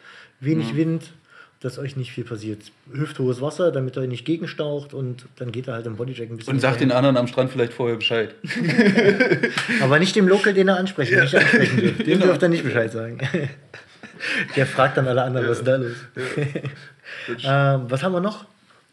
wenig 0.40 0.74
Wind, 0.76 1.12
dass 1.61 1.79
euch 1.79 1.94
nicht 1.96 2.12
viel 2.12 2.25
passiert. 2.25 2.59
Hüfthohes 2.90 3.40
Wasser, 3.42 3.70
damit 3.70 3.96
er 3.96 4.07
nicht 4.07 4.25
gegenstaucht 4.25 4.94
und 4.94 5.27
dann 5.37 5.53
geht 5.53 5.68
er 5.68 5.75
halt 5.75 5.87
im 5.87 5.96
Bodyjack 5.96 6.31
ein 6.31 6.37
bisschen. 6.38 6.55
Und 6.55 6.61
sagt 6.61 6.81
den 6.81 6.90
anderen 6.90 7.16
am 7.18 7.27
Strand 7.27 7.51
vielleicht 7.51 7.75
vorher 7.75 7.96
Bescheid. 7.96 8.35
Aber 9.83 9.99
nicht 9.99 10.16
dem 10.16 10.27
Local, 10.27 10.55
den 10.55 10.68
er 10.68 10.77
ansprechen, 10.79 11.20
nicht 11.20 11.35
ansprechen 11.35 11.77
dürft. 11.77 11.99
Dem 12.01 12.07
Genau. 12.07 12.27
dürft 12.27 12.42
er 12.42 12.49
nicht 12.49 12.64
Bescheid 12.64 12.90
sagen. 12.90 13.18
Der 14.57 14.66
fragt 14.66 14.96
dann 14.99 15.09
alle 15.09 15.23
anderen, 15.23 15.49
was 15.49 15.59
ist 15.59 15.66
da 15.66 15.77
los? 15.77 15.92
ähm, 17.44 17.83
was 17.88 18.03
haben 18.03 18.12
wir 18.12 18.20
noch? 18.20 18.44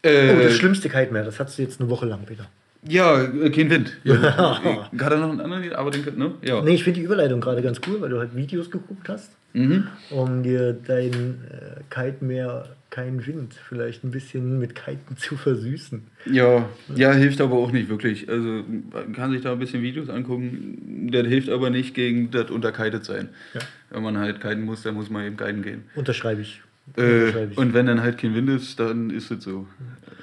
Äh, 0.02 0.34
Oh, 0.34 0.42
das 0.42 0.54
schlimmste 0.54 0.88
Kite 0.88 1.12
mehr. 1.12 1.24
Das 1.24 1.38
hattest 1.38 1.58
du 1.58 1.62
jetzt 1.62 1.80
eine 1.80 1.90
Woche 1.90 2.06
lang 2.06 2.28
wieder. 2.28 2.46
Ja, 2.86 3.22
äh, 3.22 3.50
kein 3.50 3.70
Wind. 3.70 3.96
Ja. 4.04 4.14
Hat 4.98 5.12
er 5.12 5.18
noch 5.18 5.30
einen 5.30 5.40
anderen, 5.40 5.72
aber 5.72 5.90
den 5.90 6.04
ne? 6.16 6.32
Ja. 6.42 6.62
Nee, 6.62 6.74
ich 6.74 6.84
finde 6.84 7.00
die 7.00 7.04
Überleitung 7.06 7.40
gerade 7.40 7.62
ganz 7.62 7.80
cool, 7.86 8.00
weil 8.00 8.10
du 8.10 8.18
halt 8.18 8.36
Videos 8.36 8.70
geguckt 8.70 9.08
hast, 9.08 9.32
Mhm. 9.54 9.88
um 10.10 10.42
dir 10.42 10.74
dein 10.86 11.12
äh, 11.50 11.80
Kite 11.90 12.24
mehr 12.24 12.76
kein 12.90 13.26
Wind 13.26 13.54
vielleicht 13.54 14.02
ein 14.04 14.10
bisschen 14.10 14.58
mit 14.58 14.74
Kiten 14.74 15.16
zu 15.16 15.36
versüßen. 15.36 16.02
Ja, 16.30 16.68
ja, 16.94 17.12
hilft 17.12 17.40
aber 17.40 17.56
auch 17.56 17.70
nicht 17.72 17.88
wirklich. 17.90 18.28
Also 18.28 18.64
man 18.92 19.12
kann 19.12 19.30
sich 19.32 19.42
da 19.42 19.52
ein 19.52 19.58
bisschen 19.58 19.82
Videos 19.82 20.08
angucken. 20.08 21.08
Das 21.12 21.26
hilft 21.26 21.48
aber 21.50 21.70
nicht 21.70 21.94
gegen 21.94 22.30
das 22.30 22.50
Unterkeitet 22.50 23.04
sein. 23.04 23.28
Ja. 23.54 23.60
Wenn 23.90 24.02
man 24.02 24.16
halt 24.18 24.40
kiten 24.40 24.62
muss, 24.62 24.82
dann 24.82 24.94
muss 24.94 25.10
man 25.10 25.26
eben 25.26 25.36
kiten 25.36 25.62
gehen. 25.62 25.84
Unterschreibe 25.96 26.40
ich. 26.42 26.62
Äh, 26.96 27.48
und 27.56 27.74
wenn 27.74 27.86
dann 27.86 28.00
halt 28.02 28.18
kein 28.18 28.34
Wind 28.34 28.48
ist, 28.50 28.78
dann 28.80 29.10
ist 29.10 29.30
es 29.30 29.44
so. 29.44 29.66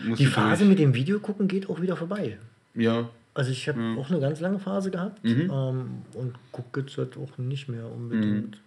Musst 0.05 0.19
Die 0.21 0.25
Phase 0.25 0.59
durch. 0.59 0.69
mit 0.69 0.79
dem 0.79 0.93
Video 0.93 1.19
gucken 1.19 1.47
geht 1.47 1.69
auch 1.69 1.81
wieder 1.81 1.95
vorbei. 1.95 2.37
Ja, 2.73 3.09
Also 3.33 3.51
ich 3.51 3.67
habe 3.69 3.79
auch 3.99 4.09
eine 4.09 4.19
ganz 4.19 4.39
lange 4.39 4.59
Phase 4.59 4.91
gehabt 4.91 5.23
Mhm. 5.23 5.49
ähm, 5.51 5.85
und 6.13 6.33
gucke 6.51 6.81
jetzt 6.81 6.97
halt 6.97 7.17
auch 7.17 7.37
nicht 7.37 7.67
mehr 7.69 7.85
unbedingt. 7.91 8.57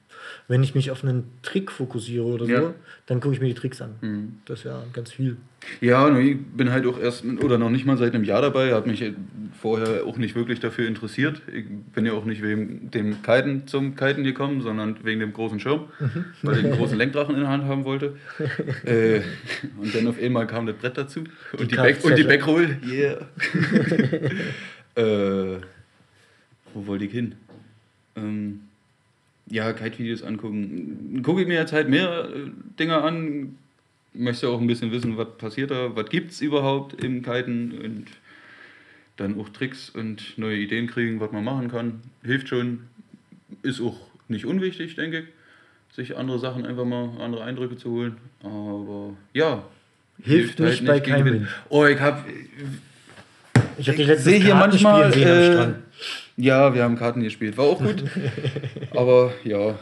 Wenn 0.48 0.62
ich 0.62 0.74
mich 0.74 0.90
auf 0.90 1.02
einen 1.04 1.24
Trick 1.42 1.70
fokussiere 1.70 2.24
oder 2.24 2.46
so, 2.46 2.52
Ja. 2.52 2.74
dann 3.06 3.20
gucke 3.20 3.34
ich 3.34 3.40
mir 3.40 3.48
die 3.48 3.54
Tricks 3.54 3.80
an. 3.82 3.94
Mhm. 4.00 4.32
Das 4.44 4.60
ist 4.60 4.64
ja 4.64 4.82
ganz 4.92 5.12
viel. 5.12 5.36
Ja, 5.80 6.16
ich 6.16 6.38
bin 6.38 6.70
halt 6.70 6.86
auch 6.86 7.00
erst 7.00 7.24
oder 7.24 7.58
noch 7.58 7.70
nicht 7.70 7.84
mal 7.84 7.96
seit 7.96 8.14
einem 8.14 8.22
Jahr 8.24 8.40
dabei, 8.42 8.72
habe 8.72 8.88
mich 8.88 9.04
vorher 9.60 10.04
auch 10.06 10.16
nicht 10.16 10.36
wirklich 10.36 10.60
dafür 10.60 10.86
interessiert. 10.86 11.42
Ich 11.52 11.64
bin 11.92 12.06
ja 12.06 12.12
auch 12.12 12.24
nicht 12.24 12.42
wegen 12.42 12.90
dem 12.92 13.22
Kiten 13.22 13.66
zum 13.66 13.96
Kiten 13.96 14.22
gekommen, 14.22 14.62
sondern 14.62 15.04
wegen 15.04 15.18
dem 15.20 15.32
großen 15.32 15.58
Schirm, 15.58 15.86
weil 16.42 16.58
ich 16.58 16.64
einen 16.64 16.76
großen 16.76 16.96
Lenkdrachen 16.98 17.34
in 17.34 17.40
der 17.40 17.50
Hand 17.50 17.64
haben 17.64 17.84
wollte. 17.84 18.16
äh, 18.84 19.20
und 19.78 19.92
dann 19.94 20.06
auf 20.06 20.20
einmal 20.22 20.46
kam 20.46 20.66
das 20.66 20.76
Brett 20.76 20.96
dazu 20.96 21.24
und 21.58 21.70
die, 21.72 21.76
Back, 21.76 22.04
und 22.04 22.16
die. 22.16 22.22
Backroll. 22.24 22.76
Yeah. 22.86 23.26
äh, 24.94 25.58
wo 26.74 26.86
wollte 26.86 27.04
ich 27.04 27.12
hin? 27.12 27.34
Ähm, 28.16 28.60
ja, 29.50 29.72
Kite-Videos 29.72 30.22
angucken. 30.22 31.22
Gucke 31.22 31.42
ich 31.42 31.48
mir 31.48 31.54
jetzt 31.54 31.72
halt 31.72 31.88
mehr 31.88 32.28
äh, 32.28 32.50
Dinge 32.78 33.02
an. 33.02 33.56
Möchte 34.14 34.48
auch 34.48 34.60
ein 34.60 34.66
bisschen 34.66 34.90
wissen, 34.90 35.16
was 35.16 35.36
passiert 35.36 35.70
da, 35.70 35.94
was 35.94 36.08
gibt 36.08 36.32
es 36.32 36.40
überhaupt 36.40 37.02
im 37.02 37.22
Kiten 37.22 37.72
und 37.72 38.06
dann 39.16 39.38
auch 39.40 39.48
Tricks 39.50 39.90
und 39.90 40.38
neue 40.38 40.56
Ideen 40.56 40.86
kriegen, 40.86 41.20
was 41.20 41.32
man 41.32 41.44
machen 41.44 41.70
kann. 41.70 42.00
Hilft 42.22 42.48
schon. 42.48 42.84
Ist 43.62 43.80
auch 43.80 43.96
nicht 44.28 44.46
unwichtig, 44.46 44.94
denke 44.94 45.20
ich, 45.20 45.94
sich 45.94 46.16
andere 46.16 46.38
Sachen 46.38 46.64
einfach 46.66 46.84
mal, 46.84 47.10
andere 47.20 47.44
Eindrücke 47.44 47.76
zu 47.76 47.90
holen. 47.90 48.16
Aber 48.42 49.14
ja. 49.32 49.64
Hilft 50.22 50.58
nicht 50.58 50.84
bei 50.84 50.98
gegen 50.98 51.12
keinem 51.12 51.24
Wind. 51.26 51.40
Wind. 51.40 51.48
Oh, 51.68 51.84
ich 51.84 52.00
habe 52.00 52.24
Ich 53.78 53.88
ich 53.88 54.06
letzte 54.06 54.30
sehe 54.30 54.40
hier 54.40 54.54
manchmal. 54.54 55.12
Äh. 55.12 55.74
Ja, 56.38 56.72
wir 56.72 56.84
haben 56.84 56.96
Karten 56.96 57.22
gespielt. 57.22 57.56
War 57.56 57.64
auch 57.64 57.78
gut. 57.82 58.04
Aber 58.92 59.32
ja. 59.42 59.76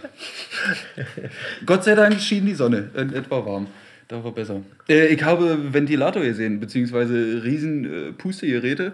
Gott 1.66 1.84
sei 1.84 1.94
Dank 1.94 2.18
schien 2.18 2.46
die 2.46 2.54
Sonne. 2.54 2.90
In 2.96 3.12
etwa 3.12 3.44
warm. 3.44 3.66
Da 4.08 4.24
war 4.24 4.32
besser. 4.32 4.62
Äh, 4.88 5.08
ich 5.08 5.22
habe 5.22 5.74
Ventilator 5.74 6.22
gesehen, 6.22 6.58
beziehungsweise 6.58 7.42
riesen 7.44 7.84
äh, 7.84 8.12
Pustegeräte. 8.12 8.92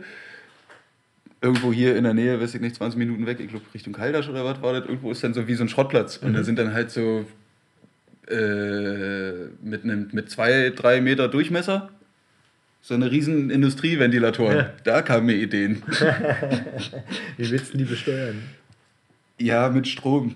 Irgendwo 1.40 1.72
hier 1.72 1.96
in 1.96 2.02
der 2.02 2.14
Nähe, 2.14 2.40
weiß 2.40 2.54
ich 2.56 2.60
nicht, 2.60 2.74
20 2.74 2.98
Minuten 2.98 3.26
weg, 3.26 3.38
ich 3.40 3.48
glaube 3.48 3.64
Richtung 3.74 3.92
Kaldasch 3.92 4.28
oder 4.28 4.44
was 4.44 4.62
war 4.62 4.72
das, 4.72 4.84
irgendwo 4.84 5.10
ist 5.10 5.24
dann 5.24 5.34
so 5.34 5.46
wie 5.48 5.54
so 5.54 5.64
ein 5.64 5.68
Schrottplatz. 5.68 6.16
Und 6.16 6.34
da 6.34 6.44
sind 6.44 6.58
dann 6.58 6.72
halt 6.72 6.90
so 6.90 7.26
äh, 8.28 9.48
mit, 9.62 9.84
einem, 9.84 10.08
mit 10.12 10.30
zwei, 10.30 10.70
drei 10.70 11.00
Meter 11.00 11.28
Durchmesser 11.28 11.90
so 12.82 12.94
eine 12.94 13.10
riesen 13.10 13.48
Industrieventilatoren. 13.50 14.56
Ja. 14.58 14.72
Da 14.84 15.02
kamen 15.02 15.26
mir 15.26 15.36
Ideen. 15.36 15.82
Wie 17.38 17.50
willst 17.50 17.72
du 17.72 17.78
die 17.78 17.84
besteuern? 17.84 18.42
Ja, 19.38 19.68
mit 19.70 19.86
Strom. 19.88 20.34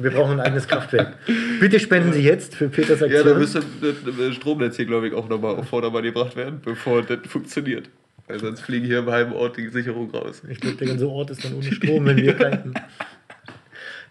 Wir 0.00 0.10
brauchen 0.10 0.38
ein 0.38 0.40
eigenes 0.40 0.68
Kraftwerk. 0.68 1.16
Bitte 1.58 1.80
spenden 1.80 2.12
Sie 2.12 2.20
jetzt 2.22 2.54
für 2.54 2.68
Peters 2.68 3.00
Ja, 3.00 3.06
Aktion. 3.06 3.26
da 3.26 3.34
müsste 3.34 3.62
das 3.80 4.34
Stromnetz 4.36 4.76
hier, 4.76 4.84
glaube 4.86 5.08
ich, 5.08 5.14
auch 5.14 5.28
nochmal 5.28 5.56
auf 5.56 5.68
Vordermann 5.68 6.04
gebracht 6.04 6.36
werden, 6.36 6.60
bevor 6.64 7.02
das 7.02 7.18
funktioniert. 7.26 7.88
Weil 8.28 8.38
sonst 8.38 8.60
fliegen 8.60 8.86
hier 8.86 9.00
im 9.00 9.10
halben 9.10 9.32
Ort 9.32 9.56
die 9.56 9.68
Sicherung 9.68 10.10
raus. 10.10 10.42
ich 10.48 10.60
glaube, 10.60 10.76
der 10.76 10.86
ganze 10.88 11.08
Ort 11.08 11.30
ist 11.30 11.44
dann 11.44 11.54
ohne 11.54 11.72
Strom, 11.72 12.04
wenn 12.06 12.16
wir 12.18 12.34
kiten. 12.34 12.74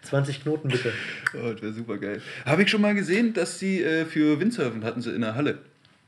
20 0.02 0.42
Knoten 0.42 0.68
bitte. 0.68 0.92
Oh, 1.34 1.52
das 1.52 1.62
wäre 1.62 1.72
super 1.72 1.96
geil. 1.96 2.20
Habe 2.44 2.62
ich 2.64 2.70
schon 2.70 2.82
mal 2.82 2.94
gesehen, 2.94 3.32
dass 3.32 3.58
sie 3.58 3.82
äh, 3.82 4.04
für 4.04 4.38
Windsurfen 4.40 4.84
hatten 4.84 5.00
sie 5.00 5.10
in 5.14 5.22
der 5.22 5.34
Halle. 5.36 5.58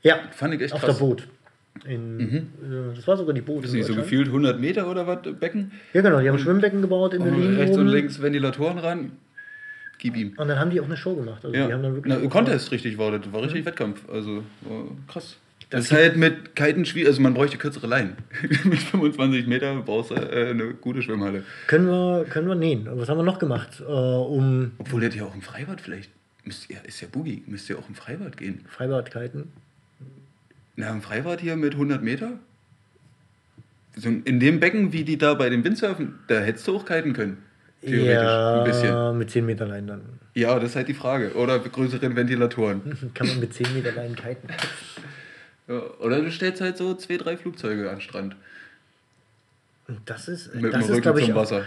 Ja, 0.05 0.21
Fand 0.31 0.55
ich 0.55 0.61
echt 0.61 0.73
auf 0.73 0.81
krass. 0.81 0.97
der 0.99 1.05
Boot. 1.05 1.27
In, 1.87 2.21
äh, 2.21 2.95
Das 2.95 3.07
war 3.09 3.17
sogar 3.17 3.35
die 3.35 3.40
Boot. 3.40 3.64
Ist 3.64 3.73
nicht 3.73 3.87
so 3.87 3.95
gefühlt 3.97 4.29
100 4.29 4.61
Meter 4.61 4.88
oder 4.88 5.07
was, 5.09 5.19
Becken? 5.40 5.73
Ja, 5.93 6.03
genau. 6.03 6.21
Die 6.21 6.29
haben 6.29 6.38
Schwimmbecken 6.38 6.81
gebaut 6.83 7.14
in 7.14 7.23
Und 7.23 7.31
Berlin. 7.33 7.57
rechts 7.57 7.77
und 7.77 7.83
oben. 7.88 7.90
links 7.93 8.23
Ventilatoren 8.23 8.79
ran. 8.79 9.12
Gib 9.99 10.17
ihm. 10.17 10.35
Und 10.37 10.49
dann 10.49 10.59
haben 10.59 10.71
die 10.71 10.81
auch 10.81 10.85
eine 10.85 10.97
Show 10.97 11.17
gemacht. 11.17 11.45
Also 11.45 11.57
Ja, 11.57 11.67
die 11.67 11.73
haben 11.73 11.83
dann 11.83 11.95
wirklich 11.95 12.14
Na, 12.23 12.29
Contest 12.29 12.71
richtig 12.71 12.97
war 12.99 13.11
das. 13.19 13.33
War 13.33 13.43
richtig 13.43 13.64
Wettkampf. 13.64 14.09
Also 14.09 14.43
krass. 15.09 15.37
Das, 15.71 15.81
Das 15.81 15.85
ist 15.87 15.93
halt 15.93 16.17
mit 16.17 16.55
Kiten 16.55 16.85
schwierig. 16.85 17.09
Also 17.09 17.23
man 17.23 17.35
bräuchte 17.35 17.57
kürzere 17.57 17.87
Leinen. 17.87 18.17
mit 18.64 18.79
25 18.79 19.47
Meter 19.47 19.75
brauchst 19.85 20.11
du 20.11 20.14
äh, 20.14 20.51
eine 20.51 20.75
gute 20.75 21.03
Schwimmhalle. 21.03 21.43
Können 21.67 21.87
wir, 21.87 22.25
können 22.29 22.47
wir 22.49 22.55
nähen. 22.55 22.87
Was 22.93 23.09
haben 23.09 23.19
wir 23.19 23.23
noch 23.25 23.38
gemacht? 23.38 23.81
Äh, 23.81 23.90
um 23.90 24.73
Obwohl 24.79 25.01
das 25.01 25.14
ja 25.14 25.25
auch 25.25 25.35
im 25.35 25.43
Freibad 25.43 25.81
vielleicht. 25.81 26.11
Müsst 26.45 26.69
ihr, 26.71 26.77
ist 26.87 27.01
ja 27.01 27.09
Boogie. 27.11 27.43
Müsst 27.47 27.69
ihr 27.71 27.79
auch 27.79 27.88
im 27.88 27.95
Freibad 27.95 28.37
gehen. 28.37 28.64
Freibadkiten. 28.69 29.51
Na, 30.77 30.91
im 30.91 31.03
Freibad 31.03 31.41
hier 31.41 31.57
mit 31.57 31.75
100 31.75 32.03
Meter? 32.03 32.33
So 33.97 34.09
in 34.09 34.41
dem 34.41 34.59
Becken, 34.59 34.93
wie 34.93 35.05
die 35.05 35.19
da 35.19 35.35
bei 35.35 35.49
dem 35.51 35.63
Windsurfen, 35.65 36.19
da 36.27 36.41
hättest 36.41 36.67
du 36.67 36.77
auch 36.77 36.85
kiten 36.85 37.13
können. 37.13 37.39
Theoretisch. 37.81 38.07
ja, 38.13 38.59
Ein 38.61 38.65
bisschen. 38.65 39.19
mit 39.19 39.31
10 39.31 39.47
Meter 39.47 39.67
Leinen 39.67 39.87
dann. 39.87 40.03
Ja, 40.35 40.59
das 40.59 40.71
ist 40.71 40.77
halt 40.77 40.89
die 40.89 40.95
Frage. 40.95 41.35
Oder 41.35 41.59
mit 41.61 41.73
größeren 41.73 42.17
Ventilatoren. 42.17 43.11
Kann 43.15 43.29
man 43.29 43.41
mit 43.41 43.55
10 43.55 43.73
Meter 43.75 43.93
Leinen 43.93 44.17
kiten. 44.17 44.49
Ja, 45.67 45.81
oder 46.01 46.21
du 46.21 46.31
stellst 46.31 46.61
halt 46.61 46.77
so 46.77 46.93
zwei, 46.95 47.17
drei 47.17 47.39
Flugzeuge 47.39 47.89
an 47.89 47.95
den 47.97 48.01
Strand. 48.03 48.37
Und 49.89 49.99
Das 50.05 50.29
ist, 50.29 50.55
Mit 50.55 50.75
das 50.75 50.87
dem 50.87 50.97
ist 50.97 51.07
Rücken 51.07 51.19
ich, 51.19 51.25
zum 51.25 51.35
auch, 51.35 51.41
Wasser. 51.41 51.65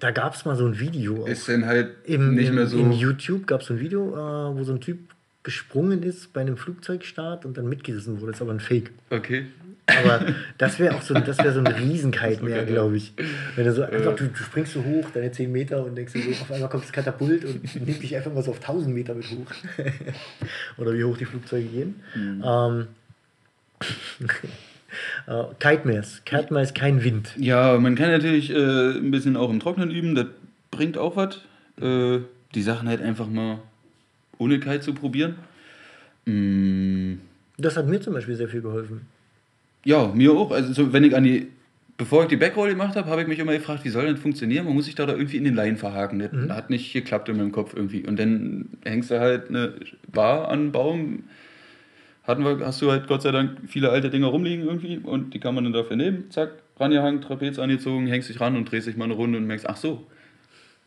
da 0.00 0.10
gab 0.10 0.34
es 0.34 0.44
mal 0.44 0.54
so 0.54 0.66
ein 0.66 0.78
Video. 0.78 1.24
Ist 1.24 1.48
dann 1.48 1.64
halt 1.64 1.92
Im, 2.04 2.34
nicht 2.34 2.48
im, 2.50 2.56
mehr 2.56 2.66
so. 2.66 2.78
In 2.78 2.92
YouTube 2.92 3.46
gab 3.46 3.62
es 3.62 3.70
ein 3.70 3.80
Video, 3.80 4.10
äh, 4.12 4.54
wo 4.54 4.62
so 4.64 4.74
ein 4.74 4.82
Typ 4.82 4.98
gesprungen 5.42 6.02
ist 6.02 6.32
bei 6.32 6.42
einem 6.42 6.56
Flugzeugstart 6.56 7.44
und 7.44 7.56
dann 7.56 7.68
mitgerissen 7.68 8.20
wurde. 8.20 8.32
Das 8.32 8.38
ist 8.38 8.42
aber 8.42 8.52
ein 8.52 8.60
Fake. 8.60 8.90
Okay. 9.10 9.46
Aber 9.86 10.26
das 10.58 10.78
wäre 10.78 10.94
auch 10.94 11.02
so, 11.02 11.14
das 11.14 11.38
wäre 11.38 11.52
so 11.52 11.60
ein 11.60 11.66
Riesenkite 11.66 12.44
mehr, 12.44 12.64
glaube 12.64 12.96
ich. 12.96 13.12
Wenn 13.56 13.64
du 13.64 13.72
so 13.72 13.82
einfach, 13.82 14.14
du, 14.14 14.28
du 14.28 14.36
springst 14.36 14.72
so 14.72 14.84
hoch, 14.84 15.06
deine 15.12 15.32
10 15.32 15.50
Meter 15.50 15.84
und 15.84 15.96
denkst 15.96 16.12
so, 16.12 16.18
auf 16.30 16.50
einmal 16.52 16.68
kommt 16.68 16.84
das 16.84 16.92
Katapult 16.92 17.44
und 17.44 17.86
nimmt 17.86 18.02
dich 18.02 18.14
einfach 18.16 18.32
mal 18.32 18.42
so 18.42 18.52
auf 18.52 18.58
1000 18.58 18.94
Meter 18.94 19.14
mit 19.14 19.28
hoch. 19.30 19.50
Oder 20.76 20.94
wie 20.94 21.04
hoch 21.04 21.16
die 21.16 21.24
Flugzeuge 21.24 21.66
gehen. 21.66 22.00
Mhm. 22.14 22.44
Ähm, 22.44 22.86
äh, 25.26 25.44
Kite-Mares. 25.58 26.22
Kite-Mare 26.24 26.64
ist 26.64 26.74
kein 26.74 27.02
Wind. 27.02 27.34
Ja, 27.36 27.78
man 27.78 27.94
kann 27.94 28.10
natürlich 28.10 28.50
äh, 28.50 28.98
ein 28.98 29.10
bisschen 29.10 29.36
auch 29.36 29.50
im 29.50 29.60
Trocknen 29.60 29.90
üben, 29.90 30.14
das 30.14 30.26
bringt 30.70 30.98
auch 30.98 31.16
was. 31.16 31.40
Äh, 31.80 32.20
die 32.54 32.62
Sachen 32.62 32.88
halt 32.88 33.00
einfach 33.00 33.26
mal 33.26 33.60
ohne 34.40 34.58
Kite 34.58 34.80
zu 34.80 34.94
probieren. 34.94 35.36
Mm, 36.26 37.14
Das 37.58 37.76
hat 37.76 37.86
mir 37.86 38.00
zum 38.00 38.14
Beispiel 38.14 38.34
sehr 38.36 38.48
viel 38.48 38.62
geholfen. 38.62 39.02
ja, 39.84 40.08
mir 40.14 40.32
auch. 40.32 40.50
Also 40.50 40.72
so, 40.72 40.92
wenn 40.92 41.04
ich 41.04 41.14
an 41.16 41.24
die, 41.24 41.48
bevor 41.96 42.22
ich 42.24 42.28
die 42.28 42.36
Backroll 42.36 42.70
gemacht 42.70 42.96
habe, 42.96 43.08
habe 43.08 43.22
ich 43.22 43.28
mich 43.28 43.38
immer 43.38 43.52
gefragt, 43.52 43.84
wie 43.84 43.88
soll 43.90 44.10
das 44.10 44.20
funktionieren? 44.20 44.64
Man 44.66 44.74
muss 44.74 44.86
sich 44.86 44.94
da, 44.94 45.06
da 45.06 45.12
irgendwie 45.14 45.36
in 45.36 45.44
den 45.44 45.54
Laien 45.54 45.76
verhaken. 45.76 46.18
Das 46.18 46.32
Mhm. 46.32 46.52
hat 46.52 46.70
nicht 46.70 46.92
geklappt 46.92 47.28
in 47.28 47.36
meinem 47.36 47.52
Kopf 47.52 47.74
irgendwie. 47.74 48.06
Und 48.06 48.18
dann 48.18 48.68
hängst 48.84 49.10
du 49.10 49.20
halt 49.20 49.48
eine 49.48 49.74
Bar 50.12 50.48
an 50.48 50.60
einen 50.60 50.72
Baum. 50.72 51.24
Hatten 52.24 52.44
wir, 52.44 52.64
hast 52.64 52.80
du 52.82 52.90
halt 52.90 53.06
Gott 53.08 53.22
sei 53.22 53.32
Dank 53.32 53.58
viele 53.66 53.90
alte 53.90 54.10
Dinger 54.10 54.26
rumliegen 54.28 54.64
irgendwie 54.66 54.98
und 54.98 55.32
die 55.34 55.40
kann 55.40 55.54
man 55.54 55.64
dann 55.64 55.72
dafür 55.72 55.96
nehmen. 55.96 56.30
Zack, 56.30 56.50
rangehangen, 56.78 57.22
Trapez 57.22 57.58
angezogen, 57.58 58.06
hängst 58.06 58.28
dich 58.28 58.40
ran 58.40 58.56
und 58.56 58.70
drehst 58.70 58.86
dich 58.86 58.96
mal 58.96 59.04
eine 59.06 59.14
Runde 59.14 59.38
und 59.38 59.46
merkst, 59.46 59.68
ach 59.68 59.76
so, 59.76 60.06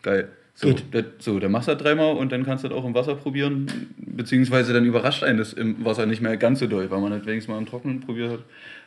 geil. 0.04 0.30
So, 0.56 0.72
das, 0.92 1.06
so, 1.18 1.40
dann 1.40 1.52
machst 1.52 1.68
du 1.68 1.74
das 1.74 1.82
dreimal 1.82 2.16
und 2.16 2.32
dann 2.32 2.46
kannst 2.46 2.64
du 2.64 2.68
das 2.68 2.78
auch 2.78 2.86
im 2.86 2.94
Wasser 2.94 3.16
probieren. 3.16 3.66
Beziehungsweise 3.98 4.72
dann 4.72 4.86
überrascht 4.86 5.24
einen 5.24 5.40
das 5.40 5.52
im 5.54 5.84
Wasser 5.84 6.06
nicht 6.06 6.22
mehr 6.22 6.38
ganz 6.38 6.60
so 6.60 6.68
doll, 6.68 6.92
weil 6.92 7.02
man 7.02 7.12
das 7.12 7.26
wenigstens 7.26 7.52
mal 7.52 7.58
im 7.58 7.66
Trockenen 7.66 8.02
probiert 8.02 8.32
hat. 8.32 8.40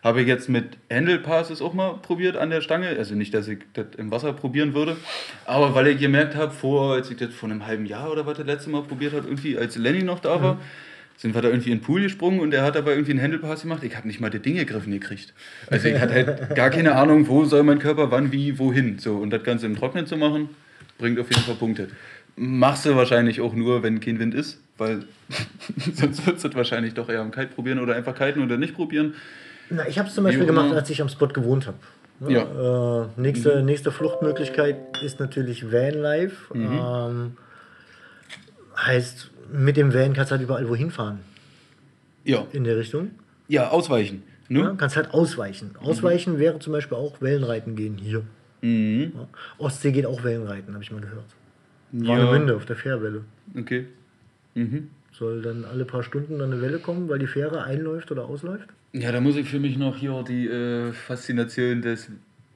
Habe 0.04 0.20
ich 0.20 0.28
jetzt 0.28 0.48
mit 0.48 0.78
Handle 0.92 1.18
Passes 1.18 1.60
auch 1.60 1.74
mal 1.74 1.94
probiert 1.94 2.36
an 2.36 2.50
der 2.50 2.60
Stange. 2.60 2.88
Also 2.90 3.16
nicht, 3.16 3.34
dass 3.34 3.48
ich 3.48 3.58
das 3.72 3.86
im 3.96 4.12
Wasser 4.12 4.32
probieren 4.32 4.74
würde, 4.74 4.96
aber 5.44 5.74
weil 5.74 5.88
ich 5.88 5.98
gemerkt 5.98 6.36
habe, 6.36 6.52
vor, 6.52 6.94
als 6.94 7.10
ich 7.10 7.16
das 7.16 7.34
vor 7.34 7.48
einem 7.48 7.66
halben 7.66 7.84
Jahr 7.84 8.12
oder 8.12 8.26
was 8.26 8.38
das 8.38 8.46
letzte 8.46 8.70
Mal 8.70 8.82
probiert 8.82 9.12
habe, 9.12 9.26
irgendwie 9.26 9.58
als 9.58 9.76
Lenny 9.76 10.04
noch 10.04 10.20
da 10.20 10.40
war, 10.40 10.60
sind 11.16 11.34
wir 11.34 11.42
da 11.42 11.48
irgendwie 11.48 11.72
in 11.72 11.78
den 11.78 11.82
Pool 11.82 12.02
gesprungen 12.02 12.38
und 12.38 12.54
er 12.54 12.62
hat 12.62 12.76
dabei 12.76 12.92
irgendwie 12.92 13.12
einen 13.12 13.22
Handlepass 13.22 13.62
gemacht. 13.62 13.82
Ich 13.82 13.96
habe 13.96 14.06
nicht 14.06 14.20
mal 14.20 14.30
das 14.30 14.42
Ding 14.42 14.54
gegriffen 14.54 14.92
gekriegt. 14.92 15.34
Also 15.68 15.88
ich 15.88 15.98
hatte 15.98 16.14
halt 16.14 16.54
gar 16.54 16.70
keine 16.70 16.94
Ahnung, 16.94 17.26
wo 17.26 17.44
soll 17.44 17.64
mein 17.64 17.80
Körper 17.80 18.12
wann, 18.12 18.30
wie, 18.30 18.58
wohin. 18.58 18.98
So, 18.98 19.16
und 19.16 19.30
das 19.30 19.42
Ganze 19.42 19.66
im 19.66 19.74
Trocknen 19.74 20.06
zu 20.06 20.16
machen, 20.16 20.50
bringt 20.98 21.18
auf 21.18 21.28
jeden 21.30 21.42
Fall 21.42 21.54
Punkte. 21.54 21.88
Machst 22.36 22.84
du 22.84 22.94
wahrscheinlich 22.96 23.40
auch 23.40 23.54
nur, 23.54 23.82
wenn 23.82 24.00
kein 24.00 24.18
Wind 24.18 24.34
ist, 24.34 24.60
weil 24.78 25.04
sonst 25.94 26.26
würdest 26.26 26.44
du 26.44 26.54
wahrscheinlich 26.54 26.94
doch 26.94 27.08
eher 27.08 27.20
am 27.20 27.30
Kite 27.30 27.48
probieren 27.54 27.78
oder 27.78 27.94
einfach 27.94 28.14
kiten 28.14 28.42
oder 28.42 28.56
nicht 28.56 28.74
probieren. 28.74 29.14
Na, 29.70 29.86
ich 29.88 29.98
habe 29.98 30.08
es 30.08 30.14
zum 30.14 30.24
Beispiel 30.24 30.46
gemacht, 30.46 30.72
als 30.72 30.90
ich 30.90 31.00
am 31.00 31.08
Spot 31.08 31.28
gewohnt 31.28 31.66
habe. 31.66 31.78
Ja. 32.28 33.02
Äh, 33.04 33.06
nächste, 33.16 33.62
nächste 33.62 33.90
Fluchtmöglichkeit 33.92 34.76
ist 35.02 35.20
natürlich 35.20 35.70
Vanlife. 35.72 36.56
Mhm. 36.56 36.78
Ähm, 36.80 37.36
heißt, 38.76 39.30
mit 39.52 39.76
dem 39.76 39.92
Van 39.92 40.12
kannst 40.12 40.30
du 40.30 40.34
halt 40.34 40.42
überall 40.42 40.68
wohin 40.68 40.90
fahren 40.90 41.20
Ja, 42.24 42.46
in 42.52 42.64
der 42.64 42.76
Richtung. 42.76 43.10
ja 43.48 43.68
ausweichen. 43.70 44.22
Ne? 44.48 44.60
Ja, 44.60 44.74
kannst 44.76 44.96
halt 44.96 45.12
ausweichen. 45.12 45.74
Ausweichen 45.82 46.38
wäre 46.38 46.58
zum 46.60 46.72
Beispiel 46.72 46.96
auch 46.96 47.20
Wellenreiten 47.20 47.74
gehen 47.74 47.96
hier. 47.98 48.22
Mhm. 48.62 49.12
Ja. 49.14 49.28
Ostsee 49.58 49.92
geht 49.92 50.06
auch 50.06 50.24
Wellenreiten, 50.24 50.72
habe 50.74 50.82
ich 50.82 50.90
mal 50.90 51.00
gehört. 51.00 51.26
Ja. 51.92 52.08
Warnemünde 52.08 52.56
auf 52.56 52.66
der 52.66 52.76
Fährwelle. 52.76 53.22
Okay. 53.56 53.86
Soll 55.12 55.42
dann 55.42 55.64
alle 55.64 55.84
paar 55.84 56.02
Stunden 56.02 56.38
dann 56.38 56.52
eine 56.52 56.62
Welle 56.62 56.78
kommen, 56.78 57.08
weil 57.08 57.18
die 57.18 57.26
Fähre 57.26 57.64
einläuft 57.64 58.10
oder 58.10 58.24
ausläuft? 58.26 58.68
Ja, 58.92 59.12
da 59.12 59.20
muss 59.20 59.36
ich 59.36 59.48
für 59.48 59.58
mich 59.58 59.76
noch 59.76 59.96
hier 59.96 60.24
die 60.26 60.46
äh, 60.46 60.92
Faszination 60.92 61.82
des 61.82 62.10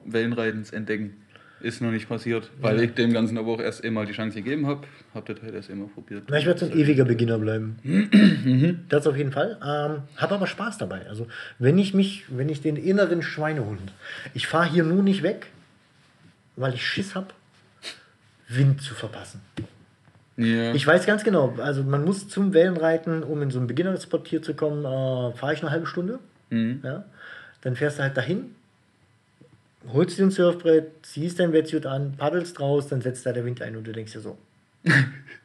Wellenreitens 0.05 0.71
entdecken. 0.71 1.13
Ist 1.61 1.79
noch 1.79 1.91
nicht 1.91 2.09
passiert, 2.09 2.49
weil 2.59 2.81
ich 2.81 2.95
dem 2.95 3.13
Ganzen 3.13 3.37
aber 3.37 3.51
auch 3.51 3.59
erst 3.59 3.83
einmal 3.83 4.07
die 4.07 4.13
Chance 4.13 4.41
gegeben 4.41 4.65
habe. 4.65 4.87
Hab 5.13 5.27
das 5.27 5.43
halt 5.43 5.53
erst 5.53 5.69
einmal 5.69 5.89
probiert. 5.89 6.23
Na, 6.27 6.39
ich 6.39 6.47
werde 6.47 6.59
so 6.59 6.65
ein 6.65 6.71
ewiger 6.71 7.05
Beginner 7.05 7.37
bleiben. 7.37 8.85
das 8.89 9.05
auf 9.05 9.15
jeden 9.15 9.31
Fall. 9.31 9.59
Ähm, 9.61 10.01
habe 10.17 10.35
aber 10.35 10.47
Spaß 10.47 10.79
dabei. 10.79 11.07
Also 11.07 11.27
wenn 11.59 11.77
ich 11.77 11.93
mich, 11.93 12.25
wenn 12.29 12.49
ich 12.49 12.61
den 12.61 12.77
inneren 12.77 13.21
Schweinehund, 13.21 13.93
ich 14.33 14.47
fahre 14.47 14.71
hier 14.71 14.83
nur 14.83 15.03
nicht 15.03 15.21
weg, 15.21 15.51
weil 16.55 16.73
ich 16.73 16.85
Schiss 16.85 17.15
habe, 17.15 17.27
Wind 18.47 18.81
zu 18.81 18.93
verpassen. 18.93 19.41
Ja. 20.37 20.73
Ich 20.73 20.85
weiß 20.87 21.05
ganz 21.05 21.23
genau, 21.23 21.53
also 21.57 21.83
man 21.83 22.03
muss 22.03 22.27
zum 22.27 22.53
Wellenreiten, 22.53 23.23
um 23.23 23.41
in 23.41 23.51
so 23.51 23.59
einen 23.59 23.67
Beginner-Spot 23.67 24.21
hier 24.25 24.41
zu 24.41 24.53
kommen, 24.53 24.83
äh, 24.85 25.35
fahre 25.37 25.53
ich 25.53 25.61
eine 25.61 25.71
halbe 25.71 25.85
Stunde. 25.85 26.19
Ja? 26.83 27.05
Dann 27.61 27.75
fährst 27.75 27.99
du 27.99 28.03
halt 28.03 28.17
dahin, 28.17 28.55
holst 29.93 30.17
dir 30.17 30.23
ein 30.23 30.31
Surfbrett, 30.31 30.91
ziehst 31.03 31.39
dein 31.39 31.53
Wetsuit 31.53 31.85
an, 31.85 32.13
paddelst 32.17 32.59
raus, 32.59 32.87
dann 32.87 33.01
setzt 33.01 33.25
da 33.25 33.33
der 33.33 33.45
Wind 33.45 33.61
ein 33.61 33.75
und 33.75 33.85
du 33.85 33.91
denkst 33.91 34.13
dir 34.13 34.21
so, 34.21 34.37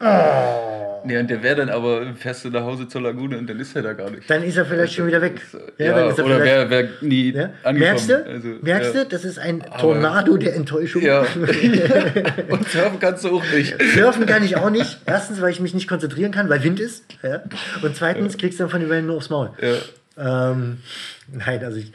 Nee, 0.00 1.18
und 1.18 1.30
der 1.30 1.42
wäre 1.42 1.56
dann 1.56 1.70
aber, 1.70 2.14
fährst 2.14 2.44
du 2.44 2.50
nach 2.50 2.62
Hause 2.62 2.86
zur 2.86 3.00
Lagune 3.00 3.38
und 3.38 3.48
dann 3.48 3.58
ist 3.58 3.74
er 3.74 3.82
da 3.82 3.94
gar 3.94 4.10
nicht. 4.10 4.28
dann 4.28 4.42
ist 4.42 4.56
er 4.56 4.66
vielleicht 4.66 4.92
schon 4.94 5.06
wieder 5.06 5.22
weg. 5.22 5.40
Ja, 5.78 5.94
dann 5.94 6.10
ist 6.10 6.18
er 6.18 6.26
oder 6.26 6.42
wäre 6.42 6.68
wär 6.68 6.88
nie 7.00 7.32
Ja? 7.32 7.44
angekommen. 7.62 7.78
Merkst 7.78 8.10
du? 8.10 8.26
Also, 8.26 8.48
Merkst 8.60 8.94
ja. 8.94 9.04
du, 9.04 9.08
das 9.08 9.24
ist 9.24 9.38
ein 9.38 9.62
Tornado 9.80 10.36
der 10.36 10.54
Enttäuschung. 10.56 11.02
Ja. 11.02 11.20
und 12.48 12.68
surfen 12.68 12.98
kannst 13.00 13.24
du 13.24 13.36
auch 13.36 13.44
nicht. 13.54 13.76
Surfen 13.94 14.26
kann 14.26 14.44
ich 14.44 14.56
auch 14.56 14.70
nicht. 14.70 14.98
Erstens, 15.06 15.40
weil 15.40 15.50
ich 15.52 15.60
mich 15.60 15.72
nicht 15.74 15.88
konzentrieren 15.88 16.32
kann, 16.32 16.48
weil 16.50 16.62
Wind 16.62 16.80
ist. 16.80 17.04
Ja? 17.22 17.42
Und 17.82 17.96
zweitens 17.96 18.36
kriegst 18.36 18.58
du 18.60 18.64
dann 18.64 18.70
von 18.70 18.80
den 18.80 18.90
Wellen 18.90 19.06
nur 19.06 19.16
aufs 19.16 19.30
Maul. 19.30 19.50
Ja. 19.60 20.50
Ähm, 20.52 20.78
nein, 21.32 21.64
also 21.64 21.78
ich 21.78 21.92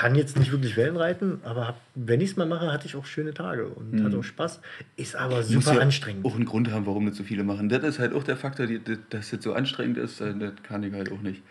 kann 0.00 0.14
jetzt 0.14 0.38
nicht 0.38 0.50
wirklich 0.50 0.78
Wellen 0.78 0.96
reiten, 0.96 1.40
aber 1.44 1.68
hab, 1.68 1.80
wenn 1.94 2.22
ich 2.22 2.30
es 2.30 2.36
mal 2.38 2.46
mache, 2.46 2.72
hatte 2.72 2.86
ich 2.86 2.96
auch 2.96 3.04
schöne 3.04 3.34
Tage 3.34 3.66
und 3.66 4.02
hatte 4.02 4.16
auch 4.16 4.24
Spaß. 4.24 4.60
Ist 4.96 5.14
aber 5.14 5.36
Muss 5.36 5.48
super 5.48 5.74
ja 5.74 5.80
anstrengend. 5.80 6.24
Auch 6.24 6.36
einen 6.36 6.46
Grund 6.46 6.70
haben, 6.70 6.86
warum 6.86 7.04
nicht 7.04 7.18
so 7.18 7.22
viele 7.22 7.44
machen. 7.44 7.68
Das 7.68 7.84
ist 7.84 7.98
halt 7.98 8.14
auch 8.14 8.24
der 8.24 8.38
Faktor, 8.38 8.66
dass 8.66 9.28
das 9.28 9.42
so 9.42 9.52
anstrengend 9.52 9.98
ist, 9.98 10.22
äh, 10.22 10.32
das 10.38 10.52
kann 10.62 10.82
ich 10.84 10.94
halt 10.94 11.12
auch 11.12 11.20
nicht. 11.20 11.42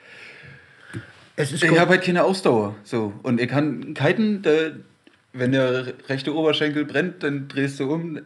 Es 1.36 1.52
Ich 1.52 1.64
habe 1.78 1.92
halt 1.92 2.02
keine 2.02 2.24
Ausdauer. 2.24 2.76
So. 2.84 3.14
Und 3.22 3.40
ich 3.40 3.50
kann 3.50 3.94
kiten, 3.94 4.42
da, 4.42 4.50
wenn 5.32 5.52
der 5.52 5.94
rechte 6.08 6.36
Oberschenkel 6.36 6.86
brennt, 6.86 7.22
dann 7.22 7.50
drehst 7.50 7.80
du 7.80 7.94
um, 7.94 8.20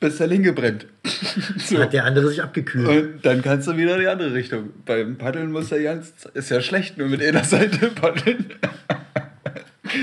bis 0.00 0.16
der 0.16 0.26
linke 0.26 0.54
brennt. 0.54 0.88
so. 1.58 1.78
hat 1.78 1.92
der 1.92 2.04
andere 2.04 2.30
sich 2.30 2.42
abgekühlt. 2.42 2.88
Und 2.88 3.24
dann 3.24 3.42
kannst 3.42 3.68
du 3.68 3.76
wieder 3.76 3.94
in 3.94 4.00
die 4.00 4.08
andere 4.08 4.34
Richtung. 4.34 4.70
Beim 4.84 5.16
Paddeln 5.16 5.52
muss 5.52 5.70
er 5.70 5.84
ganz, 5.84 6.12
ist 6.34 6.50
ja 6.50 6.60
schlecht, 6.60 6.98
nur 6.98 7.06
mit 7.06 7.22
einer 7.22 7.44
Seite 7.44 7.92
paddeln. 7.94 8.46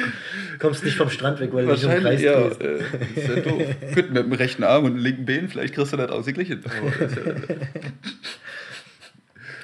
Kommst 0.60 0.84
nicht 0.84 0.98
vom 0.98 1.10
Strand 1.10 1.40
weg, 1.40 1.52
weil 1.54 1.66
du 1.66 1.74
dich 1.74 1.84
im 1.84 2.02
Kreis 2.02 2.22
ja. 2.22 2.40
drehst. 2.42 2.62
Äh, 2.62 2.78
ist 3.16 3.28
ja 3.28 3.36
doof. 3.42 3.64
Gut, 3.96 4.12
mit 4.12 4.24
dem 4.24 4.34
rechten 4.34 4.64
Arm 4.64 4.86
und 4.86 4.96
dem 4.96 5.04
linken 5.04 5.26
Bein, 5.26 5.50
vielleicht 5.50 5.74
kriegst 5.74 5.94
du 5.94 5.98
das 5.98 6.10
ausgeglichen. 6.10 6.64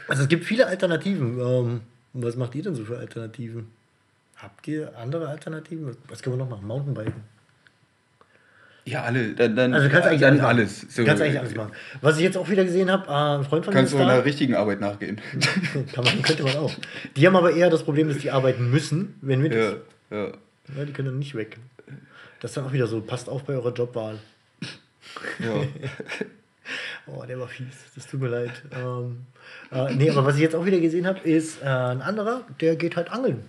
Also 0.10 0.24
es 0.24 0.30
gibt 0.30 0.44
viele 0.44 0.66
Alternativen. 0.66 1.40
Ähm, 1.40 1.82
was 2.14 2.36
macht 2.36 2.56
ihr 2.56 2.64
denn 2.64 2.76
so 2.76 2.84
für 2.84 2.98
Alternativen? 2.98 3.68
Habt 4.38 4.68
ihr 4.68 4.92
andere 4.98 5.28
Alternativen? 5.28 5.96
Was 6.08 6.24
können 6.24 6.38
wir 6.38 6.44
noch 6.44 6.50
machen? 6.50 6.66
Mountainbiken. 6.66 7.14
ja, 8.86 9.04
alle. 9.04 9.36
Dann, 9.36 9.56
dann, 9.56 9.74
Also 9.74 9.88
kannst 9.88 10.08
eigentlich 10.08 10.22
dann 10.22 10.40
alles. 10.40 10.82
So, 10.90 11.06
kannst 11.06 11.22
eigentlich 11.22 11.40
alles 11.40 11.56
machen. 11.56 11.74
Was 12.02 12.18
ich 12.18 12.24
jetzt 12.24 12.38
auch 12.38 12.50
wieder 12.50 12.66
gesehen 12.66 12.90
habe, 12.90 13.08
äh, 13.08 13.40
ein 13.40 13.44
Freund 13.44 13.66
von 13.66 13.74
mir 13.74 13.80
Kannst 13.80 13.94
du 13.94 13.98
einer 13.98 14.26
richtigen 14.26 14.56
Arbeit 14.56 14.80
nachgehen. 14.80 15.22
Kann 15.94 16.04
man, 16.04 16.22
könnte 16.24 16.44
man 16.44 16.56
auch. 16.56 16.74
Die 17.16 17.28
haben 17.28 17.36
aber 17.36 17.54
eher 17.54 17.70
das 17.70 17.84
Problem, 17.84 18.08
dass 18.08 18.18
die 18.18 18.32
arbeiten 18.32 18.72
müssen, 18.72 19.16
wenn 19.22 19.44
Wind 19.44 19.54
ja. 19.54 19.74
Ja. 20.12 20.28
Ja, 20.78 20.86
die 20.86 20.93
können 20.93 21.07
dann 21.07 21.20
nicht 21.20 21.36
weg. 21.36 21.57
Das 22.39 22.51
ist 22.51 22.57
dann 22.57 22.66
auch 22.66 22.74
wieder 22.74 22.86
so, 22.88 23.01
passt 23.01 23.28
auf 23.30 23.43
bei 23.43 23.53
eurer 23.53 23.74
Jobwahl. 23.74 24.20
ja. 25.39 25.53
Oh, 27.07 27.26
der 27.28 27.39
war 27.39 27.47
fies. 27.47 27.66
Das 27.95 28.05
tut 28.05 28.22
mir 28.22 28.28
leid. 28.28 28.51
Ähm, 28.72 29.26
äh, 29.72 29.95
nee, 29.95 30.12
aber 30.12 30.24
was 30.26 30.36
ich 30.36 30.41
jetzt 30.41 30.53
auch 30.55 30.66
wieder 30.68 30.80
gesehen 30.80 31.07
habe, 31.07 31.18
ist 31.28 31.60
äh, 31.64 31.66
ein 31.66 32.03
anderer, 32.03 32.45
der 32.62 32.76
geht 32.76 32.95
halt 32.95 33.10
angeln. 33.12 33.43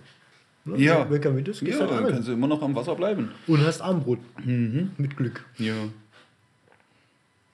Ne? 0.65 0.77
Ja. 0.79 1.01
Wenn 1.03 1.21
gehst 1.63 1.75
Ja, 1.75 1.81
halt 1.81 1.91
dann 1.91 1.97
angeln. 1.99 2.13
kannst 2.15 2.29
du 2.29 2.33
immer 2.33 2.47
noch 2.47 2.63
am 2.63 2.73
Wasser 2.75 2.95
bleiben. 2.95 3.29
Und 3.45 3.63
hast 3.63 3.81
Armbrot. 3.81 4.17
Mhm. 4.43 4.93
Mit 4.97 5.15
Glück. 5.15 5.45
Ja. 5.59 5.75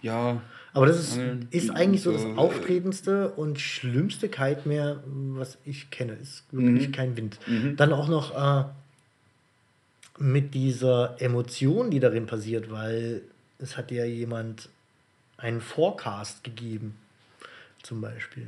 Ja. 0.01 0.41
Aber 0.73 0.85
das 0.85 0.99
ist, 0.99 1.17
Angeln, 1.17 1.47
ist 1.51 1.69
eigentlich 1.71 2.03
so 2.03 2.13
das 2.13 2.23
äh, 2.23 2.33
auftretendste 2.35 3.29
und 3.31 3.59
schlimmste 3.59 4.29
Kite-Meer, 4.29 5.03
was 5.05 5.57
ich 5.65 5.89
kenne. 5.89 6.13
Ist 6.13 6.45
wirklich 6.51 6.87
Mhm. 6.87 6.91
kein 6.93 7.17
Wind. 7.17 7.39
Dann 7.75 7.91
auch 7.91 8.07
noch 8.07 8.31
äh, 8.33 8.63
mit 10.19 10.53
dieser 10.53 11.15
Emotion, 11.19 11.91
die 11.91 11.99
darin 11.99 12.25
passiert, 12.25 12.71
weil 12.71 13.21
es 13.59 13.77
hat 13.77 13.91
ja 13.91 14.05
jemand 14.05 14.69
einen 15.37 15.61
Forecast 15.61 16.43
gegeben, 16.43 16.95
zum 17.83 18.01
Beispiel. 18.01 18.47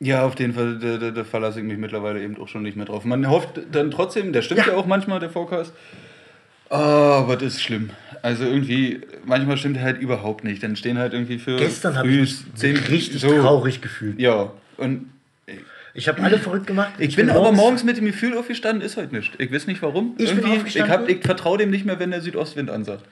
Ja, 0.00 0.24
auf 0.26 0.38
jeden 0.38 0.52
Fall, 0.54 0.78
da, 0.78 0.96
da, 0.98 1.10
da 1.10 1.24
verlasse 1.24 1.58
ich 1.60 1.66
mich 1.66 1.78
mittlerweile 1.78 2.22
eben 2.22 2.38
auch 2.40 2.46
schon 2.48 2.62
nicht 2.62 2.76
mehr 2.76 2.86
drauf. 2.86 3.04
Man 3.04 3.28
hofft 3.28 3.60
dann 3.72 3.90
trotzdem, 3.90 4.32
der 4.32 4.42
stimmt 4.42 4.60
Ja. 4.60 4.68
ja, 4.68 4.74
auch 4.76 4.86
manchmal, 4.86 5.18
der 5.20 5.30
Forecast. 5.30 5.72
Aber 6.70 7.34
das 7.36 7.54
ist 7.54 7.62
schlimm. 7.62 7.90
Also 8.22 8.44
irgendwie, 8.44 9.00
manchmal 9.24 9.56
stimmt 9.56 9.78
er 9.78 9.84
halt 9.84 10.00
überhaupt 10.00 10.44
nicht. 10.44 10.62
Dann 10.62 10.76
stehen 10.76 10.98
halt 10.98 11.14
irgendwie 11.14 11.38
für 11.38 11.56
Gestern 11.56 11.96
habe 11.96 12.08
ich 12.08 12.20
mich 12.20 12.36
zehn- 12.54 12.76
richtig 12.76 13.20
so. 13.22 13.28
traurig 13.40 13.80
gefühlt. 13.80 14.20
Ja, 14.20 14.52
und 14.76 15.08
Ich 15.98 16.06
habe 16.06 16.22
alle 16.22 16.38
verrückt 16.38 16.68
gemacht. 16.68 16.92
ich, 16.98 17.16
bin 17.16 17.28
aber 17.28 17.50
morgens 17.50 17.82
mit 17.82 17.96
dem 17.96 18.04
Gefühl 18.04 18.38
aufgestanden, 18.38 18.86
ist 18.86 18.96
heute 18.96 19.16
nicht. 19.16 19.32
Ich 19.40 19.52
weiß 19.52 19.66
nicht 19.66 19.82
warum. 19.82 20.14
Ich 20.16 20.28
bin 20.28 20.38
Irgendwie, 20.38 20.52
ich, 20.52 20.58
aufgestanden. 20.58 21.08
ich 21.08 21.24
vertraue 21.24 21.58
dem 21.58 21.70
nicht 21.70 21.84
mehr, 21.84 21.98
wenn 21.98 22.12
der 22.12 22.20
Südostwind 22.20 22.70
ansagt. 22.70 23.04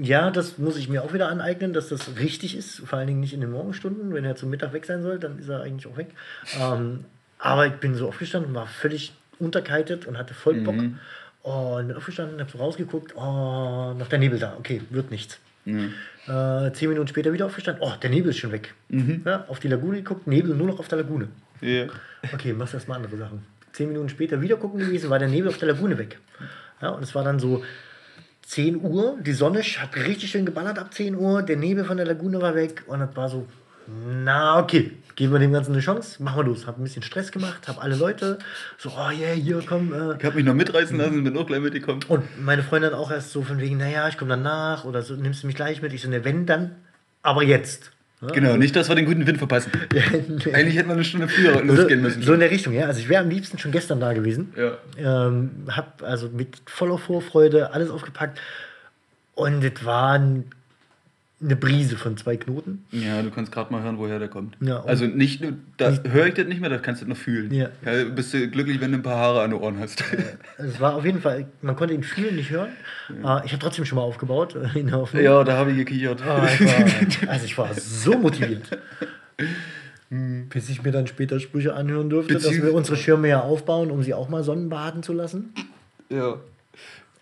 Ja, 0.00 0.32
das 0.32 0.58
muss 0.58 0.76
ich 0.76 0.88
mir 0.88 1.04
auch 1.04 1.12
wieder 1.12 1.28
aneignen, 1.28 1.72
dass 1.72 1.90
das 1.90 2.16
richtig 2.18 2.56
ist. 2.56 2.82
Vor 2.84 2.98
allen 2.98 3.06
Dingen 3.06 3.20
nicht 3.20 3.34
in 3.34 3.40
den 3.40 3.52
Morgenstunden. 3.52 4.12
Wenn 4.12 4.24
er 4.24 4.34
zum 4.34 4.50
Mittag 4.50 4.72
weg 4.72 4.84
sein 4.84 5.04
soll, 5.04 5.20
dann 5.20 5.38
ist 5.38 5.48
er 5.48 5.62
eigentlich 5.62 5.86
auch 5.86 5.96
weg. 5.96 6.08
Ähm, 6.60 7.04
aber 7.38 7.68
ich 7.68 7.74
bin 7.74 7.94
so 7.94 8.08
aufgestanden, 8.08 8.52
war 8.52 8.66
völlig 8.66 9.12
unterkeitet 9.38 10.04
und 10.06 10.18
hatte 10.18 10.34
voll 10.34 10.60
Bock. 10.62 10.74
Und 11.42 11.86
bin 11.86 11.96
aufgestanden, 11.96 12.40
habe 12.40 12.50
so 12.50 12.58
rausgeguckt, 12.58 13.14
oh, 13.14 13.94
noch 13.96 14.08
der 14.08 14.18
Nebel 14.18 14.40
da. 14.40 14.56
Okay, 14.58 14.80
wird 14.90 15.12
nichts. 15.12 15.38
Äh, 15.66 16.72
zehn 16.72 16.88
Minuten 16.88 17.06
später 17.06 17.32
wieder 17.32 17.46
aufgestanden, 17.46 17.84
oh, 17.84 17.92
der 18.02 18.10
Nebel 18.10 18.30
ist 18.30 18.38
schon 18.38 18.50
weg. 18.50 18.74
Ja, 18.88 19.44
auf 19.46 19.60
die 19.60 19.68
Lagune 19.68 19.98
geguckt, 19.98 20.26
Nebel 20.26 20.56
nur 20.56 20.66
noch 20.66 20.80
auf 20.80 20.88
der 20.88 20.98
Lagune. 20.98 21.28
Ja. 21.62 21.86
Okay, 22.32 22.52
machst 22.52 22.74
erstmal 22.74 22.98
andere 22.98 23.16
Sachen. 23.16 23.44
Zehn 23.72 23.88
Minuten 23.88 24.08
später 24.08 24.40
wieder 24.42 24.56
gucken 24.56 24.80
gewesen, 24.80 25.08
war 25.08 25.18
der 25.18 25.28
Nebel 25.28 25.48
auf 25.48 25.58
der 25.58 25.68
Lagune 25.68 25.96
weg. 25.96 26.18
Ja, 26.82 26.90
und 26.90 27.02
es 27.02 27.14
war 27.14 27.24
dann 27.24 27.38
so 27.38 27.62
10 28.46 28.82
Uhr, 28.82 29.16
die 29.20 29.32
Sonne 29.32 29.62
hat 29.62 29.96
richtig 29.96 30.30
schön 30.30 30.44
geballert 30.44 30.78
ab 30.78 30.92
10 30.92 31.14
Uhr, 31.16 31.42
der 31.42 31.56
Nebel 31.56 31.84
von 31.84 31.96
der 31.96 32.04
Lagune 32.04 32.40
war 32.42 32.54
weg 32.54 32.82
und 32.86 33.00
das 33.00 33.16
war 33.16 33.28
so, 33.28 33.46
na 33.86 34.58
okay, 34.58 34.92
geben 35.14 35.32
wir 35.32 35.38
dem 35.38 35.52
Ganzen 35.52 35.72
eine 35.72 35.80
Chance, 35.80 36.22
machen 36.22 36.38
wir 36.38 36.44
los. 36.44 36.66
Hab 36.66 36.78
ein 36.78 36.82
bisschen 36.82 37.02
Stress 37.02 37.32
gemacht, 37.32 37.66
hab 37.68 37.82
alle 37.82 37.96
Leute 37.96 38.38
so, 38.78 38.90
oh 38.90 39.10
yeah, 39.10 39.32
hier 39.32 39.62
komm. 39.66 39.92
Äh. 39.92 40.16
Ich 40.18 40.24
habe 40.24 40.36
mich 40.36 40.44
noch 40.44 40.54
mitreißen 40.54 40.96
lassen, 40.98 41.24
bin 41.24 41.36
auch 41.36 41.46
gleich 41.46 41.60
mitgekommen. 41.60 42.00
Und 42.08 42.44
meine 42.44 42.62
Freundin 42.62 42.94
auch 42.94 43.10
erst 43.10 43.32
so 43.32 43.42
von 43.42 43.58
wegen, 43.60 43.78
naja, 43.78 44.08
ich 44.08 44.18
komme 44.18 44.30
dann 44.30 44.42
nach 44.42 44.84
oder 44.84 45.02
so, 45.02 45.14
nimmst 45.14 45.42
du 45.42 45.46
mich 45.46 45.56
gleich 45.56 45.82
mit? 45.82 45.92
Ich 45.92 46.02
so, 46.02 46.08
ne, 46.08 46.24
wenn, 46.24 46.46
dann, 46.46 46.76
aber 47.22 47.42
jetzt. 47.42 47.92
Genau, 48.32 48.56
nicht, 48.56 48.76
dass 48.76 48.88
wir 48.88 48.94
den 48.94 49.04
guten 49.06 49.26
Wind 49.26 49.38
verpassen. 49.38 49.72
Eigentlich 50.52 50.76
hätten 50.76 50.88
wir 50.88 50.94
eine 50.94 51.04
Stunde 51.04 51.26
früher 51.28 51.54
so, 51.54 51.60
losgehen 51.60 52.02
müssen. 52.02 52.22
so 52.22 52.34
in 52.34 52.40
der 52.40 52.50
Richtung, 52.50 52.72
ja. 52.72 52.86
Also 52.86 53.00
ich 53.00 53.08
wäre 53.08 53.22
am 53.22 53.28
liebsten 53.30 53.58
schon 53.58 53.72
gestern 53.72 53.98
da 53.98 54.12
gewesen. 54.12 54.54
Ja. 54.56 55.26
Ähm, 55.26 55.50
hab 55.68 56.02
also 56.04 56.28
mit 56.28 56.62
voller 56.66 56.98
Vorfreude 56.98 57.72
alles 57.72 57.90
aufgepackt. 57.90 58.40
Und 59.34 59.64
es 59.64 59.84
war 59.84 60.12
ein- 60.12 60.44
eine 61.42 61.56
Brise 61.56 61.96
von 61.96 62.16
zwei 62.16 62.36
Knoten. 62.36 62.84
Ja, 62.92 63.20
du 63.22 63.30
kannst 63.30 63.50
gerade 63.50 63.72
mal 63.72 63.82
hören, 63.82 63.98
woher 63.98 64.18
der 64.18 64.28
kommt. 64.28 64.56
Ja, 64.60 64.82
also 64.84 65.06
nicht 65.06 65.40
nur, 65.40 65.54
da 65.76 65.90
höre 66.08 66.26
ich 66.26 66.34
das 66.34 66.46
nicht 66.46 66.60
mehr, 66.60 66.70
das 66.70 66.82
kannst 66.82 67.02
du 67.02 67.06
noch 67.06 67.16
fühlen. 67.16 67.52
Ja. 67.52 67.68
bist 68.14 68.32
du 68.32 68.46
glücklich, 68.48 68.80
wenn 68.80 68.92
du 68.92 68.98
ein 68.98 69.02
paar 69.02 69.16
Haare 69.16 69.42
an 69.42 69.50
den 69.50 69.60
Ohren 69.60 69.78
hast. 69.80 70.04
Es 70.58 70.78
war 70.80 70.94
auf 70.94 71.04
jeden 71.04 71.20
Fall, 71.20 71.46
man 71.60 71.74
konnte 71.76 71.94
ihn 71.94 72.02
viel 72.04 72.32
nicht 72.32 72.50
hören. 72.50 72.68
Äh, 73.10 73.44
ich 73.44 73.52
habe 73.52 73.58
trotzdem 73.58 73.84
schon 73.84 73.96
mal 73.96 74.02
aufgebaut 74.02 74.54
äh, 74.54 74.78
in 74.78 74.86
der 74.86 74.98
Hoffnung. 74.98 75.22
ja, 75.22 75.42
da 75.42 75.56
habe 75.56 75.72
ich 75.72 75.76
gekichert. 75.78 76.20
Ich 76.20 76.26
war, 76.26 77.30
also 77.30 77.44
ich 77.44 77.58
war 77.58 77.74
so 77.74 78.16
motiviert. 78.18 78.78
Bis 80.10 80.68
ich 80.68 80.82
mir 80.82 80.92
dann 80.92 81.06
später 81.06 81.40
Sprüche 81.40 81.74
anhören 81.74 82.10
durfte, 82.10 82.34
dass 82.34 82.44
Beziehungs- 82.46 82.62
wir 82.64 82.74
unsere 82.74 82.96
Schirme 82.96 83.28
ja 83.28 83.40
aufbauen, 83.40 83.90
um 83.90 84.02
sie 84.02 84.12
auch 84.14 84.28
mal 84.28 84.44
sonnenbaden 84.44 85.02
zu 85.02 85.12
lassen. 85.12 85.52
ja. 86.10 86.36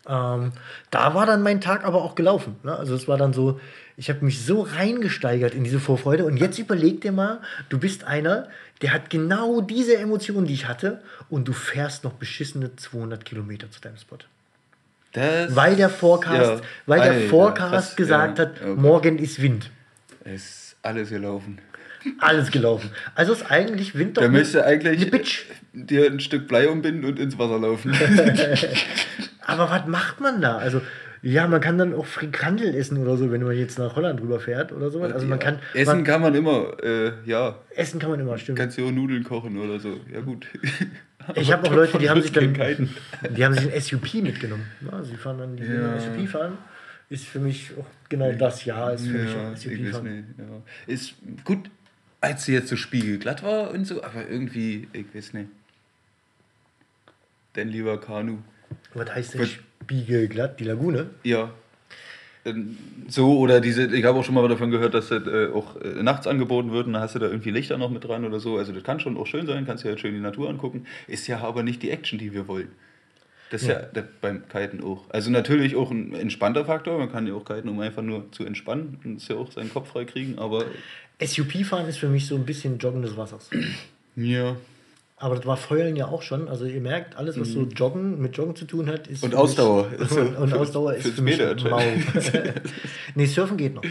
Ähm, 0.09 0.53
da 0.91 1.15
war 1.15 1.27
dann 1.27 1.43
mein 1.43 1.61
Tag 1.61 1.85
aber 1.85 2.03
auch 2.03 2.15
gelaufen. 2.15 2.57
Ne? 2.65 2.75
Also 2.75 2.95
es 2.95 3.07
war 3.07 3.19
dann 3.19 3.33
so, 3.35 3.61
ich 4.01 4.09
habe 4.09 4.25
mich 4.25 4.41
so 4.47 4.63
reingesteigert 4.63 5.55
in 5.55 5.63
diese 5.63 5.79
Vorfreude. 5.79 6.25
Und 6.25 6.39
jetzt 6.39 6.59
überleg 6.59 7.03
dir 7.03 7.13
mal, 7.13 7.41
du 7.69 7.79
bist 7.79 8.05
einer, 8.05 8.49
der 8.81 8.95
hat 8.95 9.11
genau 9.11 9.61
diese 9.61 9.99
Emotionen, 9.99 10.47
die 10.47 10.55
ich 10.55 10.67
hatte, 10.67 11.03
und 11.29 11.47
du 11.47 11.53
fährst 11.53 12.03
noch 12.03 12.15
beschissene 12.15 12.75
200 12.75 13.27
Kilometer 13.27 13.71
zu 13.71 13.79
deinem 13.79 13.99
Spot. 13.99 14.17
Das, 15.13 15.55
Weil 15.55 15.77
der 15.77 15.91
Forecast, 15.91 16.63
ja. 16.63 16.69
weil 16.87 17.01
der 17.03 17.13
Alter, 17.13 17.29
Forecast 17.29 17.91
das- 17.91 17.97
gesagt 17.97 18.39
ja, 18.39 18.47
hat, 18.47 18.63
okay. 18.63 18.75
morgen 18.75 19.19
ist 19.19 19.43
Wind. 19.43 19.71
Ist 20.25 20.77
alles 20.81 21.11
gelaufen. 21.11 21.59
Alles 22.21 22.51
gelaufen. 22.51 22.91
Also 23.15 23.35
ist 23.35 23.51
eigentlich 23.51 23.95
Winter. 23.95 24.23
Der 24.23 24.31
müsste 24.31 24.65
eigentlich 24.65 25.11
Bitch. 25.11 25.45
dir 25.75 26.07
ein 26.07 26.21
Stück 26.21 26.49
Blei 26.49 26.71
umbinden 26.71 27.05
und 27.05 27.19
ins 27.19 27.37
Wasser 27.39 27.59
laufen. 27.59 27.95
Aber 29.43 29.69
was 29.69 29.87
macht 29.87 30.21
man 30.21 30.41
da? 30.41 30.57
Also, 30.57 30.81
ja, 31.23 31.47
man 31.47 31.61
kann 31.61 31.77
dann 31.77 31.93
auch 31.95 32.07
Frikandel 32.07 32.75
essen 32.75 32.97
oder 32.99 33.17
so, 33.17 33.31
wenn 33.31 33.43
man 33.43 33.57
jetzt 33.57 33.79
nach 33.79 33.95
Holland 33.97 34.21
rüberfährt 34.21 34.73
oder 34.73 34.91
so. 34.91 35.03
Also 35.03 35.27
man 35.27 35.39
kann. 35.39 35.59
Essen 35.75 35.97
man, 35.97 36.05
kann 36.05 36.21
man 36.23 36.35
immer, 36.35 36.83
äh, 36.83 37.13
ja. 37.27 37.59
essen 37.75 38.01
kann 38.01 38.11
man 38.11 38.21
immer, 38.21 38.39
stimmt. 38.39 38.59
Kannst 38.59 38.79
du 38.79 38.87
auch 38.87 38.91
Nudeln 38.91 39.25
kochen 39.25 39.59
oder 39.59 39.79
so. 39.79 40.01
Ja 40.13 40.21
gut. 40.21 40.47
Ich 41.35 41.53
habe 41.53 41.69
auch 41.69 41.75
Leute, 41.75 41.99
die 41.99 42.09
haben 42.09 42.23
sich 42.23 42.33
dann, 42.33 42.55
die 42.55 43.45
haben 43.45 43.55
sich 43.55 43.71
ein 43.73 43.81
SUP 43.81 44.15
mitgenommen. 44.15 44.65
Ja, 44.91 45.03
sie 45.05 45.15
fahren 45.17 45.39
dann, 45.39 45.55
die 45.55 45.63
Ja. 45.65 45.95
ja. 45.95 46.01
SUP 46.01 46.27
fahren. 46.27 46.57
Ist 47.11 47.27
für 47.27 47.39
mich 47.39 47.71
auch 47.79 47.87
genau 48.09 48.33
das 48.33 48.65
Jahr, 48.65 48.95
ist 48.95 49.07
für 49.07 49.19
mich 49.19 49.31
Ja, 49.33 49.51
auch 49.51 49.53
ich 49.53 49.61
SUP 49.61 49.73
weiß 49.85 49.91
fahren. 49.97 50.17
nicht. 50.17 50.29
Ja. 50.39 50.93
Ist 50.93 51.15
gut, 51.45 51.71
als 52.23 52.47
sie 52.47 52.55
jetzt 52.55 52.69
so 52.69 52.77
spiegelglatt 52.77 53.43
war 53.43 53.71
und 53.71 53.85
so, 53.85 54.03
aber 54.03 54.29
irgendwie, 54.29 54.89
ich 54.95 55.15
weiß 55.15 55.35
nicht. 55.35 55.51
Denn 57.55 57.69
lieber 57.69 58.01
Kanu. 58.01 58.39
Was 58.95 59.15
heißt 59.15 59.35
denn 59.35 59.41
Spiegelglatt? 59.83 60.61
Die 60.61 60.65
Lagune? 60.65 61.11
Ja. 61.25 61.51
Ähm, 62.45 62.77
So, 63.09 63.39
oder 63.39 63.61
diese, 63.61 63.85
ich 63.95 64.05
habe 64.05 64.19
auch 64.19 64.25
schon 64.25 64.35
mal 64.35 64.47
davon 64.49 64.71
gehört, 64.71 64.95
dass 64.95 65.09
das 65.09 65.27
äh, 65.27 65.49
auch 65.53 65.77
äh, 65.81 66.03
nachts 66.03 66.27
angeboten 66.27 66.71
wird 66.73 66.87
und 66.87 66.93
dann 66.95 67.03
hast 67.03 67.15
du 67.15 67.19
da 67.19 67.27
irgendwie 67.27 67.51
Lichter 67.51 67.77
noch 67.77 67.91
mit 67.91 68.05
dran 68.05 68.25
oder 68.25 68.41
so. 68.41 68.57
Also 68.57 68.73
das 68.73 68.83
kann 68.85 69.01
schon 69.01 69.17
auch 69.17 69.27
schön 69.27 69.47
sein, 69.47 69.67
kannst 69.67 69.85
dir 69.85 69.89
halt 69.89 70.01
schön 70.01 70.15
die 70.15 70.21
Natur 70.21 70.49
angucken. 70.49 70.87
Ist 71.07 71.27
ja 71.27 71.41
aber 71.41 71.63
nicht 71.63 71.83
die 71.83 71.91
Action, 71.91 72.19
die 72.19 72.33
wir 72.33 72.47
wollen. 72.49 72.69
Das 73.51 73.63
ist 73.63 73.69
ja, 73.69 73.81
Ja. 73.81 73.87
das 73.93 74.05
beim 74.21 74.47
Kiten 74.49 74.83
auch. 74.85 75.11
Also 75.11 75.31
natürlich 75.31 75.75
auch 75.75 75.91
ein 75.91 76.15
entspannter 76.15 76.65
Faktor. 76.65 76.99
Man 76.99 77.11
kann 77.11 77.27
ja 77.27 77.35
auch 77.35 77.45
kiten, 77.45 77.69
um 77.69 77.81
einfach 77.81 78.03
nur 78.03 78.31
zu 78.31 78.45
entspannen 78.45 78.99
und 79.05 79.17
ist 79.17 79.29
ja 79.29 79.37
auch 79.37 79.51
seinen 79.51 79.71
Kopf 79.73 79.89
frei 79.89 80.05
kriegen. 80.05 80.39
Aber 80.39 80.65
SUP 81.23 81.65
fahren 81.67 81.89
ist 81.89 81.99
für 81.99 82.09
mich 82.09 82.27
so 82.27 82.37
ein 82.37 82.47
bisschen 82.47 82.79
Joggen 82.79 83.03
des 83.03 83.17
Wassers. 83.17 83.51
ja. 84.17 84.57
Aber 85.23 85.37
das 85.37 85.45
war 85.45 85.59
Feulen 85.59 85.97
ja 85.97 86.09
auch 86.09 86.23
schon. 86.23 86.49
Also 86.49 86.65
ihr 86.65 86.81
merkt, 86.81 87.17
alles, 87.17 87.39
was 87.39 87.49
so 87.53 87.61
Joggen 87.65 88.21
mit 88.23 88.37
Joggen 88.39 88.57
zu 88.57 88.65
tun 88.65 88.89
hat, 88.89 89.07
ist. 89.07 89.23
Mhm. 89.23 89.31
Und 89.31 89.35
Ausdauer. 89.37 89.87
Mich, 89.91 90.11
und, 90.17 90.35
und 90.37 90.55
Ausdauer 90.55 90.95
ist 90.95 91.09
für 91.09 91.21
mich 91.23 91.39
mau. 91.39 91.79
nee, 93.15 93.27
Surfen 93.27 93.57
geht 93.57 93.75
noch. 93.75 93.83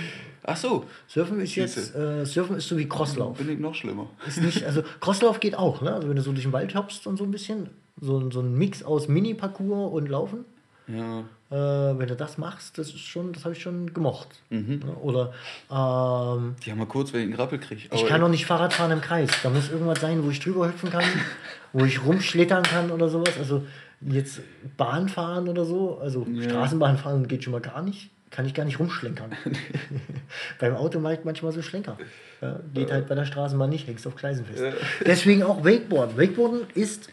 Ach 0.43 0.57
so, 0.57 0.85
Surfen 1.07 1.39
ist 1.41 1.55
jetzt, 1.55 1.95
äh, 1.95 2.25
Surfen 2.25 2.57
ist 2.57 2.67
so 2.67 2.77
wie 2.77 2.87
Crosslauf. 2.89 3.37
bin 3.37 3.49
ich 3.49 3.59
noch 3.59 3.75
schlimmer. 3.75 4.07
Ist 4.27 4.41
nicht, 4.41 4.63
also 4.65 4.81
Crosslauf 4.99 5.39
geht 5.39 5.55
auch, 5.55 5.81
ne? 5.81 5.93
Also 5.93 6.09
wenn 6.09 6.15
du 6.15 6.21
so 6.23 6.31
durch 6.31 6.43
den 6.43 6.53
Wald 6.53 6.73
hoppst 6.73 7.05
und 7.05 7.17
so 7.17 7.23
ein 7.23 7.31
bisschen, 7.31 7.69
so, 8.01 8.17
ein- 8.17 8.31
so 8.31 8.39
ein 8.39 8.55
Mix 8.57 8.81
aus 8.83 9.07
Mini-Parcours 9.07 9.93
und 9.93 10.09
Laufen. 10.09 10.45
Ja. 10.91 11.19
Äh, 11.51 11.97
wenn 11.97 12.07
du 12.07 12.15
das 12.15 12.37
machst, 12.37 12.77
das 12.77 12.87
ist 12.89 12.99
schon, 12.99 13.33
das 13.33 13.43
habe 13.45 13.53
ich 13.55 13.61
schon 13.61 13.93
gemocht. 13.93 14.27
Mhm. 14.49 14.81
Ne? 14.85 14.95
Oder 15.01 15.33
ähm, 15.71 16.55
Die 16.65 16.71
haben 16.71 16.77
mal 16.77 16.85
kurz, 16.85 17.13
wenn 17.13 17.21
ich 17.21 17.27
einen 17.27 17.35
Rappel 17.35 17.59
kriege. 17.59 17.89
ich 17.91 18.05
kann 18.05 18.21
noch 18.21 18.29
nicht 18.29 18.45
Fahrrad 18.45 18.73
fahren 18.73 18.91
im 18.91 19.01
Kreis. 19.01 19.29
Da 19.43 19.49
muss 19.49 19.69
irgendwas 19.69 19.99
sein, 19.99 20.23
wo 20.23 20.29
ich 20.29 20.39
drüber 20.39 20.67
hüpfen 20.67 20.89
kann, 20.89 21.03
wo 21.73 21.85
ich 21.85 22.03
rumschlittern 22.03 22.63
kann 22.63 22.91
oder 22.91 23.09
sowas. 23.09 23.37
Also 23.37 23.65
jetzt 24.01 24.41
Bahn 24.77 25.09
fahren 25.09 25.47
oder 25.49 25.65
so, 25.65 25.99
also 25.99 26.25
Straßenbahn 26.41 26.97
fahren 26.97 27.27
geht 27.27 27.43
schon 27.43 27.51
mal 27.51 27.61
gar 27.61 27.81
nicht. 27.81 28.09
Kann 28.31 28.45
ich 28.45 28.53
gar 28.53 28.63
nicht 28.65 28.79
rumschlenkern. 28.79 29.31
Beim 30.59 30.75
Auto 30.75 30.99
mache 30.99 31.15
ich 31.15 31.23
manchmal 31.23 31.51
so 31.51 31.61
Schlenker. 31.61 31.97
Ja, 32.41 32.59
geht 32.73 32.91
halt 32.91 33.07
bei 33.07 33.15
der 33.15 33.25
Straßenbahn 33.25 33.69
nicht, 33.69 33.87
hängst 33.87 34.05
auf 34.07 34.15
Gleisen 34.15 34.45
fest. 34.45 34.63
Deswegen 35.05 35.43
auch 35.43 35.65
Wakeboarden. 35.65 36.17
Wakeboarden 36.17 36.61
ist, 36.75 37.09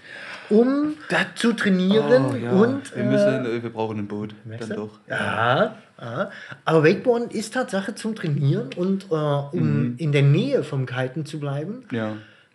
um 0.51 0.95
zu 1.35 1.53
trainieren 1.55 2.27
Oh, 2.33 2.37
ja. 2.37 2.51
und. 2.53 2.95
wir, 2.95 3.03
äh, 3.03 3.07
müssen, 3.07 3.63
wir 3.63 3.71
brauchen 3.71 3.99
ein 3.99 4.07
Boot. 4.07 4.35
Dann 4.45 4.69
doch. 4.71 4.99
Ja, 5.09 5.77
ja. 6.01 6.31
Aber 6.65 6.85
Wakeboarden 6.85 7.31
ist 7.31 7.55
Tatsache 7.55 7.95
zum 7.95 8.15
Trainieren 8.15 8.71
und 8.77 9.07
äh, 9.11 9.15
um 9.15 9.81
Mhm. 9.91 9.95
in 9.99 10.13
der 10.13 10.23
Nähe 10.23 10.63
vom 10.63 10.87
Kiten 10.87 11.27
zu 11.27 11.41
bleiben, 11.41 11.85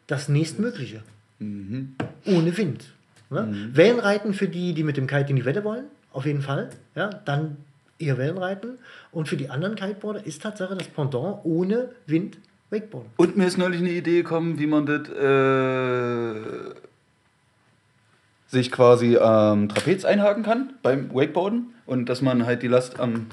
das 0.07 0.30
nächstmögliche. 0.30 1.01
Mhm. 1.39 1.95
Ohne 2.26 2.55
Wind. 2.57 2.86
Ne? 3.32 3.70
Wellenreiten 3.74 4.34
für 4.34 4.47
die, 4.47 4.74
die 4.74 4.84
mit 4.84 4.95
dem 4.97 5.07
Kite 5.07 5.30
in 5.32 5.36
die 5.38 5.45
Wette 5.45 5.64
wollen, 5.64 5.86
auf 6.14 6.26
jeden 6.26 6.41
Fall. 6.41 6.70
Ja, 6.95 7.09
dann 7.26 7.57
eher 8.02 8.18
Wellenreiten. 8.18 8.80
Und 9.12 9.28
für 9.28 9.38
die 9.38 9.49
anderen 9.49 9.76
Kiteboarder 9.76 10.26
ist 10.26 10.41
Tatsache 10.41 10.76
das 10.76 10.88
Pendant 10.88 11.39
ohne 11.43 11.91
Wind 12.06 12.38
Wakeboarden. 12.70 13.12
Und 13.18 13.38
mir 13.38 13.45
ist 13.45 13.58
neulich 13.58 13.82
eine 13.82 13.91
Idee 13.91 14.18
gekommen, 14.18 14.58
wie 14.58 14.68
man 14.68 14.86
das 14.86 15.10
äh, 15.10 16.74
sich 18.47 18.72
quasi 18.72 19.18
am 19.18 19.70
Trapez 19.70 20.06
einhaken 20.06 20.43
kann 20.43 20.74
beim 20.82 21.14
Wakeboarden 21.14 21.74
und 21.86 22.08
dass 22.08 22.22
man 22.22 22.45
halt 22.45 22.64
die 22.64 22.68
Last 22.68 22.99
am 22.99 23.28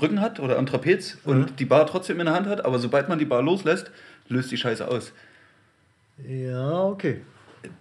Rücken 0.00 0.20
hat 0.20 0.40
oder 0.40 0.58
am 0.58 0.66
Trapez 0.66 1.18
und 1.24 1.58
die 1.60 1.64
Bar 1.64 1.86
trotzdem 1.86 2.20
in 2.20 2.26
der 2.26 2.34
Hand 2.34 2.46
hat, 2.46 2.64
aber 2.64 2.78
sobald 2.78 3.08
man 3.08 3.18
die 3.18 3.24
Bar 3.24 3.42
loslässt, 3.42 3.90
löst 4.28 4.50
die 4.50 4.56
Scheiße 4.56 4.86
aus. 4.86 5.12
Ja, 6.28 6.84
okay. 6.84 7.20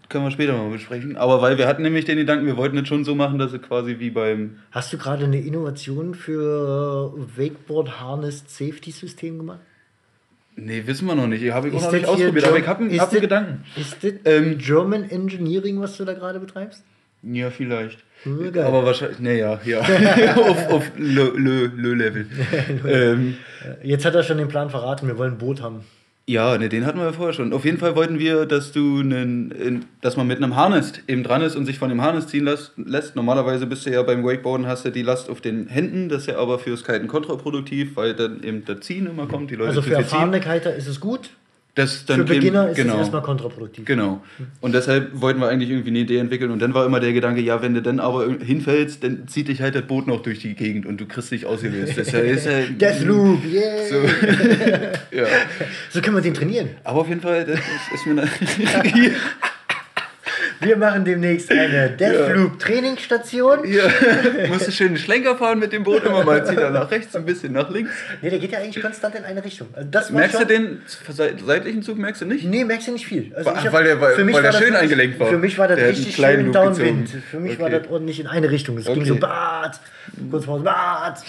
Können 0.10 0.26
wir 0.26 0.32
später 0.32 0.54
mal 0.54 0.70
besprechen. 0.70 1.18
Aber 1.18 1.42
weil 1.42 1.58
wir 1.58 1.68
hatten 1.68 1.82
nämlich 1.82 2.06
den 2.06 2.18
Gedanken, 2.18 2.46
wir 2.46 2.58
wollten 2.58 2.76
das 2.76 2.88
schon 2.88 3.04
so 3.04 3.16
machen, 3.16 3.40
dass 3.40 3.52
es 3.54 3.62
quasi 3.62 4.00
wie 4.00 4.10
beim. 4.12 4.58
Hast 4.72 4.94
du 4.94 4.98
gerade 4.98 5.26
eine 5.26 5.40
Innovation 5.40 6.14
für 6.16 7.14
Wakeboard 7.38 8.00
Harness 8.00 8.44
Safety 8.48 8.92
System 8.92 9.38
gemacht? 9.40 9.60
Nee, 10.56 10.84
wissen 10.86 11.08
wir 11.08 11.16
noch 11.16 11.28
nicht. 11.28 11.52
Habe 11.52 11.70
ich 11.70 11.74
auch 11.74 11.78
Ist 11.78 11.84
noch 11.86 11.92
das 11.92 12.00
nicht 12.02 12.08
ausprobiert, 12.08 12.44
Germ- 12.46 12.50
aber 12.50 12.60
ich 12.60 12.68
habe 12.68 12.84
einen, 12.84 13.00
hab 13.00 13.12
einen 13.12 13.22
Gedanken. 13.22 13.64
Ist 13.76 13.98
das 14.04 14.14
Ähm, 14.26 14.58
German 14.60 15.10
Engineering, 15.10 15.82
was 15.82 15.98
du 15.98 16.06
da 16.06 16.14
gerade 16.14 16.40
betreibst? 16.40 16.84
Ja, 17.24 17.50
vielleicht. 17.50 18.00
Ja, 18.26 18.50
geil. 18.52 18.66
Aber 18.66 18.86
wahrscheinlich, 18.86 19.20
naja, 19.20 19.60
ja. 19.66 19.80
auf 20.36 20.70
auf 20.72 20.92
Lö-Level. 20.98 22.28
ähm, 22.88 23.38
Jetzt 23.82 24.06
hat 24.06 24.14
er 24.14 24.24
schon 24.24 24.38
den 24.38 24.48
Plan 24.50 24.70
verraten, 24.70 25.08
wir 25.08 25.18
wollen 25.18 25.34
ein 25.34 25.38
Boot 25.38 25.62
haben. 25.62 25.82
Ja, 26.26 26.58
ne, 26.58 26.70
den 26.70 26.86
hatten 26.86 27.00
wir 27.00 27.06
ja 27.06 27.12
vorher 27.12 27.34
schon. 27.34 27.52
Auf 27.52 27.66
jeden 27.66 27.78
Fall 27.78 27.98
wollten 27.98 28.18
wir, 28.18 28.46
dass 28.46 28.72
du 28.72 29.00
einen, 29.00 29.52
in, 29.52 29.86
dass 30.00 30.16
man 30.16 30.26
mit 30.26 30.38
einem 30.38 30.56
Harness 30.56 30.94
eben 31.08 31.22
dran 31.22 31.42
ist 31.42 31.58
und 31.58 31.66
sich 31.66 31.78
von 31.78 31.90
dem 31.90 32.02
Harness 32.02 32.28
ziehen 32.28 32.46
lässt. 32.46 32.72
lässt. 32.78 33.18
Normalerweise 33.18 33.66
bist 33.66 33.86
du 33.86 33.90
ja 33.90 34.02
beim 34.04 34.24
Wakeboarden, 34.24 34.66
hast 34.66 34.86
du 34.86 34.90
die 34.90 35.02
Last 35.02 35.30
auf 35.30 35.42
den 35.42 35.68
Händen. 35.68 36.08
Das 36.08 36.22
ist 36.22 36.28
ja 36.28 36.38
aber 36.38 36.60
fürs 36.60 36.86
Kiten 36.86 37.08
kontraproduktiv, 37.08 37.98
weil 37.98 38.14
dann 38.14 38.42
eben 38.42 38.64
das 38.64 38.80
Ziehen 38.82 39.06
immer 39.08 39.28
kommt. 39.28 39.52
Die 39.52 39.56
Leute 39.56 39.72
Also 39.72 39.82
für 39.82 39.96
erfahrene 39.96 40.40
Kiter 40.40 40.74
ist 40.74 40.88
es 40.88 41.02
gut, 41.02 41.30
Das 41.76 42.06
dann 42.06 42.20
für 42.20 42.36
Beginner 42.36 42.64
eben, 42.64 42.72
ist 42.72 42.78
genau. 42.78 42.94
es 42.94 43.00
erstmal 43.00 43.24
kontraproduktiv. 43.24 43.86
Genau. 43.86 44.22
Und 44.62 44.76
deshalb 44.76 45.10
wollten 45.20 45.40
wir 45.40 45.48
eigentlich 45.48 45.72
irgendwie 45.72 45.90
eine 45.90 46.00
Idee 46.00 46.18
entwickeln. 46.20 46.52
Und 46.52 46.60
dann 46.60 46.76
war 46.76 46.86
immer 46.86 47.00
der 47.00 47.14
Gedanke, 47.14 47.42
ja, 47.42 47.64
wenn 47.64 47.74
du 47.74 47.82
dann 47.82 48.00
aber 48.00 48.28
hinfällst, 48.40 49.04
dann 49.04 49.28
zieht 49.28 49.48
dich 49.48 49.60
halt 49.60 49.74
das 49.74 49.82
Boot 49.84 50.06
noch 50.06 50.22
durch 50.22 50.40
die 50.40 50.54
Gegend 50.54 50.86
und 50.86 51.02
du 51.02 51.08
kriegst 51.08 51.32
dich 51.32 51.48
ausgelöst. 51.48 51.98
Das 51.98 52.14
ist 52.14 52.46
ja, 52.46 52.60
ja, 52.60 52.68
Deathloop, 52.68 53.44
yeah! 53.52 53.86
So. 53.90 53.96
So. 55.14 56.00
ja. 56.00 56.02
können 56.02 56.16
wir 56.16 56.22
den 56.22 56.34
trainieren. 56.34 56.70
Aber 56.84 57.02
auf 57.02 57.10
jeden 57.10 57.22
Fall, 57.22 57.46
das 57.46 57.60
ist, 57.60 57.94
ist 57.94 58.06
mir. 58.06 58.24
Wir 60.64 60.78
machen 60.78 61.04
demnächst 61.06 61.52
eine 61.52 61.90
Deathloop-Trainingsstation. 62.00 63.60
ja. 63.66 63.84
Musst 64.50 64.68
du 64.68 64.72
schön 64.72 64.88
einen 64.90 64.98
Schlenker 64.98 65.38
fahren 65.38 65.60
mit 65.60 65.72
dem 65.74 65.84
Boot, 65.84 66.04
immer 66.06 66.24
mal 66.24 66.46
zieht 66.46 66.58
er 66.58 66.70
nach 66.70 66.90
rechts, 66.92 67.16
ein 67.16 67.26
bisschen 67.26 67.54
nach 67.54 67.70
links. 67.70 67.92
Nee, 68.22 68.30
der 68.30 68.40
geht 68.40 68.52
ja 68.52 68.60
eigentlich 68.60 68.82
konstant 68.84 69.16
in 69.16 69.24
eine 69.24 69.44
Richtung. 69.44 69.68
Also 69.74 69.88
das 69.92 70.10
Merkst 70.12 70.40
du 70.42 70.46
den 70.46 70.82
se- 71.10 71.34
seitlichen 71.46 71.82
Zug, 71.84 71.98
merkst 71.98 72.22
du 72.22 72.26
nicht? 72.26 72.46
Nee, 72.46 72.64
merkst 72.66 72.88
du 72.88 72.92
nicht 72.94 73.06
viel. 73.06 73.32
Also 73.36 73.50
Weil- 73.50 73.58
ich 73.60 73.66
hab- 73.66 73.74
weil 73.74 73.84
der- 73.84 74.02
weil- 74.02 74.16
für 74.16 74.24
mich 74.24 74.36
weil 74.36 74.44
war 74.44 74.52
der 74.52 74.60
das 74.60 74.68
schön 74.70 74.76
eingelenkt 74.76 75.20
war. 75.20 75.28
Für 75.30 75.38
mich 75.38 75.58
war 75.58 75.68
das 75.68 75.78
Der 75.78 75.90
richtig 75.90 76.16
schön 76.16 76.46
Loop 76.46 76.54
Downwind. 76.54 77.06
gezogen. 77.06 77.24
Für 77.30 77.40
mich 77.40 77.54
Okay. 77.54 77.62
war 77.62 77.70
das 77.70 77.88
ordentlich 77.90 78.20
in 78.20 78.28
eine 78.28 78.50
Richtung. 78.50 78.78
Es 78.78 78.86
ging 78.86 78.98
Okay. 78.98 79.06
so 79.06 79.16
Bad, 79.16 79.80
kurz 80.32 80.46
vor 80.46 80.64
Bad. 80.64 81.20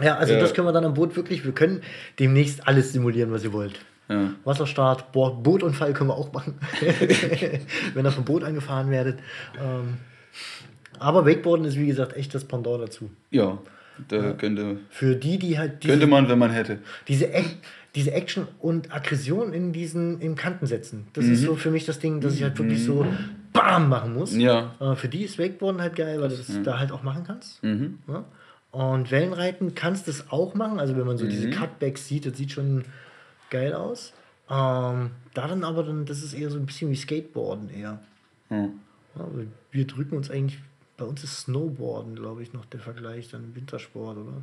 Ja, 0.00 0.16
also 0.16 0.32
Ja. 0.34 0.38
das 0.40 0.54
können 0.54 0.66
wir 0.68 0.72
dann 0.72 0.84
am 0.84 0.94
Boot 0.94 1.16
wirklich, 1.16 1.44
wir 1.44 1.52
können 1.52 1.82
demnächst 2.20 2.68
alles 2.68 2.92
simulieren, 2.92 3.32
was 3.32 3.42
ihr 3.42 3.52
wollt. 3.52 3.80
Ja. 4.08 4.30
Wasserstart, 4.44 5.12
Bo 5.12 5.30
Bootunfall 5.30 5.92
können 5.92 6.10
wir 6.10 6.16
auch 6.16 6.32
machen, 6.32 6.54
wenn 7.94 8.04
ihr 8.04 8.10
vom 8.12 8.24
Boot 8.24 8.42
angefahren 8.44 8.90
werdet. 8.90 9.18
Ähm, 9.60 9.98
aber 10.98 11.26
Wakeboarden 11.26 11.64
ist 11.66 11.76
wie 11.78 11.86
gesagt 11.86 12.16
echt 12.16 12.34
das 12.34 12.44
Pendant 12.44 12.82
dazu. 12.82 13.10
Ja, 13.30 13.58
da 14.08 14.32
könnte, 14.32 14.78
Für 14.90 15.14
die, 15.14 15.38
die 15.38 15.58
halt 15.58 15.82
diese, 15.82 15.92
könnte 15.92 16.06
man, 16.06 16.28
wenn 16.28 16.38
man 16.38 16.50
hätte. 16.50 16.78
diese, 17.08 17.28
diese 17.94 18.12
Action 18.12 18.46
und 18.60 18.94
Aggression 18.94 19.52
in 19.52 19.72
diesen 19.72 20.20
in 20.20 20.34
Kanten 20.36 20.66
setzen. 20.66 21.08
Das 21.12 21.26
ist 21.26 21.42
so 21.42 21.54
für 21.56 21.70
mich 21.70 21.84
das 21.84 21.98
Ding, 21.98 22.20
dass 22.20 22.34
ich 22.34 22.42
halt 22.42 22.58
wirklich 22.58 22.82
so 22.84 23.04
BAM 23.52 23.88
machen 23.88 24.14
muss. 24.14 24.34
Ja. 24.36 24.74
Äh, 24.80 24.94
für 24.96 25.08
die 25.08 25.22
ist 25.24 25.38
Wakeboarden 25.38 25.80
halt 25.80 25.96
geil, 25.96 26.20
weil 26.20 26.28
du 26.30 26.36
das 26.36 26.50
da 26.62 26.78
halt 26.78 26.92
auch 26.92 27.02
machen 27.02 27.24
kannst. 27.26 27.62
Mhm. 27.62 27.98
Ja? 28.08 28.24
Und 28.70 29.10
Wellenreiten 29.10 29.74
kannst 29.74 30.06
du 30.06 30.10
es 30.10 30.30
auch 30.30 30.54
machen. 30.54 30.78
Also 30.80 30.96
wenn 30.96 31.06
man 31.06 31.16
so 31.18 31.24
Mhm. 31.24 31.30
diese 31.30 31.50
Cutbacks 31.50 32.06
sieht, 32.06 32.26
das 32.26 32.36
sieht 32.36 32.52
schon 32.52 32.84
geil 33.50 33.72
aus. 33.74 34.12
Ähm, 34.50 35.10
da 35.34 35.46
dann 35.46 35.62
aber 35.64 35.82
dann, 35.82 36.06
das 36.06 36.22
ist 36.22 36.32
eher 36.34 36.50
so 36.50 36.58
ein 36.58 36.66
bisschen 36.66 36.90
wie 36.90 36.96
Skateboarden 36.96 37.68
eher. 37.70 37.98
Ja. 38.50 38.56
Ja, 39.14 39.26
wir- 39.34 39.46
wir 39.70 39.86
drücken 39.86 40.16
uns 40.16 40.30
eigentlich, 40.30 40.58
bei 40.96 41.04
uns 41.04 41.22
ist 41.22 41.40
Snowboarden, 41.40 42.16
glaube 42.16 42.42
ich, 42.42 42.52
noch 42.52 42.64
der 42.66 42.80
Vergleich, 42.80 43.28
dann 43.30 43.54
Wintersport, 43.54 44.16
oder? 44.16 44.42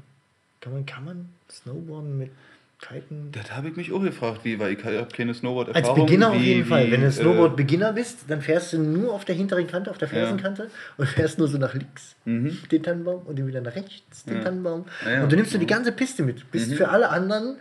Kann 0.62 0.74
man, 0.74 0.86
kann 0.86 1.06
man 1.06 1.30
Snowboarden 1.52 2.18
mit 2.18 2.32
Kiten? 2.80 3.30
Das 3.32 3.52
habe 3.56 3.70
ich 3.70 3.76
mich 3.78 3.92
auch 3.92 4.02
gefragt, 4.02 4.42
wie, 4.44 4.60
weil 4.60 4.74
ich 4.74 4.84
habe 4.84 5.08
keine 5.12 5.30
Als 5.32 5.40
Snowboard-Erfahrung. 5.40 6.06
Beginner 6.06 6.30
auf 6.30 6.36
wie, 6.36 6.44
jeden 6.44 6.66
Fall. 6.66 6.88
wie, 6.88 6.92
Wenn 6.92 7.02
du 7.02 7.08
äh, 7.08 7.12
Snowboard-Beginner 7.12 7.94
bist, 7.94 8.26
dann 8.28 8.42
fährst 8.42 8.74
du 8.74 8.80
nur 8.80 9.14
auf 9.14 9.26
der 9.26 9.36
hinteren 9.36 9.66
Kante, 9.66 9.90
auf 9.90 9.98
der 9.98 10.08
Fersenkante 10.08 10.70
und 10.98 11.08
fährst 11.08 11.40
nur 11.40 11.48
so 11.48 11.58
nach 11.58 11.74
links 11.74 12.16
den 12.26 12.84
Tannenbaum 12.84 13.24
und 13.26 13.40
dann 13.40 13.48
wieder 13.48 13.62
nach 13.62 13.76
rechts 13.76 14.24
den 14.26 14.38
Ja. 14.38 14.44
Tannenbaum. 14.44 14.86
Ja, 15.06 15.12
ja. 15.12 15.24
Und 15.24 15.32
du 15.32 15.36
nimmst 15.36 15.54
du 15.54 15.58
die 15.58 15.66
ganze 15.68 15.92
Piste 15.92 16.22
mit. 16.24 16.50
Bist 16.52 16.74
für 16.74 16.90
alle 16.90 17.10
anderen 17.10 17.58